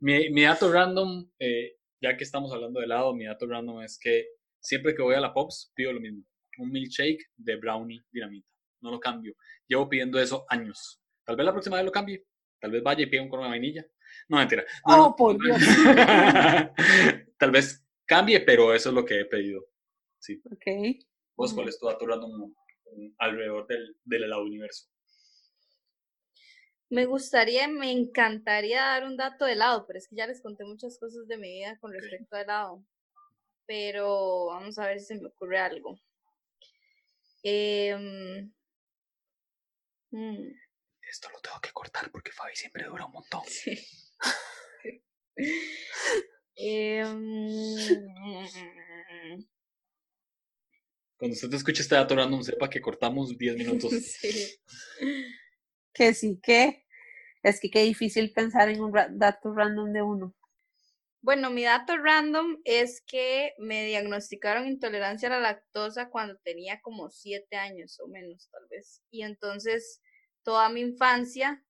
mi, 0.00 0.30
mi 0.30 0.42
dato 0.42 0.72
random, 0.72 1.30
eh, 1.38 1.76
ya 2.00 2.16
que 2.16 2.24
estamos 2.24 2.52
hablando 2.52 2.80
de 2.80 2.86
helado, 2.86 3.14
mi 3.14 3.26
dato 3.26 3.46
random 3.46 3.82
es 3.82 3.98
que 3.98 4.26
siempre 4.60 4.94
que 4.94 5.02
voy 5.02 5.14
a 5.14 5.20
la 5.20 5.34
Pops 5.34 5.72
pido 5.74 5.92
lo 5.92 6.00
mismo. 6.00 6.24
Un 6.58 6.70
milkshake 6.70 7.30
de 7.36 7.56
brownie 7.56 8.02
dinamita. 8.10 8.48
No 8.80 8.90
lo 8.90 9.00
cambio. 9.00 9.34
Llevo 9.66 9.88
pidiendo 9.88 10.18
eso 10.20 10.46
años. 10.48 11.02
Tal 11.24 11.36
vez 11.36 11.44
la 11.44 11.52
próxima 11.52 11.76
vez 11.76 11.84
lo 11.84 11.92
cambie. 11.92 12.24
Tal 12.60 12.70
vez 12.70 12.82
vaya 12.82 13.02
y 13.02 13.06
pida 13.06 13.22
un 13.22 13.28
cono 13.28 13.44
de 13.44 13.50
vainilla. 13.50 13.86
No, 14.28 14.36
mentira. 14.38 14.64
No, 14.86 15.06
Oh, 15.06 15.16
por 15.16 15.42
Dios. 15.42 15.58
Tal 17.38 17.50
vez 17.50 17.84
cambie, 18.04 18.40
pero 18.40 18.74
eso 18.74 18.90
es 18.90 18.94
lo 18.94 19.04
que 19.04 19.20
he 19.20 19.24
pedido. 19.24 19.62
Ok. 20.44 20.66
¿Vos 21.36 21.54
cuál 21.54 21.68
es 21.68 21.78
tu 21.78 21.86
dato 21.86 22.06
random 22.06 22.54
alrededor 23.18 23.66
del, 23.66 23.96
del 24.04 24.24
helado 24.24 24.42
universo? 24.42 24.88
Me 26.90 27.06
gustaría, 27.06 27.68
me 27.68 27.92
encantaría 27.92 28.82
dar 28.82 29.04
un 29.04 29.16
dato 29.16 29.44
de 29.44 29.52
helado, 29.52 29.86
pero 29.86 29.98
es 29.98 30.08
que 30.08 30.16
ya 30.16 30.26
les 30.26 30.42
conté 30.42 30.64
muchas 30.64 30.98
cosas 30.98 31.26
de 31.28 31.38
mi 31.38 31.48
vida 31.48 31.78
con 31.78 31.92
respecto 31.92 32.36
a 32.36 32.42
helado. 32.42 32.84
Pero 33.64 34.46
vamos 34.46 34.78
a 34.78 34.88
ver 34.88 34.98
si 34.98 35.06
se 35.06 35.20
me 35.20 35.28
ocurre 35.28 35.58
algo. 35.58 35.98
Mm, 37.44 38.50
Esto 41.10 41.28
lo 41.30 41.40
tengo 41.40 41.60
que 41.60 41.72
cortar 41.72 42.10
porque 42.12 42.30
Fabi 42.30 42.54
siempre 42.54 42.84
dura 42.84 43.06
un 43.06 43.12
montón. 43.12 43.42
sí. 43.46 43.78
Em, 46.62 47.16
Cuando 51.16 51.34
usted 51.34 51.52
escuche 51.54 51.82
este 51.82 51.94
dato 51.94 52.14
random, 52.14 52.42
sepa 52.42 52.68
que 52.70 52.80
cortamos 52.80 53.36
10 53.36 53.56
minutos. 53.56 53.90
sí. 54.20 54.58
Que 55.92 56.14
sí, 56.14 56.38
que 56.42 56.86
es 57.42 57.60
que 57.60 57.70
qué 57.70 57.82
difícil 57.82 58.32
pensar 58.32 58.68
en 58.68 58.80
un 58.80 58.94
ra- 58.94 59.08
dato 59.10 59.52
random 59.52 59.92
de 59.92 60.02
uno. 60.02 60.34
Bueno, 61.22 61.50
mi 61.50 61.64
dato 61.64 61.96
random 61.98 62.60
es 62.64 63.02
que 63.06 63.52
me 63.58 63.84
diagnosticaron 63.84 64.66
intolerancia 64.66 65.28
a 65.28 65.32
la 65.32 65.40
lactosa 65.40 66.08
cuando 66.08 66.36
tenía 66.38 66.80
como 66.80 67.10
siete 67.10 67.56
años 67.56 67.98
o 68.00 68.08
menos, 68.08 68.48
tal 68.50 68.66
vez. 68.70 69.02
Y 69.10 69.22
entonces 69.22 70.00
toda 70.42 70.68
mi 70.68 70.80
infancia, 70.80 71.64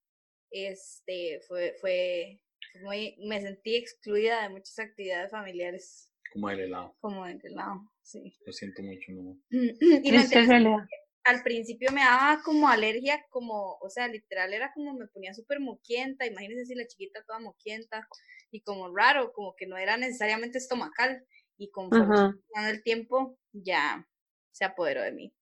este, 0.51 1.41
fue, 1.47 1.75
fue, 1.81 2.43
fue 2.73 2.81
muy, 2.83 3.17
me 3.27 3.41
sentí 3.41 3.77
excluida 3.77 4.43
de 4.43 4.49
muchas 4.51 4.79
actividades 4.79 5.31
familiares, 5.31 6.13
Como 6.33 6.51
el 6.51 6.61
helado. 6.61 6.97
como 7.01 7.27
de 7.27 7.51
lado, 7.51 7.91
sí. 8.03 8.37
Lo 8.45 8.53
siento 8.53 8.83
mucho, 8.83 9.13
no. 9.13 9.39
Y 9.51 10.11
realidad. 10.11 10.87
al 11.25 11.43
principio 11.43 11.91
me 11.93 12.01
daba 12.01 12.43
como 12.43 12.69
alergia, 12.69 13.25
como, 13.31 13.79
o 13.81 13.91
sea, 13.91 14.09
literal 14.09 14.53
era 14.53 14.73
como 14.73 14.95
me 14.95 15.07
ponía 15.09 15.35
súper 15.35 15.61
moquienta, 15.61 16.27
imagínense 16.27 16.67
si 16.67 16.75
la 16.75 16.87
chiquita 16.87 17.25
toda 17.25 17.39
moquienta 17.41 18.07
y 18.51 18.63
como 18.63 18.95
raro, 18.95 19.33
como 19.33 19.55
que 19.57 19.67
no 19.67 19.77
era 19.77 19.97
necesariamente 19.97 20.59
estomacal 20.59 21.25
y 21.57 21.71
conforme 21.71 22.15
pasando 22.15 22.71
el 22.71 22.83
tiempo 22.83 23.39
ya 23.53 24.09
se 24.53 24.65
apoderó 24.65 25.03
de 25.03 25.13
mí. 25.13 25.35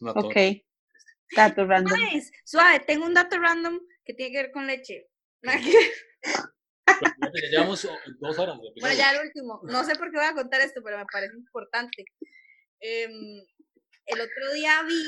Ok. 0.00 0.36
Dato 1.34 1.66
random. 1.66 1.98
Suave, 2.44 2.80
tengo 2.80 3.06
un 3.06 3.14
dato 3.14 3.38
random 3.38 3.80
que 4.04 4.14
tiene 4.14 4.32
que 4.32 4.42
ver 4.42 4.52
con 4.52 4.66
leche. 4.66 5.08
Llevamos 7.50 7.84
oh, 7.84 7.96
dos 8.20 8.38
horas. 8.38 8.58
de 8.60 8.80
Bueno, 8.80 8.96
ya 8.96 9.12
el 9.12 9.26
último. 9.26 9.60
No 9.64 9.84
sé 9.84 9.96
por 9.96 10.10
qué 10.10 10.18
voy 10.18 10.26
a 10.26 10.34
contar 10.34 10.60
esto, 10.60 10.82
pero 10.82 10.98
me 10.98 11.06
parece 11.06 11.34
importante. 11.36 12.04
Em, 12.80 13.44
el 14.06 14.20
otro 14.20 14.52
día 14.54 14.82
vi 14.82 15.02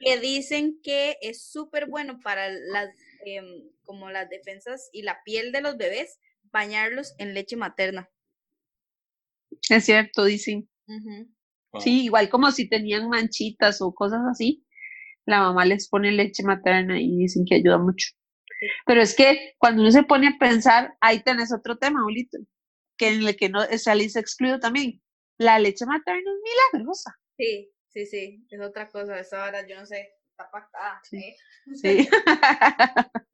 que 0.00 0.18
dicen 0.18 0.80
que 0.82 1.16
es 1.20 1.44
súper 1.50 1.86
bueno 1.86 2.18
para 2.22 2.48
las, 2.48 2.90
em, 3.24 3.70
como 3.84 4.10
las 4.10 4.28
defensas 4.30 4.88
y 4.92 5.02
la 5.02 5.22
piel 5.24 5.52
de 5.52 5.60
los 5.60 5.76
bebés, 5.76 6.18
bañarlos 6.44 7.14
en 7.18 7.34
leche 7.34 7.56
materna. 7.56 8.08
Es 9.68 9.84
cierto, 9.84 10.24
dicen. 10.24 10.68
Sí, 11.78 12.04
igual 12.04 12.28
como 12.28 12.50
si 12.50 12.68
tenían 12.68 13.08
manchitas 13.08 13.80
o 13.80 13.94
cosas 13.94 14.22
así, 14.28 14.64
la 15.26 15.40
mamá 15.40 15.64
les 15.64 15.88
pone 15.88 16.12
leche 16.12 16.42
materna 16.42 17.00
y 17.00 17.16
dicen 17.16 17.44
que 17.44 17.56
ayuda 17.56 17.78
mucho. 17.78 18.08
Pero 18.86 19.00
es 19.00 19.14
que 19.14 19.54
cuando 19.58 19.82
uno 19.82 19.90
se 19.90 20.02
pone 20.02 20.28
a 20.28 20.38
pensar, 20.38 20.94
ahí 21.00 21.22
tenés 21.22 21.52
otro 21.52 21.78
tema, 21.78 22.02
Bolito, 22.02 22.38
que 22.96 23.08
en 23.08 23.26
el 23.26 23.36
que 23.36 23.48
no 23.48 23.60
salís 23.78 24.16
excluido 24.16 24.58
también. 24.58 25.00
La 25.38 25.58
leche 25.58 25.86
materna 25.86 26.20
es 26.20 26.74
milagrosa. 26.74 27.16
Sí, 27.38 27.70
sí, 27.88 28.06
sí, 28.06 28.46
es 28.50 28.60
otra 28.60 28.88
cosa. 28.90 29.18
Esa 29.18 29.44
hora 29.44 29.66
yo 29.66 29.78
no 29.78 29.86
sé, 29.86 30.10
está 30.30 30.50
pactada. 30.50 31.00
Sí. 31.04 31.16
¿eh? 31.16 31.36
sí. 31.74 32.08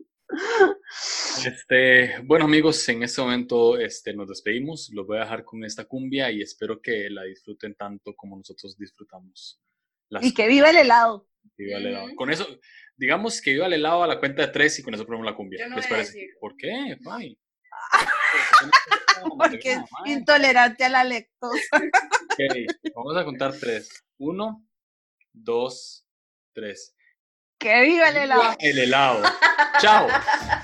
Este, 1.46 2.18
bueno 2.24 2.44
amigos, 2.44 2.86
en 2.88 3.02
este 3.02 3.22
momento 3.22 3.78
este, 3.78 4.12
nos 4.12 4.28
despedimos. 4.28 4.90
Los 4.92 5.06
voy 5.06 5.18
a 5.18 5.20
dejar 5.20 5.44
con 5.44 5.64
esta 5.64 5.84
cumbia 5.84 6.30
y 6.30 6.42
espero 6.42 6.80
que 6.80 7.08
la 7.10 7.22
disfruten 7.22 7.74
tanto 7.74 8.14
como 8.14 8.36
nosotros 8.36 8.76
disfrutamos. 8.76 9.60
y 10.20 10.34
que 10.34 10.48
viva 10.48 10.70
el 10.70 10.76
helado. 10.76 11.28
Con 12.16 12.30
eso, 12.30 12.46
digamos 12.96 13.40
que 13.40 13.52
viva 13.52 13.66
el 13.66 13.74
helado 13.74 14.02
a 14.02 14.06
la 14.06 14.18
cuenta 14.18 14.42
de 14.42 14.52
tres 14.52 14.78
y 14.78 14.82
con 14.82 14.94
eso 14.94 15.06
ponemos 15.06 15.26
la 15.26 15.34
cumbia. 15.34 15.68
¿Les 15.68 15.86
parece? 15.86 16.30
¿Por 16.40 16.56
qué? 16.56 16.96
Porque 19.38 19.72
es 19.72 19.80
intolerante 20.04 20.84
a 20.84 20.88
la 20.88 21.04
lactosa. 21.04 21.82
vamos 22.94 23.16
a 23.16 23.24
contar 23.24 23.54
tres. 23.58 24.04
Uno, 24.18 24.66
dos, 25.32 26.06
tres. 26.54 26.94
¡Que 27.58 27.82
viva 27.82 28.10
el 28.10 28.16
helado! 28.16 28.56
El 28.58 28.78
helado. 28.78 29.22
Chao. 29.80 30.08